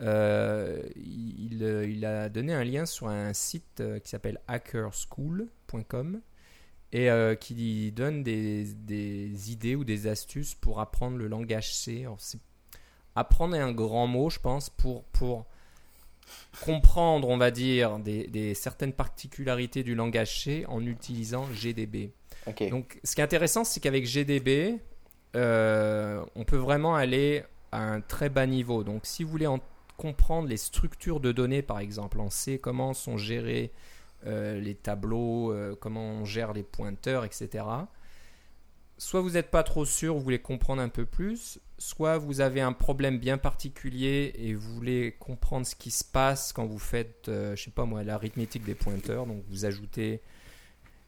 Euh, 0.02 0.82
il, 0.94 2.04
a 2.04 2.28
donné 2.28 2.52
un 2.52 2.62
lien 2.62 2.86
sur 2.86 3.08
un 3.08 3.32
site 3.32 3.82
qui 4.04 4.08
s'appelle 4.08 4.40
hackerschool.com 4.46 6.20
et 6.92 7.08
qui 7.40 7.90
donne 7.90 8.22
des, 8.22 8.72
des, 8.72 9.50
idées 9.50 9.74
ou 9.74 9.82
des 9.82 10.06
astuces 10.06 10.54
pour 10.54 10.78
apprendre 10.78 11.16
le 11.16 11.26
langage 11.26 11.74
C. 11.74 12.06
apprendre 13.16 13.56
est 13.56 13.60
un 13.60 13.72
grand 13.72 14.06
mot, 14.06 14.30
je 14.30 14.38
pense, 14.38 14.70
pour, 14.70 15.04
pour 15.06 15.46
comprendre, 16.64 17.28
on 17.28 17.36
va 17.36 17.50
dire, 17.50 17.98
des, 17.98 18.54
certaines 18.54 18.92
particularités 18.92 19.82
du 19.82 19.94
langage 19.94 20.44
C 20.44 20.64
en 20.68 20.84
utilisant 20.84 21.46
GDB. 21.52 22.12
Donc, 22.70 23.00
ce 23.02 23.14
qui 23.14 23.20
est 23.20 23.24
intéressant, 23.24 23.64
c'est 23.64 23.80
qu'avec 23.80 24.06
GDB, 24.06 24.78
euh, 25.34 26.24
on 26.34 26.44
peut 26.44 26.56
vraiment 26.56 26.94
aller 26.94 27.42
à 27.72 27.82
un 27.82 28.00
très 28.00 28.28
bas 28.28 28.46
niveau. 28.46 28.84
Donc, 28.84 29.00
si 29.04 29.24
vous 29.24 29.30
voulez 29.30 29.46
en 29.46 29.60
comprendre 29.96 30.48
les 30.48 30.56
structures 30.56 31.20
de 31.20 31.32
données, 31.32 31.62
par 31.62 31.78
exemple, 31.78 32.20
en 32.20 32.30
C, 32.30 32.58
comment 32.58 32.94
sont 32.94 33.16
gérés 33.16 33.72
euh, 34.26 34.60
les 34.60 34.74
tableaux, 34.74 35.52
euh, 35.52 35.76
comment 35.78 36.04
on 36.04 36.24
gère 36.24 36.52
les 36.52 36.62
pointeurs, 36.62 37.24
etc. 37.24 37.64
Soit 38.98 39.20
vous 39.20 39.30
n'êtes 39.30 39.50
pas 39.50 39.62
trop 39.62 39.84
sûr, 39.84 40.14
vous 40.14 40.20
voulez 40.20 40.38
comprendre 40.38 40.80
un 40.82 40.88
peu 40.88 41.04
plus, 41.04 41.60
soit 41.78 42.18
vous 42.18 42.40
avez 42.40 42.60
un 42.60 42.72
problème 42.72 43.18
bien 43.18 43.38
particulier 43.38 44.32
et 44.36 44.54
vous 44.54 44.74
voulez 44.74 45.16
comprendre 45.18 45.66
ce 45.66 45.74
qui 45.74 45.90
se 45.90 46.04
passe 46.04 46.52
quand 46.52 46.66
vous 46.66 46.78
faites, 46.78 47.28
euh, 47.28 47.54
je 47.56 47.64
sais 47.64 47.70
pas 47.70 47.84
moi, 47.84 48.02
l'arithmétique 48.02 48.64
des 48.64 48.74
pointeurs. 48.74 49.26
Donc 49.26 49.42
vous 49.48 49.64
ajoutez 49.64 50.20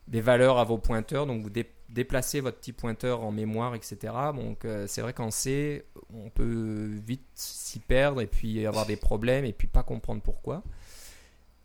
des 0.08 0.20
valeurs 0.20 0.58
à 0.58 0.64
vos 0.64 0.78
pointeurs, 0.78 1.26
donc 1.26 1.42
vous 1.42 1.50
déplacez 1.90 2.40
votre 2.40 2.58
petit 2.58 2.72
pointeur 2.72 3.22
en 3.22 3.30
mémoire, 3.30 3.74
etc. 3.74 4.12
Donc 4.34 4.64
euh, 4.64 4.86
c'est 4.86 5.02
vrai 5.02 5.12
qu'en 5.12 5.30
C, 5.30 5.84
on 6.12 6.30
peut 6.30 6.88
vite 7.06 7.26
s'y 7.34 7.78
perdre 7.78 8.20
et 8.20 8.26
puis 8.26 8.66
avoir 8.66 8.86
des 8.86 8.96
problèmes 8.96 9.44
et 9.44 9.52
puis 9.52 9.68
pas 9.68 9.82
comprendre 9.82 10.22
pourquoi 10.22 10.62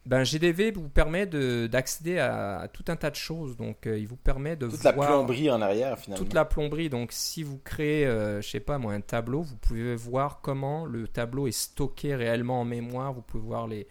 ben, 0.06 0.24
GDV 0.26 0.72
vous 0.72 0.90
permet 0.90 1.26
d'accéder 1.26 2.20
à, 2.20 2.68
tout 2.74 2.84
un 2.90 2.96
tas 2.96 3.10
de 3.10 3.16
choses. 3.16 3.56
Donc, 3.56 3.88
euh, 3.88 3.98
il 3.98 4.08
vous 4.08 4.18
permet 4.18 4.56
de 4.56 4.68
toute 4.68 4.82
voir 4.82 4.96
la 4.96 5.04
plomberie 5.04 5.50
en 5.50 5.62
arrière 5.62 5.98
finalement. 5.98 6.24
Toute 6.24 6.34
la 6.34 6.44
plomberie. 6.44 6.90
Donc, 6.90 7.12
si 7.14 7.42
vous 7.42 7.58
créez, 7.58 8.06
euh, 8.06 8.42
je 8.42 8.50
sais 8.50 8.60
pas 8.60 8.78
moi, 8.78 8.94
un 8.94 9.02
tableau, 9.02 9.42
vous 9.42 9.56
pouvez 9.56 9.96
voir 9.96 10.42
comment 10.42 10.86
le 10.86 11.08
tableau 11.08 11.48
est 11.48 11.58
stocké 11.58 12.16
réellement 12.16 12.62
en 12.62 12.66
mémoire. 12.66 13.14
Vous 13.14 13.22
pouvez 13.22 13.44
voir 13.44 13.68
les, 13.68 13.88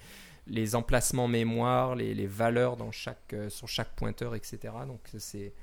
les 0.46 0.74
emplacements 0.74 1.28
mémoire, 1.28 1.96
les, 1.96 2.14
les 2.14 2.26
valeurs 2.26 2.76
dans 2.76 2.92
chaque, 2.92 3.32
euh, 3.32 3.48
sur 3.48 3.68
chaque 3.68 3.94
pointeur, 3.94 4.34
etc. 4.34 4.58
Donc, 4.86 5.00
c'est 5.14 5.54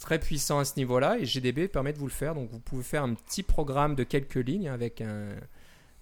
très 0.00 0.18
puissant 0.18 0.58
à 0.58 0.64
ce 0.64 0.74
niveau-là 0.78 1.16
et 1.18 1.24
GDB 1.24 1.68
permet 1.68 1.92
de 1.92 1.98
vous 1.98 2.08
le 2.08 2.12
faire. 2.12 2.34
Donc, 2.34 2.50
vous 2.50 2.58
pouvez 2.58 2.82
faire 2.82 3.04
un 3.04 3.14
petit 3.14 3.44
programme 3.44 3.94
de 3.94 4.02
quelques 4.02 4.34
lignes 4.34 4.68
avec 4.68 5.00
un 5.00 5.28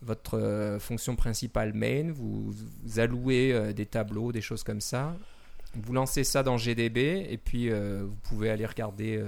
votre 0.02 0.38
euh, 0.38 0.78
fonction 0.78 1.16
principale 1.16 1.72
main, 1.74 2.10
vous, 2.12 2.52
allouez 2.96 3.52
euh, 3.52 3.72
des 3.72 3.86
tableaux, 3.86 4.32
des 4.32 4.40
choses 4.40 4.62
comme 4.62 4.80
ça. 4.80 5.14
Vous 5.74 5.92
lancez 5.92 6.24
ça 6.24 6.42
dans 6.42 6.56
GDB 6.56 7.26
et 7.28 7.38
puis 7.38 7.70
euh, 7.70 8.02
vous 8.04 8.16
pouvez 8.28 8.50
aller 8.50 8.66
regarder 8.66 9.22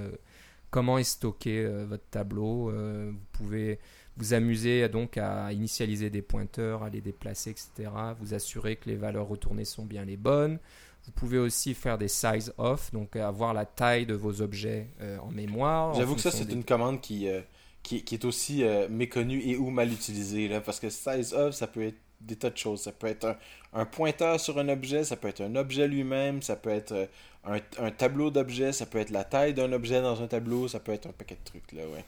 comment 0.71 0.97
est 0.97 1.05
stocké 1.05 1.65
votre 1.87 2.03
tableau. 2.11 2.69
vous 2.69 3.27
pouvez 3.31 3.79
vous 4.17 4.33
amuser 4.33 4.89
donc 4.89 5.17
à 5.17 5.53
initialiser 5.53 6.09
des 6.09 6.21
pointeurs, 6.21 6.83
à 6.83 6.89
les 6.89 6.99
déplacer, 6.99 7.51
etc. 7.51 7.89
Vous 8.19 8.33
assurer 8.33 8.75
que 8.75 8.89
les 8.89 8.97
valeurs 8.97 9.27
retournées 9.27 9.63
sont 9.63 9.85
bien 9.85 10.03
les 10.03 10.17
bonnes. 10.17 10.59
Vous 11.05 11.11
pouvez 11.13 11.37
aussi 11.37 11.73
faire 11.73 11.97
des 11.97 12.09
size 12.09 12.53
off, 12.57 12.91
donc 12.91 13.15
avoir 13.15 13.53
la 13.53 13.65
taille 13.65 14.05
de 14.05 14.13
vos 14.13 14.41
objets 14.41 14.87
en 15.21 15.31
mémoire. 15.31 15.93
J'avoue 15.93 16.15
que 16.15 16.21
ça, 16.21 16.31
c'est 16.31 16.51
une 16.51 16.65
commande 16.65 16.99
qui, 16.99 17.29
qui, 17.83 18.03
est 18.11 18.25
aussi 18.25 18.63
euh, 18.63 18.87
méconnu 18.89 19.41
et 19.41 19.57
ou 19.57 19.69
mal 19.69 19.91
utilisé. 19.91 20.47
Là, 20.47 20.61
parce 20.61 20.79
que 20.79 20.89
size 20.89 21.33
of, 21.33 21.53
ça 21.53 21.67
peut 21.67 21.83
être 21.87 21.97
des 22.21 22.35
tas 22.35 22.49
de 22.49 22.57
choses. 22.57 22.81
Ça 22.81 22.91
peut 22.91 23.07
être 23.07 23.35
un 23.73 23.85
pointeur 23.85 24.39
sur 24.39 24.57
un 24.57 24.69
objet, 24.69 25.03
ça 25.03 25.17
peut 25.17 25.27
être 25.27 25.41
un 25.41 25.55
objet 25.55 25.87
lui-même, 25.87 26.41
ça 26.41 26.55
peut 26.55 26.69
être 26.69 27.09
un, 27.43 27.59
un 27.79 27.91
tableau 27.91 28.31
d'objets, 28.31 28.71
ça 28.71 28.85
peut 28.85 28.99
être 28.99 29.09
la 29.09 29.23
taille 29.23 29.53
d'un 29.53 29.71
objet 29.73 30.01
dans 30.01 30.21
un 30.21 30.27
tableau, 30.27 30.67
ça 30.67 30.79
peut 30.79 30.93
être 30.93 31.07
un 31.07 31.11
paquet 31.11 31.35
de 31.35 31.43
trucs 31.43 31.71
là, 31.73 31.83
ouais. 31.87 32.05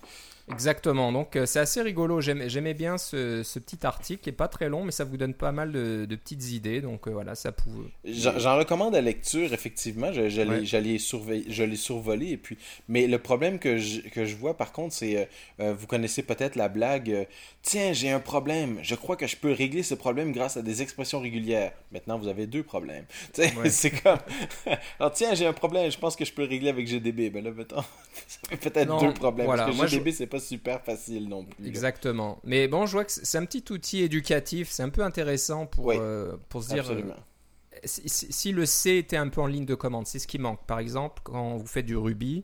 Exactement, 0.51 1.11
donc 1.11 1.35
euh, 1.35 1.47
c'est 1.47 1.59
assez 1.59 1.81
rigolo. 1.81 2.21
J'aimais 2.21 2.75
bien 2.75 2.99
ce, 2.99 3.41
petit 3.57 3.83
article 3.83 4.21
qui 4.21 4.29
est 4.29 4.33
pas 4.33 4.47
très 4.47 4.69
long, 4.69 4.85
mais 4.85 4.91
ça 4.91 5.03
vous 5.03 5.17
donne 5.17 5.33
pas 5.33 5.51
mal 5.51 5.71
de, 5.71 6.15
petites 6.15 6.51
idées. 6.51 6.81
Donc 6.81 7.07
euh, 7.07 7.11
voilà, 7.11 7.33
ça 7.33 7.51
pouvait. 7.51 7.89
J'en 8.05 8.57
recommande 8.57 8.93
la 8.93 9.01
lecture, 9.01 9.53
effectivement. 9.53 10.13
Je, 10.13 10.29
je 10.29 11.63
l'ai 11.63 11.75
survolé. 11.77 12.27
Et 12.27 12.37
puis... 12.37 12.57
Mais 12.87 13.07
le 13.07 13.17
problème 13.17 13.57
que 13.57 13.77
je, 13.77 14.01
que 14.01 14.25
je 14.25 14.35
vois, 14.35 14.55
par 14.55 14.71
contre, 14.71 14.93
c'est. 14.93 15.27
Euh, 15.59 15.73
vous 15.73 15.87
connaissez 15.87 16.21
peut-être 16.21 16.55
la 16.55 16.69
blague 16.69 17.27
Tiens, 17.65 17.93
j'ai 17.93 18.11
un 18.11 18.19
problème. 18.19 18.77
Je 18.83 18.93
crois 18.93 19.15
que 19.15 19.25
je 19.25 19.35
peux 19.35 19.51
régler 19.51 19.81
ce 19.81 19.95
problème 19.95 20.31
grâce 20.31 20.55
à 20.55 20.61
des 20.61 20.83
expressions 20.83 21.19
régulières. 21.19 21.71
Maintenant, 21.91 22.19
vous 22.19 22.27
avez 22.27 22.45
deux 22.45 22.61
problèmes. 22.61 23.05
C'est 23.33 24.03
comme. 24.03 24.19
Alors, 24.99 25.11
tiens, 25.11 25.33
j'ai 25.33 25.47
un 25.47 25.53
problème. 25.53 25.89
Je 25.89 25.97
pense 25.97 26.15
que 26.15 26.25
je 26.25 26.31
peux 26.31 26.43
le 26.43 26.49
régler 26.49 26.69
avec 26.69 26.85
GDB. 26.85 27.31
Ben 27.31 27.43
là, 27.43 27.49
peut-être 28.61 28.99
deux 28.99 29.13
problèmes. 29.15 29.47
parce 29.47 29.75
que 29.75 29.87
GDB, 29.87 30.11
c'est 30.11 30.27
pas 30.35 30.45
super 30.45 30.81
facile 30.81 31.29
non 31.29 31.45
plus. 31.45 31.67
Exactement. 31.67 32.39
Mais 32.43 32.67
bon, 32.67 32.85
je 32.85 32.91
vois 32.93 33.05
que 33.05 33.11
c'est 33.11 33.37
un 33.37 33.45
petit 33.45 33.63
outil 33.71 34.01
éducatif. 34.01 34.69
C'est 34.69 34.83
un 34.83 34.89
peu 34.89 35.01
intéressant 35.01 35.65
pour, 35.65 35.91
euh, 35.91 36.35
pour 36.49 36.63
se 36.63 36.73
dire. 36.73 36.89
Euh, 36.89 37.01
si, 37.83 38.51
le 38.51 38.65
C 38.65 38.97
était 38.97 39.17
un 39.17 39.27
peu 39.27 39.41
en 39.41 39.47
ligne 39.47 39.65
de 39.65 39.75
commande, 39.75 40.07
c'est 40.07 40.19
ce 40.19 40.27
qui 40.27 40.39
manque. 40.39 40.65
Par 40.65 40.79
exemple, 40.79 41.21
quand 41.23 41.57
vous 41.57 41.67
faites 41.67 41.85
du 41.85 41.97
Ruby 41.97 42.43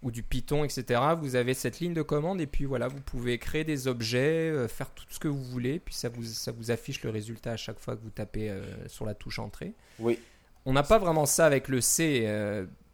ou 0.00 0.12
du 0.12 0.22
Python, 0.22 0.62
etc., 0.62 1.00
vous 1.20 1.34
avez 1.34 1.54
cette 1.54 1.80
ligne 1.80 1.92
de 1.92 2.02
commande 2.02 2.40
et 2.40 2.46
puis 2.46 2.64
voilà, 2.64 2.86
vous 2.86 3.00
pouvez 3.00 3.36
créer 3.38 3.64
des 3.64 3.88
objets, 3.88 4.48
euh, 4.48 4.68
faire 4.68 4.90
tout 4.90 5.04
ce 5.08 5.18
que 5.18 5.26
vous 5.26 5.42
voulez, 5.42 5.80
puis 5.80 5.92
ça 5.92 6.08
vous, 6.08 6.22
ça 6.22 6.52
vous 6.52 6.70
affiche 6.70 7.02
le 7.02 7.10
résultat 7.10 7.50
à 7.50 7.56
chaque 7.56 7.80
fois 7.80 7.96
que 7.96 8.02
vous 8.02 8.10
tapez 8.10 8.52
sur 8.86 9.04
la 9.04 9.14
touche 9.14 9.40
entrée. 9.40 9.72
Oui. 9.98 10.20
On 10.66 10.72
n'a 10.72 10.84
pas 10.84 10.98
vraiment 10.98 11.26
ça 11.26 11.46
avec 11.46 11.66
le 11.66 11.80
C. 11.80 12.28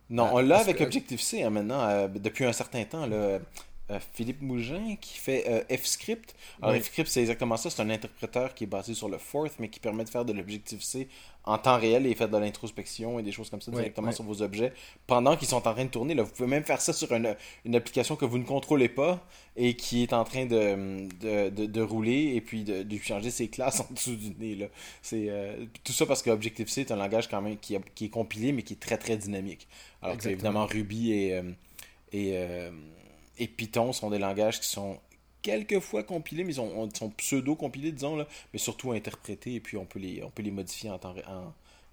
non, 0.08 0.30
on 0.32 0.38
l'a 0.38 0.60
avec 0.60 0.80
Objective-C 0.80 1.42
hein, 1.42 1.50
maintenant, 1.50 2.08
depuis 2.08 2.46
un 2.46 2.52
certain 2.52 2.84
temps. 2.84 3.04
Là, 3.04 3.40
euh, 3.90 3.98
Philippe 4.14 4.40
Mougin 4.40 4.96
qui 4.98 5.18
fait 5.18 5.44
euh, 5.46 5.76
F-Script. 5.76 6.34
Alors, 6.62 6.80
F-Script, 6.80 7.08
c'est 7.08 7.20
exactement 7.20 7.58
ça. 7.58 7.68
C'est 7.68 7.82
un 7.82 7.90
interpréteur 7.90 8.54
qui 8.54 8.64
est 8.64 8.66
basé 8.66 8.94
sur 8.94 9.10
le 9.10 9.18
Forth, 9.18 9.56
mais 9.58 9.68
qui 9.68 9.78
permet 9.78 10.04
de 10.04 10.08
faire 10.08 10.24
de 10.24 10.32
l'Objective-C 10.32 11.06
en 11.44 11.58
temps 11.58 11.78
réel 11.78 12.06
et 12.06 12.14
faire 12.14 12.30
de 12.30 12.38
l'introspection 12.38 13.18
et 13.18 13.22
des 13.22 13.32
choses 13.32 13.50
comme 13.50 13.60
ça 13.60 13.70
directement 13.70 14.10
sur 14.12 14.24
vos 14.24 14.40
objets 14.40 14.72
pendant 15.06 15.36
qu'ils 15.36 15.48
sont 15.48 15.56
en 15.68 15.72
train 15.72 15.84
de 15.84 15.90
tourner. 15.90 16.14
Là, 16.14 16.22
vous 16.22 16.30
pouvez 16.30 16.48
même 16.48 16.64
faire 16.64 16.80
ça 16.80 16.94
sur 16.94 17.12
une, 17.12 17.36
une, 17.66 17.76
application 17.76 18.16
que 18.16 18.24
vous 18.24 18.38
ne 18.38 18.44
contrôlez 18.44 18.88
pas 18.88 19.22
et 19.54 19.76
qui 19.76 20.02
est 20.02 20.14
en 20.14 20.24
train 20.24 20.46
de, 20.46 21.06
de, 21.20 21.66
de, 21.66 21.80
rouler 21.82 22.32
et 22.34 22.40
puis 22.40 22.64
de, 22.64 22.82
de, 22.82 22.98
changer 22.98 23.30
ses 23.30 23.48
classes 23.48 23.80
en 23.90 23.92
dessous 23.92 24.16
du 24.16 24.30
nez. 24.38 24.54
Là. 24.54 24.66
C'est, 25.02 25.26
euh, 25.28 25.66
tout 25.84 25.92
ça 25.92 26.06
parce 26.06 26.22
que 26.22 26.30
Objective-C 26.30 26.80
est 26.80 26.92
un 26.92 26.96
langage 26.96 27.28
quand 27.28 27.42
même 27.42 27.58
qui, 27.58 27.76
qui, 27.94 28.06
est 28.06 28.10
compilé 28.10 28.52
mais 28.52 28.62
qui 28.62 28.72
est 28.72 28.80
très 28.80 28.96
très 28.96 29.18
dynamique. 29.18 29.68
Alors 30.00 30.16
que 30.16 30.28
évidemment 30.30 30.64
Ruby 30.64 31.12
et, 31.12 31.42
et 32.12 32.38
et 33.38 33.48
Python 33.48 33.92
sont 33.92 34.10
des 34.10 34.18
langages 34.18 34.60
qui 34.60 34.68
sont 34.68 34.98
quelquefois 35.42 36.02
compilés, 36.02 36.42
mais 36.42 36.52
ils 36.52 36.56
sont, 36.56 36.88
sont 36.94 37.10
pseudo-compilés, 37.10 37.92
disons, 37.92 38.16
là, 38.16 38.26
mais 38.52 38.58
surtout 38.58 38.92
interprétés, 38.92 39.54
et 39.54 39.60
puis 39.60 39.76
on 39.76 39.84
peut 39.84 39.98
les, 39.98 40.22
on 40.22 40.30
peut 40.30 40.42
les 40.42 40.50
modifier 40.50 40.90
en 40.90 40.98
temps, 40.98 41.14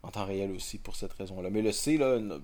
en, 0.04 0.10
temps 0.10 0.26
réel 0.26 0.52
aussi 0.52 0.78
pour 0.78 0.96
cette 0.96 1.14
raison-là. 1.14 1.50
Mais 1.50 1.62
le 1.62 1.72
C, 1.72 1.98
là, 1.98 2.06
euh, 2.06 2.40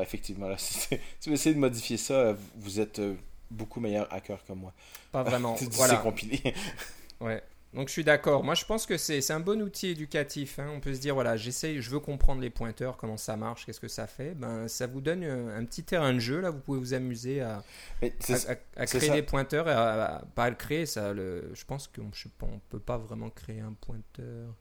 effectivement, 0.00 0.48
là, 0.48 0.56
si, 0.58 0.96
vous 1.26 1.32
essayez 1.32 1.54
de 1.54 1.60
modifier 1.60 1.96
ça, 1.96 2.36
vous 2.56 2.80
êtes 2.80 3.00
euh, 3.00 3.16
beaucoup 3.50 3.80
meilleur 3.80 4.12
hacker 4.12 4.44
que 4.44 4.52
moi. 4.52 4.72
Pas 5.10 5.24
vraiment. 5.24 5.56
voilà. 5.72 5.96
C'est 5.96 6.02
compilé. 6.02 6.40
ouais. 7.20 7.42
Donc 7.76 7.88
je 7.88 7.92
suis 7.92 8.04
d'accord. 8.04 8.42
Moi 8.42 8.54
je 8.54 8.64
pense 8.64 8.86
que 8.86 8.96
c'est 8.96 9.30
un 9.30 9.40
bon 9.40 9.60
outil 9.60 9.88
éducatif. 9.88 10.58
Hein. 10.58 10.72
On 10.74 10.80
peut 10.80 10.94
se 10.94 10.98
dire 10.98 11.12
voilà, 11.12 11.36
j'essaye, 11.36 11.82
je 11.82 11.90
veux 11.90 12.00
comprendre 12.00 12.40
les 12.40 12.48
pointeurs, 12.48 12.96
comment 12.96 13.18
ça 13.18 13.36
marche, 13.36 13.66
qu'est-ce 13.66 13.80
que 13.80 13.88
ça 13.88 14.06
fait. 14.06 14.34
Ben 14.34 14.66
ça 14.66 14.86
vous 14.86 15.02
donne 15.02 15.22
un, 15.22 15.62
petit 15.66 15.84
terrain 15.84 16.14
de 16.14 16.18
jeu 16.18 16.40
là. 16.40 16.48
Vous 16.48 16.58
pouvez 16.58 16.78
vous 16.78 16.94
amuser 16.94 17.42
à, 17.42 17.62
à, 18.02 18.86
créer 18.86 19.10
des 19.10 19.22
pointeurs 19.22 19.68
et 19.68 19.72
à, 19.72 20.24
pas 20.34 20.48
le 20.48 20.56
créer. 20.56 20.86
Ça, 20.86 21.12
le, 21.12 21.50
je 21.52 21.64
pense 21.66 21.86
qu'on 21.86 22.06
ne 22.06 22.58
peut 22.70 22.80
pas 22.80 22.96
vraiment 22.96 23.28
créer 23.28 23.60
un 23.60 23.74
pointeur. 23.74 24.54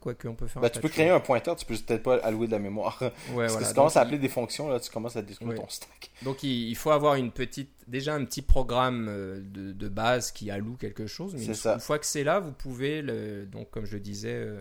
Quoi 0.00 0.14
on 0.24 0.34
peut 0.34 0.48
faire 0.48 0.60
bah, 0.60 0.68
tu 0.68 0.80
peux 0.80 0.88
créer 0.88 1.10
un 1.10 1.20
pointeur, 1.20 1.54
tu 1.54 1.64
peux 1.64 1.76
peut-être 1.76 2.02
pas 2.02 2.16
allouer 2.16 2.48
de 2.48 2.52
la 2.52 2.58
mémoire. 2.58 2.98
Ouais, 3.34 3.46
Parce 3.46 3.56
que 3.56 3.62
si 3.62 3.68
tu 3.70 3.74
commences 3.76 3.96
à 3.96 4.00
appeler 4.00 4.18
des 4.18 4.28
fonctions, 4.28 4.68
là, 4.68 4.80
tu 4.80 4.90
commences 4.90 5.14
à 5.14 5.22
détruire 5.22 5.54
ton 5.54 5.68
stack. 5.68 6.10
Donc 6.22 6.42
il, 6.42 6.74
faut 6.74 6.90
avoir 6.90 7.14
une 7.14 7.30
petite, 7.30 7.70
déjà 7.86 8.14
un 8.14 8.24
petit 8.24 8.42
programme 8.42 9.06
euh, 9.08 9.40
de, 9.40 9.72
de 9.72 9.88
base 9.88 10.32
qui 10.32 10.50
alloue 10.50 10.76
quelque 10.76 11.06
chose. 11.06 11.34
Mais 11.34 11.44
une, 11.44 11.50
une, 11.52 11.80
fois 11.80 12.00
que 12.00 12.06
c'est 12.06 12.24
là, 12.24 12.40
vous 12.40 12.52
pouvez, 12.52 13.00
le, 13.00 13.46
donc 13.46 13.70
comme 13.70 13.86
je 13.86 13.94
le 13.94 14.00
disais, 14.00 14.34
euh, 14.34 14.60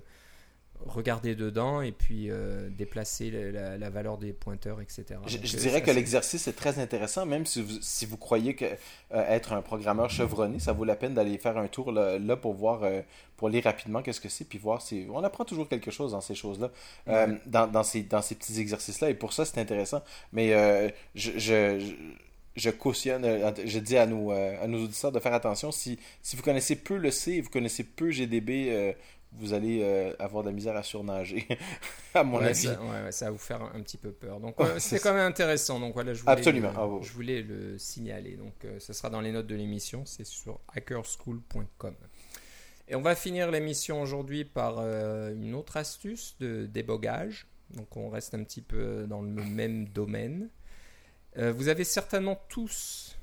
regarder 0.85 1.35
dedans 1.35 1.81
et 1.81 1.91
puis 1.91 2.29
euh, 2.29 2.69
déplacer 2.69 3.31
la, 3.31 3.89
valeur 3.89 4.17
des 4.17 4.33
pointeurs, 4.33 4.81
etc. 4.81 5.05
Je, 5.25 5.37
dirais 5.37 5.81
que 5.81 5.91
l'exercice 5.91 6.47
est 6.47 6.53
très 6.53 6.79
intéressant, 6.79 7.25
même 7.25 7.45
si 7.45 7.61
vous, 7.61 7.77
si 7.81 8.05
vous 8.05 8.17
croyez 8.17 8.55
que 8.55 8.65
être 9.11 9.53
un 9.53 9.61
programmeur 9.61 10.09
chevronné, 10.09 10.59
ça 10.59 10.73
vaut 10.73 10.85
la 10.85 10.95
peine 10.95 11.13
d'aller 11.13 11.37
faire 11.37 11.57
un 11.57 11.67
tour 11.67 11.91
là, 11.91 12.19
là 12.19 12.35
pour 12.35 12.53
voir 12.53 12.83
pour 13.37 13.49
lire 13.49 13.63
rapidement 13.65 14.01
qu'est-ce 14.01 14.21
que 14.21 14.29
c'est, 14.29 14.45
puis 14.45 14.57
voir 14.57 14.81
si. 14.81 15.07
On 15.11 15.23
apprend 15.23 15.45
toujours 15.45 15.67
quelque 15.67 15.91
chose 15.91 16.11
dans 16.11 16.21
ces 16.21 16.35
choses-là, 16.35 16.71
euh, 17.07 17.35
dans, 17.45 17.67
dans, 17.67 17.83
ces, 17.83 18.03
dans 18.03 18.21
ces 18.21 18.35
petits 18.35 18.59
exercices-là, 18.59 19.09
et 19.09 19.13
pour 19.13 19.33
ça, 19.33 19.45
c'est 19.45 19.59
intéressant. 19.59 20.01
Mais 20.31 20.53
euh, 20.53 20.89
je, 21.15 21.31
je, 21.37 21.93
je, 22.55 22.69
cautionne, 22.69 23.25
euh, 23.25 23.51
je 23.65 23.79
dis 23.79 23.97
à 23.97 24.05
nos, 24.05 24.31
à 24.31 24.67
nos 24.67 24.83
auditeurs 24.83 25.11
de 25.11 25.19
faire 25.19 25.33
attention. 25.33 25.71
Si, 25.71 25.99
si 26.21 26.35
vous 26.35 26.43
connaissez 26.43 26.75
peu 26.75 26.97
le 26.97 27.11
C 27.11 27.33
et 27.33 27.41
vous 27.41 27.49
connaissez 27.49 27.83
peu 27.83 28.11
GDB, 28.11 28.95
vous 29.39 29.53
allez 29.53 29.83
avoir 30.19 30.43
de 30.43 30.49
la 30.49 30.55
misère 30.55 30.75
à 30.75 30.83
surnager, 30.83 31.47
à 32.13 32.23
mon 32.23 32.39
avis. 32.39 32.55
Ça, 32.55 32.81
ouais, 32.81 33.11
ça, 33.11 33.25
va 33.25 33.31
vous 33.31 33.37
faire 33.37 33.61
un 33.61 33.81
petit 33.81 33.97
peu 33.97 34.11
peur. 34.11 34.39
Donc, 34.39 34.55
c'est 34.77 34.99
quand 34.99 35.13
même 35.13 35.27
intéressant. 35.27 35.79
Donc, 35.79 35.93
voilà, 35.93 36.13
je 36.13 36.21
voulais, 36.21 36.31
Absolument. 36.33 36.71
Ah, 36.75 36.87
je 37.01 37.11
voulais 37.11 37.41
le 37.41 37.77
signaler. 37.77 38.37
Donc, 38.37 38.53
ce 38.79 38.93
sera 38.93 39.09
dans 39.09 39.21
les 39.21 39.31
notes 39.31 39.47
de 39.47 39.55
l'émission. 39.55 40.03
C'est 40.05 40.25
sur 40.25 40.59
hackerschool.com. 40.73 41.95
Et 42.87 42.95
on 42.95 43.01
va 43.01 43.15
finir 43.15 43.49
l'émission 43.49 44.01
aujourd'hui 44.01 44.45
par 44.45 44.77
euh, 44.77 45.33
une 45.33 45.55
autre 45.55 45.77
astuce 45.77 46.35
de 46.39 46.67
débogage. 46.67 47.47
Donc 47.71 47.97
on 47.97 48.09
reste 48.09 48.35
un 48.35 48.43
petit 48.43 48.61
peu 48.61 49.07
dans 49.07 49.21
le 49.21 49.43
même 49.43 49.87
domaine. 49.89 50.49
Euh, 51.37 51.51
vous 51.51 51.67
avez 51.67 51.83
certainement 51.83 52.39
tous, 52.47 53.14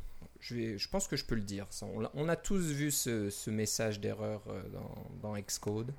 je, 0.43 0.55
vais, 0.55 0.79
je, 0.79 0.89
pense 0.89 1.09
que 1.09 1.17
je 1.17 1.25
peux 1.25 1.35
le 1.35 1.43
dire, 1.43 1.67
on, 2.15 2.29
a, 2.29 2.37
tous 2.37 2.73
vu 2.73 2.91
ce, 2.91 3.51
message 3.51 4.01
d'erreur 4.01 4.43
euh, 4.49 4.63
dans, 4.69 5.31
dans, 5.31 5.41
Xcode 5.41 5.95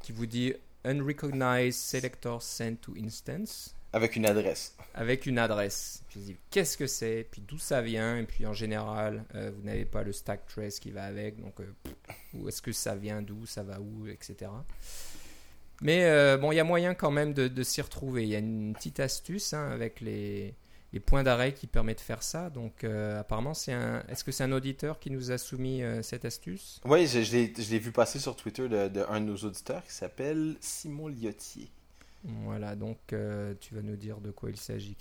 qui 0.00 0.10
vous 0.10 0.26
dit 0.26 0.54
Unrecognized 0.84 1.72
selector 1.72 2.42
sent 2.42 2.78
to 2.80 2.94
instance. 2.96 3.74
Avec 3.92 4.16
une 4.16 4.26
adresse. 4.26 4.74
Avec 4.94 5.26
une 5.26 5.38
adresse. 5.38 6.02
Je 6.08 6.18
dis 6.18 6.36
qu'est-ce 6.50 6.76
que 6.76 6.88
c'est, 6.88 7.28
puis 7.30 7.42
d'où 7.46 7.58
ça 7.58 7.80
vient, 7.80 8.18
et 8.18 8.24
puis 8.24 8.44
en 8.44 8.52
général, 8.52 9.24
vous 9.32 9.62
n'avez 9.62 9.84
pas 9.84 10.02
le 10.02 10.12
stack 10.12 10.46
trace 10.46 10.80
qui 10.80 10.90
va 10.90 11.04
avec, 11.04 11.40
donc 11.40 11.54
où 12.32 12.48
est-ce 12.48 12.60
que 12.60 12.72
ça 12.72 12.96
vient 12.96 13.22
d'où, 13.22 13.46
ça 13.46 13.62
va 13.62 13.78
où, 13.80 14.08
etc. 14.08 14.50
Mais 15.80 16.04
euh, 16.04 16.36
bon, 16.36 16.52
il 16.52 16.56
y 16.56 16.60
a 16.60 16.64
moyen 16.64 16.94
quand 16.94 17.10
même 17.10 17.34
de, 17.34 17.62
s'y 17.62 17.82
retrouver. 17.82 18.22
Il 18.22 18.28
y 18.30 18.36
a 18.36 18.38
une 18.38 18.74
petite 18.74 19.00
astuce 19.00 19.52
hein, 19.52 19.70
avec 19.70 20.00
les, 20.00 20.54
points 21.00 21.22
d'arrêt 21.22 21.54
qui 21.54 21.66
permet 21.66 21.94
de 21.94 22.00
faire 22.00 22.22
ça. 22.22 22.50
Donc 22.50 22.84
euh, 22.84 23.20
apparemment, 23.20 23.54
c'est 23.54 23.72
un. 23.72 24.02
Est-ce 24.08 24.24
que 24.24 24.32
c'est 24.32 24.44
un 24.44 24.52
auditeur 24.52 24.98
qui 24.98 25.10
nous 25.10 25.30
a 25.30 25.38
soumis 25.38 25.82
euh, 25.82 26.02
cette 26.02 26.24
astuce? 26.24 26.80
Oui, 26.84 27.06
je, 27.06 27.22
je 27.22 27.70
l'ai 27.70 27.78
vu 27.78 27.92
passer 27.92 28.18
sur 28.18 28.36
Twitter 28.36 28.68
de, 28.68 28.88
de, 28.88 29.04
un 29.08 29.20
de 29.20 29.26
nos 29.26 29.36
auditeurs 29.36 29.84
qui 29.84 29.92
s'appelle 29.92 30.56
Simon 30.60 31.08
Liotier. 31.08 31.70
Voilà, 32.44 32.74
donc 32.74 32.96
tu 33.60 33.74
vas 33.74 33.82
nous 33.82 33.96
dire 33.96 34.16
de 34.16 34.30
quoi 34.30 34.48
il 34.48 34.56
s'agit. 34.56 34.96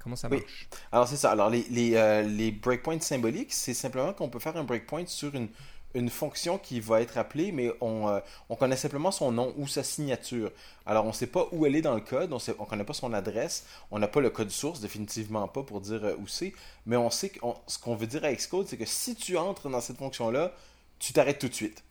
Comment 0.00 0.16
ça 0.16 0.28
marche? 0.28 0.68
Alors 0.90 1.06
c'est 1.06 1.16
ça. 1.16 1.30
Alors 1.30 1.48
les, 1.48 1.62
les, 1.70 2.24
les 2.24 2.50
breakpoints 2.50 2.98
symboliques, 2.98 3.52
c'est 3.52 3.74
simplement 3.74 4.12
qu'on 4.12 4.28
peut 4.28 4.40
faire 4.40 4.56
un 4.56 4.64
breakpoint 4.64 5.06
sur 5.06 5.32
une, 5.36 5.48
une 5.94 6.10
fonction 6.10 6.58
qui 6.58 6.80
va 6.80 7.00
être 7.00 7.18
appelée, 7.18 7.52
mais 7.52 7.70
on, 7.80 8.08
euh, 8.08 8.20
on 8.48 8.56
connaît 8.56 8.76
simplement 8.76 9.10
son 9.10 9.32
nom 9.32 9.54
ou 9.56 9.68
sa 9.68 9.82
signature. 9.82 10.50
Alors, 10.86 11.04
on 11.04 11.08
ne 11.08 11.12
sait 11.12 11.28
pas 11.28 11.48
où 11.52 11.66
elle 11.66 11.76
est 11.76 11.82
dans 11.82 11.94
le 11.94 12.00
code, 12.00 12.32
on 12.32 12.36
ne 12.36 12.66
connaît 12.66 12.84
pas 12.84 12.92
son 12.92 13.12
adresse, 13.12 13.64
on 13.90 13.98
n'a 13.98 14.08
pas 14.08 14.20
le 14.20 14.30
code 14.30 14.50
source, 14.50 14.80
définitivement 14.80 15.46
pas 15.48 15.62
pour 15.62 15.80
dire 15.80 16.04
euh, 16.04 16.16
où 16.18 16.26
c'est, 16.26 16.52
mais 16.86 16.96
on 16.96 17.10
sait 17.10 17.30
que 17.30 17.40
ce 17.66 17.78
qu'on 17.78 17.94
veut 17.94 18.06
dire 18.06 18.24
avec 18.24 18.38
Xcode, 18.38 18.66
c'est 18.66 18.76
que 18.76 18.84
si 18.84 19.14
tu 19.14 19.38
entres 19.38 19.68
dans 19.68 19.80
cette 19.80 19.98
fonction-là, 19.98 20.52
tu 20.98 21.12
t'arrêtes 21.12 21.38
tout 21.38 21.48
de 21.48 21.54
suite. 21.54 21.82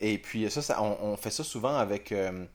Et 0.00 0.18
puis, 0.18 0.50
ça, 0.50 0.62
ça 0.62 0.82
on, 0.82 1.16
fait 1.16 1.30
ça 1.30 1.44
souvent 1.44 1.76
avec 1.76 2.12
euh, 2.12 2.46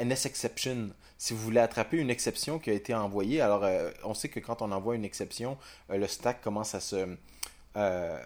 NSException. 0.00 0.90
Si 1.18 1.32
vous 1.32 1.40
voulez 1.40 1.60
attraper 1.60 1.98
une 1.98 2.10
exception 2.10 2.58
qui 2.58 2.70
a 2.70 2.72
été 2.72 2.94
envoyée, 2.94 3.40
alors 3.40 3.64
on 4.02 4.12
sait 4.12 4.28
que 4.28 4.40
quand 4.40 4.60
on 4.60 4.72
envoie 4.72 4.96
une 4.96 5.04
exception, 5.04 5.56
le 5.88 6.06
stack 6.08 6.42
commence 6.42 6.74
à 6.74 6.80
se 6.80 7.16
euh, 7.76 8.18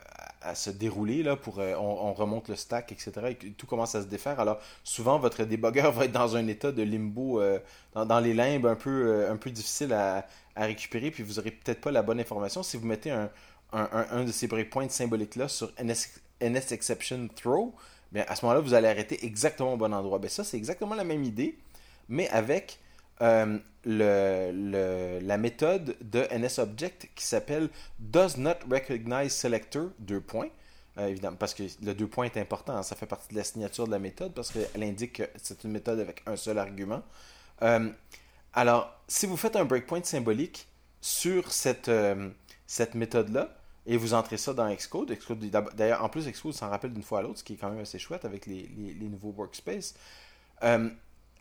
à 0.42 0.54
se 0.54 0.70
dérouler 0.70 1.22
là 1.22 1.36
pour 1.36 1.58
euh, 1.58 1.74
on, 1.76 2.12
remonte 2.12 2.48
le 2.48 2.56
stack 2.56 2.92
etc 2.92 3.12
et 3.30 3.34
tout 3.34 3.66
commence 3.66 3.94
à 3.94 4.02
se 4.02 4.06
défaire 4.06 4.40
alors 4.40 4.58
souvent 4.84 5.18
votre 5.18 5.44
débugger 5.44 5.90
va 5.94 6.04
être 6.04 6.12
dans 6.12 6.36
un 6.36 6.46
état 6.46 6.72
de 6.72 6.82
limbo 6.82 7.40
euh, 7.40 7.58
dans, 7.94 8.20
les 8.20 8.34
limbes 8.34 8.66
un 8.66 8.76
peu 8.76 9.26
un 9.28 9.36
peu 9.36 9.50
difficile 9.50 9.92
à, 9.92 10.26
récupérer 10.56 11.10
puis 11.10 11.22
vous 11.22 11.38
aurez 11.38 11.52
peut-être 11.52 11.80
pas 11.80 11.92
la 11.92 12.02
bonne 12.02 12.18
information 12.18 12.62
si 12.62 12.76
vous 12.76 12.86
mettez 12.86 13.10
un, 13.10 13.30
un, 13.72 14.24
de 14.24 14.32
ces 14.32 14.48
breakpoints 14.48 14.88
symboliques 14.88 15.36
là 15.36 15.46
sur 15.48 15.72
NS, 15.80 16.72
exception 16.72 17.28
throw 17.34 17.74
à 18.16 18.36
ce 18.36 18.44
moment-là, 18.44 18.60
vous 18.60 18.74
allez 18.74 18.88
arrêter 18.88 19.24
exactement 19.24 19.74
au 19.74 19.76
bon 19.76 19.92
endroit. 19.92 20.20
Ça, 20.28 20.44
c'est 20.44 20.56
exactement 20.56 20.94
la 20.94 21.04
même 21.04 21.24
idée, 21.24 21.58
mais 22.08 22.28
avec 22.30 22.78
euh, 23.22 23.58
la 23.86 25.38
méthode 25.38 25.96
de 26.00 26.26
NSObject 26.36 27.08
qui 27.14 27.24
s'appelle 27.24 27.68
Does 27.98 28.36
Not 28.36 28.58
Recognize 28.70 29.32
Selector, 29.32 29.90
deux 29.98 30.20
points. 30.20 30.48
Euh, 30.98 31.06
évidemment, 31.06 31.36
parce 31.36 31.54
que 31.54 31.62
le 31.82 31.94
deux 31.94 32.08
points 32.08 32.24
est 32.24 32.36
important, 32.36 32.76
hein. 32.76 32.82
ça 32.82 32.96
fait 32.96 33.06
partie 33.06 33.28
de 33.32 33.36
la 33.36 33.44
signature 33.44 33.86
de 33.86 33.92
la 33.92 34.00
méthode 34.00 34.32
parce 34.34 34.50
qu'elle 34.50 34.82
indique 34.82 35.12
que 35.14 35.22
c'est 35.36 35.62
une 35.62 35.70
méthode 35.70 36.00
avec 36.00 36.22
un 36.26 36.34
seul 36.36 36.58
argument. 36.58 37.02
Euh, 37.62 37.88
alors, 38.52 38.92
si 39.06 39.26
vous 39.26 39.36
faites 39.36 39.54
un 39.54 39.64
breakpoint 39.64 40.02
symbolique 40.02 40.66
sur 41.00 41.52
cette, 41.52 41.90
cette 42.66 42.94
méthode-là, 42.96 43.58
et 43.88 43.96
vous 43.96 44.12
entrez 44.12 44.36
ça 44.36 44.52
dans 44.52 44.68
Xcode. 44.72 45.16
D'ailleurs, 45.74 46.04
en 46.04 46.10
plus, 46.10 46.28
Xcode 46.28 46.52
s'en 46.52 46.68
rappelle 46.68 46.92
d'une 46.92 47.02
fois 47.02 47.20
à 47.20 47.22
l'autre, 47.22 47.38
ce 47.38 47.44
qui 47.44 47.54
est 47.54 47.56
quand 47.56 47.70
même 47.70 47.80
assez 47.80 47.98
chouette 47.98 48.26
avec 48.26 48.44
les, 48.44 48.68
les, 48.76 49.08
nouveaux 49.08 49.32
workspaces. 49.34 49.94
Euh, 50.62 50.90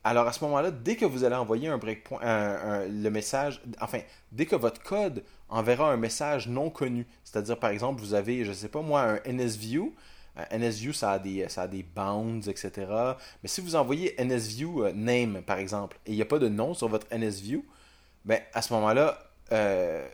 alors 0.07 0.27
à 0.27 0.33
ce 0.33 0.43
moment-là, 0.45 0.71
dès 0.71 0.95
que 0.95 1.05
vous 1.05 1.23
allez 1.23 1.35
envoyer 1.35 1.67
un 1.67 1.77
breakpoint, 1.77 2.19
le 2.21 3.09
message, 3.09 3.61
enfin, 3.81 3.99
dès 4.31 4.45
que 4.45 4.55
votre 4.55 4.81
code 4.81 5.23
enverra 5.49 5.91
un 5.91 5.97
message 5.97 6.47
non 6.47 6.69
connu, 6.69 7.05
c'est-à-dire 7.23 7.57
par 7.57 7.69
exemple, 7.69 8.01
vous 8.01 8.13
avez, 8.13 8.43
je 8.43 8.49
ne 8.49 8.55
sais 8.55 8.69
pas 8.69 8.81
moi, 8.81 9.01
un 9.01 9.19
NSView, 9.31 9.93
NSView, 10.51 10.93
ça 10.93 11.13
a, 11.13 11.19
des, 11.19 11.83
bounds, 11.83 12.47
etc. 12.47 12.71
Mais 13.41 13.49
si 13.49 13.61
vous 13.61 13.75
envoyez 13.75 14.15
NSView 14.23 14.83
euh, 14.83 14.91
name, 14.93 15.41
par 15.41 15.57
exemple, 15.57 15.97
et 16.05 16.11
il 16.11 16.15
n'y 16.15 16.21
a 16.21 16.25
pas 16.25 16.39
de 16.39 16.47
nom 16.47 16.73
sur 16.73 16.87
votre 16.87 17.07
NSView, 17.15 17.65
ben, 18.25 18.39
à 18.53 18.61
ce 18.61 18.73
moment-là, 18.73 19.19
euh, 19.51 20.07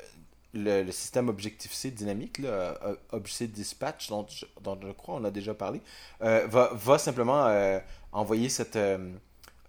le, 0.53 0.89
système 0.91 1.29
Objective-C 1.29 1.91
dynamique, 1.91 2.37
là, 2.39 2.77
euh, 2.83 2.95
Object 3.11 3.53
Dispatch, 3.53 4.09
dont 4.09 4.25
je, 4.29 4.45
crois 4.93 5.15
on 5.15 5.23
a 5.23 5.31
déjà 5.31 5.53
parlé, 5.53 5.81
va, 6.21 6.97
simplement 6.97 7.81
envoyer 8.11 8.49
cette 8.49 8.77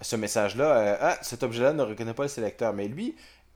ce 0.00 0.16
message-là, 0.16 0.76
euh, 0.76 0.96
ah, 1.00 1.18
cet 1.22 1.42
objet-là 1.42 1.72
ne 1.72 1.82
reconnaît 1.82 2.14
pas 2.14 2.24
le 2.24 2.28
sélecteur. 2.28 2.72
Mais 2.72 2.88
lui, 2.88 3.14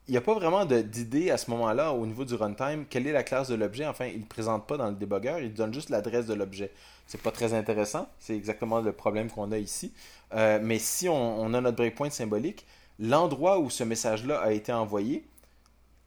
il 0.09 0.13
n'y 0.13 0.17
a 0.17 0.23
pas 0.23 0.35
vraiment 0.35 0.65
d'idée 0.65 1.31
à 1.31 1.37
ce 1.37 1.51
moment-là, 1.51 1.93
au 1.93 2.07
niveau 2.07 2.25
du 2.25 2.35
runtime, 2.35 2.87
quelle 2.89 3.07
est 3.07 3.13
la 3.13 3.23
classe 3.23 3.49
de 3.49 3.55
l'objet. 3.55 3.87
Enfin, 3.87 4.07
il 4.07 4.21
ne 4.21 4.25
présente 4.25 4.67
pas 4.67 4.79
dans 4.79 4.89
le 4.89 4.95
debugger, 4.95 5.37
il 5.43 5.53
donne 5.53 5.75
juste 5.75 5.91
l'adresse 5.91 6.25
de 6.27 6.35
l'objet. 6.35 6.71
C'est 7.07 7.21
pas 7.21 7.31
très 7.31 7.53
intéressant, 7.53 8.09
c'est 8.19 8.35
exactement 8.35 8.81
le 8.81 8.93
problème 8.93 9.31
qu'on 9.31 9.53
a 9.53 9.59
ici. 9.59 9.93
Euh, 10.33 10.59
mais 10.63 10.79
si 10.79 11.09
on, 11.09 11.41
on, 11.41 11.53
a 11.53 11.61
notre 11.61 11.77
breakpoint 11.77 12.11
symbolique, 12.11 12.67
l'endroit 12.99 13.59
où 13.59 13.69
ce 13.69 13.85
message-là 13.85 14.39
a 14.41 14.53
été 14.53 14.73
envoyé, 14.73 15.25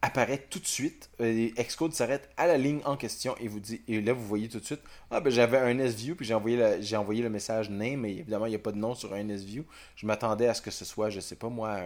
apparaît 0.02 0.46
tout 0.50 0.58
de 0.58 0.66
suite. 0.66 1.10
Euh, 1.20 1.48
Xcode 1.56 1.94
s'arrête 1.94 2.28
à 2.36 2.46
la 2.46 2.58
ligne 2.58 2.80
en 2.84 2.96
question 2.96 3.34
et 3.40 3.48
vous 3.48 3.60
dit 3.60 3.80
et 3.88 4.00
là 4.00 4.12
vous 4.12 4.26
voyez 4.26 4.48
tout 4.48 4.58
de 4.58 4.64
suite 4.64 4.80
ah 5.10 5.20
ben 5.20 5.30
j'avais 5.30 5.58
un 5.58 5.78
SView 5.88 6.16
puis 6.16 6.26
j'ai 6.26 6.34
envoyé 6.34 6.82
j'ai 6.82 6.96
envoyé 6.96 7.22
le 7.22 7.30
message 7.30 7.70
name 7.70 8.00
mais 8.00 8.12
évidemment 8.12 8.46
il 8.46 8.50
n'y 8.50 8.56
a 8.56 8.60
pas 8.60 8.72
de 8.72 8.78
nom 8.78 8.94
sur 8.94 9.14
un 9.14 9.28
SView. 9.28 9.64
Je 9.96 10.06
m'attendais 10.06 10.48
à 10.48 10.54
ce 10.54 10.60
que 10.60 10.70
ce 10.70 10.84
soit 10.84 11.08
je 11.10 11.20
sais 11.20 11.36
pas 11.36 11.48
moi 11.48 11.78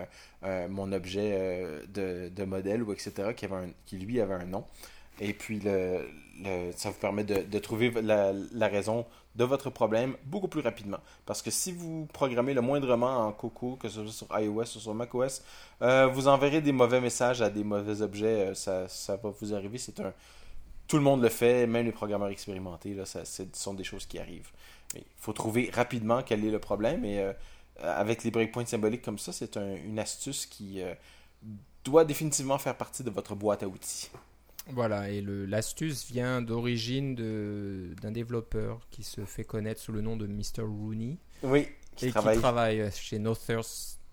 mon 0.68 0.92
objet 0.92 1.32
euh, 1.34 2.30
de, 2.30 2.44
modèle 2.44 2.82
ou 2.82 2.92
etc 2.92 3.34
qui 3.84 3.96
lui 3.96 4.20
avait 4.20 4.34
un 4.34 4.46
nom 4.46 4.64
et 5.20 5.32
puis 5.32 5.60
le, 5.60 6.06
ça 6.76 6.90
vous 6.90 6.98
permet 6.98 7.24
de, 7.24 7.42
de 7.42 7.58
trouver 7.58 7.90
la, 8.02 8.32
la, 8.52 8.68
raison 8.68 9.06
de 9.36 9.44
votre 9.44 9.70
problème 9.70 10.16
beaucoup 10.24 10.48
plus 10.48 10.62
rapidement. 10.62 10.98
Parce 11.26 11.42
que 11.42 11.50
si 11.50 11.72
vous 11.72 12.06
programmez 12.12 12.54
le 12.54 12.62
moindrement 12.62 13.26
en 13.26 13.32
Coco, 13.32 13.76
que 13.76 13.88
ce 13.88 14.02
soit 14.06 14.26
sur 14.26 14.40
iOS 14.40 14.62
ou 14.62 14.80
sur 14.80 14.94
macOS, 14.94 15.42
euh, 15.82 16.06
vous 16.06 16.26
enverrez 16.26 16.60
des 16.60 16.72
mauvais 16.72 17.00
messages 17.00 17.42
à 17.42 17.50
des 17.50 17.62
mauvais 17.62 18.00
objets. 18.00 18.48
Euh, 18.48 18.54
ça, 18.54 18.88
ça, 18.88 19.16
va 19.16 19.30
vous 19.38 19.54
arriver. 19.54 19.78
C'est 19.78 20.00
un. 20.00 20.12
Tout 20.88 20.96
le 20.96 21.02
monde 21.02 21.20
le 21.20 21.28
fait, 21.28 21.66
même 21.66 21.84
les 21.84 21.92
programmeurs 21.92 22.28
expérimentés. 22.28 22.94
Là, 22.94 23.04
ça, 23.04 23.24
ce 23.24 23.42
sont 23.52 23.74
des 23.74 23.84
choses 23.84 24.06
qui 24.06 24.18
arrivent. 24.18 24.50
il 24.94 25.02
faut 25.16 25.32
trouver 25.32 25.70
rapidement 25.72 26.22
quel 26.22 26.44
est 26.44 26.50
le 26.50 26.60
problème. 26.60 27.04
Et 27.04 27.18
euh, 27.18 27.32
avec 27.82 28.24
les 28.24 28.30
breakpoints 28.30 28.64
symboliques 28.64 29.02
comme 29.02 29.18
ça, 29.18 29.32
c'est 29.32 29.56
une 29.56 29.98
astuce 29.98 30.46
qui 30.46 30.80
doit 31.84 32.04
définitivement 32.04 32.56
faire 32.56 32.76
partie 32.76 33.02
de 33.04 33.10
votre 33.10 33.34
boîte 33.34 33.62
à 33.62 33.68
outils. 33.68 34.10
Voilà, 34.68 35.10
et 35.10 35.20
l'astuce 35.22 36.10
vient 36.10 36.42
d'origine 36.42 37.14
d'un 37.14 38.10
développeur 38.10 38.80
qui 38.90 39.04
se 39.04 39.24
fait 39.24 39.44
connaître 39.44 39.80
sous 39.80 39.92
le 39.92 40.00
nom 40.00 40.16
de 40.16 40.26
Mr. 40.26 40.62
Rooney. 40.62 41.18
Oui, 41.42 41.68
qui, 41.94 42.06
et 42.06 42.10
travaille... 42.10 42.36
qui 42.36 42.42
travaille 42.42 42.90
chez 42.92 43.18
Northern 43.18 43.62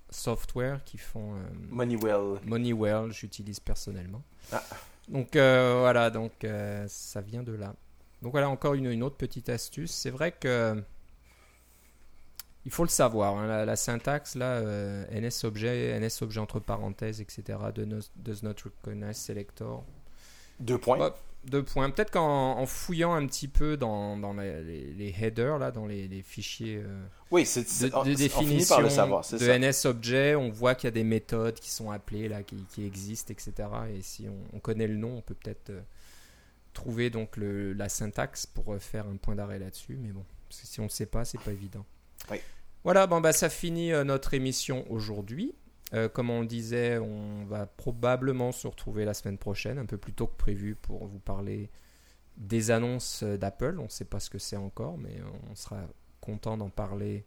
Software, 0.10 0.84
qui 0.84 0.98
font... 0.98 1.36
Euh, 1.36 1.40
Moneywell. 1.70 2.40
Moneywell, 2.46 3.12
j'utilise 3.12 3.60
personnellement. 3.60 4.24
Ah. 4.52 4.64
Donc 5.10 5.36
euh, 5.36 5.78
voilà, 5.80 6.10
donc 6.10 6.44
euh, 6.44 6.86
ça 6.88 7.22
vient 7.22 7.44
de 7.44 7.52
là. 7.52 7.76
Donc 8.22 8.32
voilà, 8.32 8.50
encore 8.50 8.76
une, 8.76 8.86
une 8.86 9.04
autre 9.04 9.18
petite 9.18 9.50
astuce. 9.50 9.92
C'est 9.92 10.12
vrai 10.12 10.32
que 10.32 10.82
il 12.66 12.72
faut 12.72 12.84
le 12.84 12.90
savoir, 12.90 13.36
hein, 13.38 13.66
la, 13.66 13.76
syntaxe 13.76 14.36
là, 14.36 14.62
NS 15.12 15.44
objet, 15.44 16.00
NS 16.00 16.22
objet 16.22 16.40
entre 16.40 16.62
parenthèses, 16.62 17.20
etc. 17.20 17.60
does 18.16 18.42
not 18.42 18.56
recognize 18.64 19.18
selector. 19.18 19.84
Deux 20.60 20.78
points. 20.78 21.14
deux 21.46 21.64
points. 21.64 21.90
Peut-être 21.90 22.12
qu'en 22.12 22.66
fouillant 22.66 23.14
un 23.14 23.26
petit 23.28 23.48
peu 23.48 23.78
dans, 23.78 24.18
dans 24.18 24.34
les, 24.34 24.64
les, 24.94 25.16
headers, 25.20 25.58
là, 25.58 25.72
dans 25.72 25.86
les, 25.86 26.08
les 26.08 26.22
fichiers 26.22 26.78
euh, 26.78 27.06
oui, 27.32 27.46
c'est, 27.46 27.62
de, 27.62 28.14
définition 28.14 28.80
le 28.80 28.90
savoir, 28.90 29.24
de 29.30 29.58
NSObjet, 29.58 30.36
on 30.36 30.50
voit 30.50 30.76
qu'il 30.76 30.88
y 30.88 30.90
a 30.90 30.92
des 30.92 31.04
méthodes 31.04 31.56
qui 31.56 31.72
sont 31.72 31.92
appelées, 31.92 32.30
là, 32.30 32.44
qui, 32.44 32.56
qui 32.70 32.86
existent, 32.86 33.32
etc. 33.32 33.70
Et 33.96 34.02
si 34.02 34.28
on, 34.54 34.60
connaît 34.60 34.88
le 34.88 34.96
nom, 34.96 35.18
on 35.18 35.22
peut 35.22 35.36
peut-être 35.36 35.72
euh, 35.72 35.82
trouver 36.74 37.10
donc 37.10 37.38
le, 37.38 37.74
la 37.74 37.90
syntaxe 37.90 38.46
pour 38.46 38.74
euh, 38.74 38.80
faire 38.80 39.08
un 39.08 39.18
point 39.18 39.36
d'arrêt 39.36 39.60
là-dessus. 39.60 39.98
Mais 40.00 40.12
bon, 40.12 40.24
si 40.50 40.80
on 40.80 40.86
ne 40.86 40.90
sait 40.90 41.08
pas, 41.08 41.26
c'est 41.26 41.42
pas 41.42 41.52
évident. 41.52 41.86
Oui. 42.32 42.38
Voilà, 42.84 43.08
bon, 43.08 43.22
bah, 43.22 43.32
ça 43.32 43.50
finit 43.50 43.92
notre 44.04 44.34
émission 44.34 44.86
aujourd'hui. 44.90 45.56
Euh, 45.94 46.10
comme 46.10 46.30
on 46.30 46.42
le 46.42 46.48
disait, 46.48 46.98
on 46.98 47.46
va 47.46 47.66
probablement 47.66 48.52
se 48.52 48.68
retrouver 48.68 49.06
la 49.06 49.14
semaine 49.14 49.38
prochaine, 49.38 49.78
un 49.78 49.86
peu 49.86 49.98
plus 49.98 50.14
tôt 50.14 50.28
que 50.28 50.38
prévu, 50.38 50.76
pour 50.76 51.06
vous 51.06 51.20
parler 51.20 51.70
des 52.38 52.72
annonces 52.72 53.24
d'Apple. 53.24 53.78
On 53.80 53.84
ne 53.84 53.90
sait 53.90 54.06
pas 54.06 54.20
ce 54.20 54.30
que 54.30 54.40
c'est 54.40 54.58
encore, 54.58 54.98
mais 54.98 55.18
on 55.52 55.56
sera 55.56 55.82
content 56.20 56.58
d'en 56.58 56.70
parler 56.70 57.26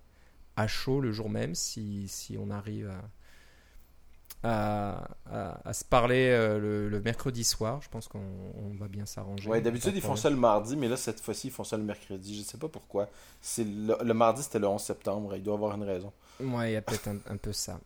à 0.56 0.66
chaud 0.66 1.00
le 1.00 1.12
jour 1.12 1.28
même 1.28 1.54
si, 1.54 2.08
si 2.08 2.38
on 2.38 2.50
arrive 2.50 2.88
à, 2.88 3.02
à, 4.44 5.72
se 5.72 5.84
parler 5.84 6.28
euh, 6.30 6.88
le, 6.88 7.00
mercredi 7.00 7.44
soir. 7.44 7.80
Je 7.82 7.88
pense 7.88 8.08
qu'on 8.08 8.20
va 8.78 8.88
bien 8.88 9.06
s'arranger. 9.06 9.48
Ouais, 9.48 9.60
d'habitude, 9.60 9.92
ils 9.94 10.00
font 10.00 10.16
ça 10.16 10.30
le 10.30 10.36
mardi, 10.36 10.76
mais 10.76 10.88
là, 10.88 10.96
cette 10.96 11.20
fois-ci, 11.20 11.48
ils 11.48 11.52
font 11.52 11.64
ça 11.64 11.76
le 11.76 11.82
mercredi. 11.82 12.34
Je 12.34 12.40
ne 12.40 12.44
sais 12.44 12.58
pas 12.58 12.68
pourquoi. 12.68 13.08
Le, 13.58 14.04
le, 14.04 14.14
mardi, 14.14 14.42
c'était 14.42 14.58
le 14.58 14.68
11 14.68 14.80
septembre. 14.80 15.34
Il 15.36 15.42
doit 15.42 15.54
avoir 15.54 15.74
une 15.74 15.82
raison. 15.82 16.12
Ouais, 16.40 16.70
il 16.70 16.74
y 16.74 16.76
a 16.76 16.82
peut-être 16.82 17.08
un, 17.08 17.36
peu 17.36 17.52
ça. 17.52 17.80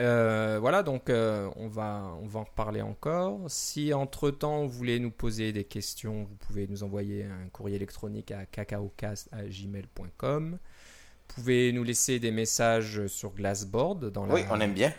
Euh, 0.00 0.58
voilà, 0.60 0.82
donc 0.82 1.08
euh, 1.08 1.48
on, 1.56 1.68
va, 1.68 2.16
on 2.20 2.26
va 2.26 2.40
en 2.40 2.44
reparler 2.44 2.82
encore. 2.82 3.42
Si 3.48 3.94
entre-temps 3.94 4.64
vous 4.64 4.70
voulez 4.70 4.98
nous 4.98 5.12
poser 5.12 5.52
des 5.52 5.62
questions, 5.64 6.24
vous 6.24 6.34
pouvez 6.36 6.66
nous 6.66 6.82
envoyer 6.82 7.24
un 7.24 7.48
courrier 7.52 7.76
électronique 7.76 8.32
à 8.32 8.46
cacaocast.gmail.com. 8.46 10.52
Vous 10.52 11.34
pouvez 11.34 11.72
nous 11.72 11.84
laisser 11.84 12.18
des 12.18 12.32
messages 12.32 13.06
sur 13.06 13.34
Glassboard. 13.34 14.10
Dans 14.10 14.26
la, 14.26 14.34
oui, 14.34 14.42
on 14.50 14.60
aime 14.60 14.74
bien. 14.74 14.92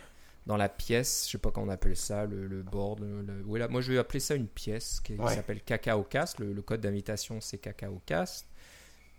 Dans 0.45 0.55
la 0.57 0.69
pièce, 0.69 1.25
je 1.25 1.31
sais 1.31 1.39
pas 1.39 1.51
comment 1.51 1.67
on 1.67 1.69
appelle 1.69 1.97
ça, 1.97 2.25
le, 2.25 2.61
board. 2.61 3.01
Le, 3.01 3.43
moi 3.67 3.81
je 3.81 3.91
vais 3.91 3.97
appeler 3.97 4.19
ça 4.19 4.35
une 4.35 4.47
pièce 4.47 4.99
qui, 5.01 5.17
s'appelle 5.17 5.61
Cacaocast. 5.61 6.39
Le, 6.39 6.53
le 6.53 6.61
code 6.61 6.81
d'invitation 6.81 7.41
c'est 7.41 7.57
Cacaocast. 7.57 8.47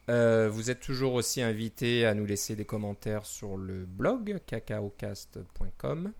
Euh, 0.08 0.48
vous 0.50 0.70
êtes 0.70 0.80
toujours 0.80 1.14
aussi 1.14 1.42
invité 1.42 2.06
à 2.06 2.14
nous 2.14 2.26
laisser 2.26 2.54
des 2.54 2.64
commentaires 2.64 3.26
sur 3.26 3.56
le 3.56 3.84
blog 3.84 4.38
cacaocast.com. 4.46 6.12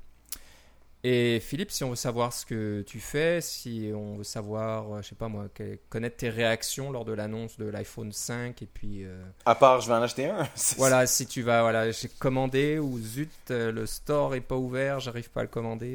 Et 1.04 1.38
Philippe, 1.38 1.70
si 1.70 1.84
on 1.84 1.90
veut 1.90 1.94
savoir 1.94 2.32
ce 2.32 2.44
que 2.44 2.82
tu 2.82 2.98
fais, 2.98 3.40
si 3.40 3.92
on 3.94 4.16
veut 4.16 4.24
savoir, 4.24 4.92
euh, 4.92 5.02
je 5.02 5.10
sais 5.10 5.14
pas 5.14 5.28
moi, 5.28 5.46
connaître 5.88 6.16
tes 6.16 6.30
réactions 6.30 6.90
lors 6.90 7.04
de 7.04 7.12
l'annonce 7.12 7.58
de 7.58 7.66
l'iPhone 7.66 8.10
5 8.10 8.60
et 8.60 8.66
puis. 8.66 9.04
Euh, 9.04 9.22
à 9.44 9.54
part, 9.54 9.80
je 9.82 9.88
vais 9.88 9.94
en 9.94 10.02
acheter 10.02 10.26
un. 10.26 10.48
voilà, 10.78 11.06
si 11.06 11.26
tu 11.26 11.42
vas, 11.42 11.62
voilà, 11.62 11.92
j'ai 11.92 12.08
commandé 12.08 12.80
ou 12.80 12.98
zut, 12.98 13.30
le 13.50 13.86
store 13.86 14.34
est 14.34 14.40
pas 14.40 14.56
ouvert, 14.56 14.98
j'arrive 14.98 15.30
pas 15.30 15.40
à 15.40 15.44
le 15.44 15.48
commander. 15.48 15.94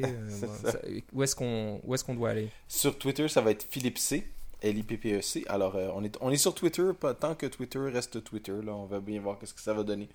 où 1.12 1.22
est-ce 1.22 1.36
qu'on, 1.36 1.82
où 1.84 1.94
est-ce 1.94 2.04
qu'on 2.04 2.14
doit 2.14 2.30
aller? 2.30 2.48
Sur 2.66 2.96
Twitter, 2.96 3.28
ça 3.28 3.42
va 3.42 3.50
être 3.50 3.66
Philippe 3.68 3.98
C. 3.98 4.26
L-I-P-P-E-C. 4.62 5.44
Alors, 5.48 5.76
euh, 5.76 5.90
on, 5.94 6.04
est, 6.04 6.16
on 6.20 6.30
est 6.30 6.36
sur 6.36 6.54
Twitter, 6.54 6.90
pas 6.98 7.14
tant 7.14 7.34
que 7.34 7.46
Twitter 7.46 7.78
reste 7.78 8.22
Twitter. 8.24 8.54
Là, 8.64 8.74
on 8.74 8.86
va 8.86 9.00
bien 9.00 9.20
voir 9.20 9.38
ce 9.42 9.52
que 9.52 9.60
ça 9.60 9.74
va 9.74 9.82
donner. 9.82 10.08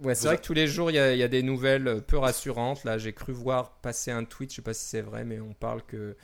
Ouais, 0.00 0.14
c'est 0.14 0.26
vrai 0.26 0.36
que 0.36 0.42
tous 0.42 0.52
les 0.52 0.66
jours, 0.66 0.90
il 0.90 0.96
y, 0.96 0.98
a, 0.98 1.28
des 1.28 1.42
nouvelles 1.42 1.88
euh, 1.88 2.00
peu 2.00 2.18
rassurantes. 2.18 2.84
Là, 2.84 2.98
j'ai 2.98 3.14
cru 3.14 3.32
voir 3.32 3.70
passer 3.76 4.10
un 4.10 4.24
tweet, 4.24 4.50
je 4.50 4.56
sais 4.56 4.62
pas 4.62 4.74
si 4.74 4.84
c'est 4.84 5.00
vrai, 5.00 5.24
mais 5.24 5.40
on 5.40 5.54
parle 5.54 5.82
que 5.82 6.16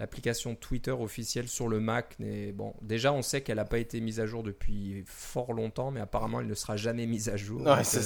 l'application 0.00 0.56
Twitter 0.56 0.90
officielle 0.90 1.46
sur 1.46 1.68
le 1.68 1.78
Mac 1.78 2.18
n'est. 2.18 2.50
Bon, 2.50 2.74
déjà, 2.82 3.12
on 3.12 3.22
sait 3.22 3.42
qu'elle 3.42 3.58
n'a 3.58 3.64
pas 3.64 3.78
été 3.78 4.00
mise 4.00 4.18
à 4.18 4.26
jour 4.26 4.42
depuis 4.42 5.04
fort 5.06 5.52
longtemps, 5.52 5.92
mais 5.92 6.00
apparemment, 6.00 6.40
elle 6.40 6.48
ne 6.48 6.54
sera 6.54 6.76
jamais 6.76 7.06
mise 7.06 7.28
à 7.28 7.36
jour. 7.36 7.60
Ouais, 7.60 7.82
euh, 7.94 8.02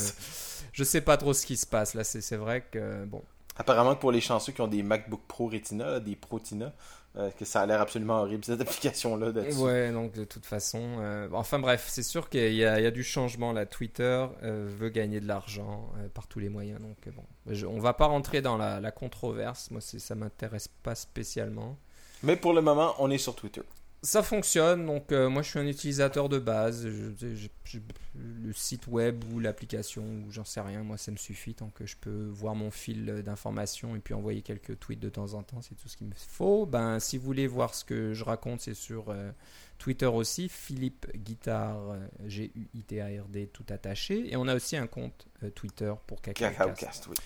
je 0.73 0.85
sais 0.85 1.01
pas 1.01 1.17
trop 1.17 1.33
ce 1.33 1.47
qui 1.47 1.57
se 1.57 1.67
passe. 1.67 1.95
Là, 1.95 2.05
c'est 2.05 2.37
vrai 2.37 2.67
que. 2.71 3.07
Bon. 3.07 3.23
Apparemment, 3.57 3.95
pour 3.95 4.12
les 4.12 4.21
chanceux 4.21 4.53
qui 4.53 4.61
ont 4.61 4.69
des 4.69 4.83
MacBook 4.83 5.23
Pro 5.27 5.47
Retina, 5.47 6.01
des 6.01 6.17
Protina, 6.17 6.75
euh, 7.17 7.31
que 7.31 7.45
ça 7.45 7.61
a 7.61 7.67
l'air 7.67 7.81
absolument 7.81 8.21
horrible 8.21 8.45
cette 8.45 8.61
application-là. 8.62 9.31
Ouais, 9.59 9.93
donc 9.93 10.12
de 10.15 10.25
toute 10.25 10.47
façon. 10.47 10.83
Euh, 10.99 11.29
enfin 11.33 11.61
bref, 11.61 11.87
c'est 11.89 12.03
sûr 12.03 12.29
qu'il 12.29 12.55
y, 12.55 12.65
a 12.65 12.91
du 12.91 13.05
changement 13.05 13.53
là. 13.53 13.67
Twitter 13.67 14.27
euh, 14.43 14.69
veut 14.69 14.89
gagner 14.89 15.21
de 15.21 15.29
l'argent 15.29 15.93
par 16.15 16.27
tous 16.27 16.41
les 16.41 16.49
moyens. 16.49 16.81
Donc 16.81 17.09
bon, 17.15 17.25
on 17.69 17.79
va 17.79 17.93
pas 17.93 18.07
rentrer 18.07 18.43
dans 18.43 18.57
la, 18.57 18.81
la 18.81 18.91
controverse. 18.91 19.71
Moi, 19.71 19.81
ça 19.81 20.15
m'intéresse 20.15 20.69
pas 20.69 20.95
spécialement. 20.95 21.79
Mais 22.25 22.37
pour 22.37 22.53
le 22.53 22.62
moment, 22.62 22.95
on 22.99 23.11
est 23.11 23.19
sur 23.19 23.37
Twitter 23.37 23.62
ça 24.05 24.23
fonctionne. 24.23 24.87
Donc, 24.87 25.11
euh, 25.11 25.29
moi, 25.29 25.43
je 25.43 25.51
suis 25.51 25.59
un 25.59 25.67
utilisateur 25.67 26.29
de 26.29 26.39
base. 26.39 26.87
le 26.87 28.53
site 28.53 28.87
web 28.87 29.25
ou 29.33 29.41
l'application, 29.41 30.03
ou 30.03 30.31
j'en 30.31 30.45
sais 30.45 30.61
rien, 30.61 30.83
moi, 30.83 30.97
ça 30.97 31.11
me 31.11 31.17
suffit 31.17 31.55
tant 31.55 31.71
que 31.71 31.87
je 31.87 31.97
peux 31.97 32.29
voir 32.31 32.55
mon 32.55 32.71
fil 32.71 33.07
d'informations 33.25 33.97
et 33.97 33.99
puis 33.99 34.15
envoyer 34.15 34.43
quelques 34.43 34.79
tweets 34.79 35.01
de 35.01 35.09
temps 35.09 35.35
en 35.35 35.43
temps. 35.43 35.63
C'est 35.63 35.75
tout 35.75 35.89
ce 35.89 35.97
qu'il 35.97 36.07
me 36.07 36.15
faut. 36.15 36.67
Ben, 36.67 37.01
si 37.01 37.19
vous 37.19 37.25
voulez 37.25 37.47
voir 37.47 37.75
ce 37.75 37.85
que 37.85 38.13
je 38.13 38.25
raconte, 38.25 38.61
c'est 38.61 38.75
sur 38.75 39.09
euh, 39.09 39.31
Twitter 39.79 40.07
aussi. 40.07 40.49
Philippe 40.49 41.07
Guitard, 41.17 41.91
euh, 41.91 42.07
G-U-I-T-A-R-D, 42.27 43.51
tout 43.53 43.67
attaché. 43.71 44.31
Et 44.33 44.37
on 44.37 44.47
a 44.47 44.55
aussi 44.55 44.77
un 44.77 44.87
compte 44.87 45.27
Twitter 45.55 45.93
pour 46.07 46.21
KakaoCast. 46.21 47.09
oui. 47.09 47.17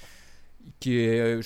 Qui 0.80 0.98
est 0.98 1.40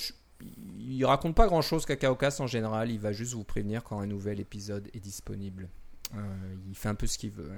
il 0.79 1.05
raconte 1.05 1.35
pas 1.35 1.47
grand 1.47 1.63
chose 1.63 1.87
CacaoCast 1.87 2.41
en 2.41 2.47
général, 2.47 2.91
il 2.91 2.99
va 2.99 3.13
juste 3.13 3.35
vous 3.35 3.45
prévenir 3.45 3.83
quand 3.85 4.01
un 4.01 4.07
nouvel 4.07 4.41
épisode 4.41 4.89
est 4.95 5.01
disponible. 5.01 5.69
Euh, 6.15 6.55
il 6.69 6.75
fait 6.75 6.89
un 6.89 6.95
peu 6.95 7.07
ce 7.07 7.17
qu'il 7.17 7.31
veut. 7.31 7.51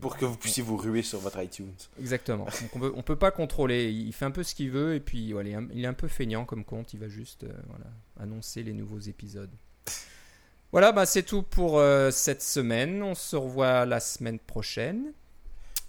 Pour 0.00 0.16
que 0.16 0.24
vous 0.24 0.36
puissiez 0.36 0.62
vous 0.62 0.76
ruer 0.76 1.02
sur 1.02 1.20
votre 1.20 1.40
iTunes. 1.40 1.72
Exactement. 2.00 2.46
on 2.74 2.78
peut, 2.78 3.02
peut 3.02 3.16
pas 3.16 3.30
contrôler. 3.30 3.90
Il 3.90 4.12
fait 4.12 4.24
un 4.24 4.30
peu 4.32 4.42
ce 4.42 4.54
qu'il 4.54 4.70
veut 4.70 4.94
et 4.94 5.00
puis 5.00 5.32
voilà, 5.32 5.60
il 5.72 5.84
est 5.84 5.86
un 5.86 5.94
peu 5.94 6.08
feignant 6.08 6.44
comme 6.44 6.64
compte. 6.64 6.92
Il 6.92 7.00
va 7.00 7.08
juste 7.08 7.44
euh, 7.44 7.52
voilà, 7.68 7.86
annoncer 8.18 8.62
les 8.62 8.72
nouveaux 8.72 8.98
épisodes. 8.98 9.50
Voilà, 10.72 10.90
bah, 10.90 11.06
c'est 11.06 11.22
tout 11.22 11.42
pour 11.42 11.78
euh, 11.78 12.10
cette 12.10 12.42
semaine. 12.42 13.02
On 13.02 13.14
se 13.14 13.36
revoit 13.36 13.86
la 13.86 14.00
semaine 14.00 14.40
prochaine. 14.40 15.12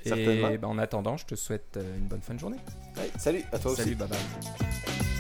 Et 0.06 0.58
bah, 0.60 0.68
en 0.68 0.78
attendant, 0.78 1.18
je 1.18 1.26
te 1.26 1.34
souhaite 1.34 1.80
une 1.98 2.06
bonne 2.06 2.22
fin 2.22 2.36
de 2.36 2.40
journée. 2.40 2.60
salut 3.18 3.44
à 3.52 3.58
toi 3.58 3.72
aussi. 3.72 3.82
Salut, 3.82 3.96
bye 3.96 4.08
bye. 4.08 5.15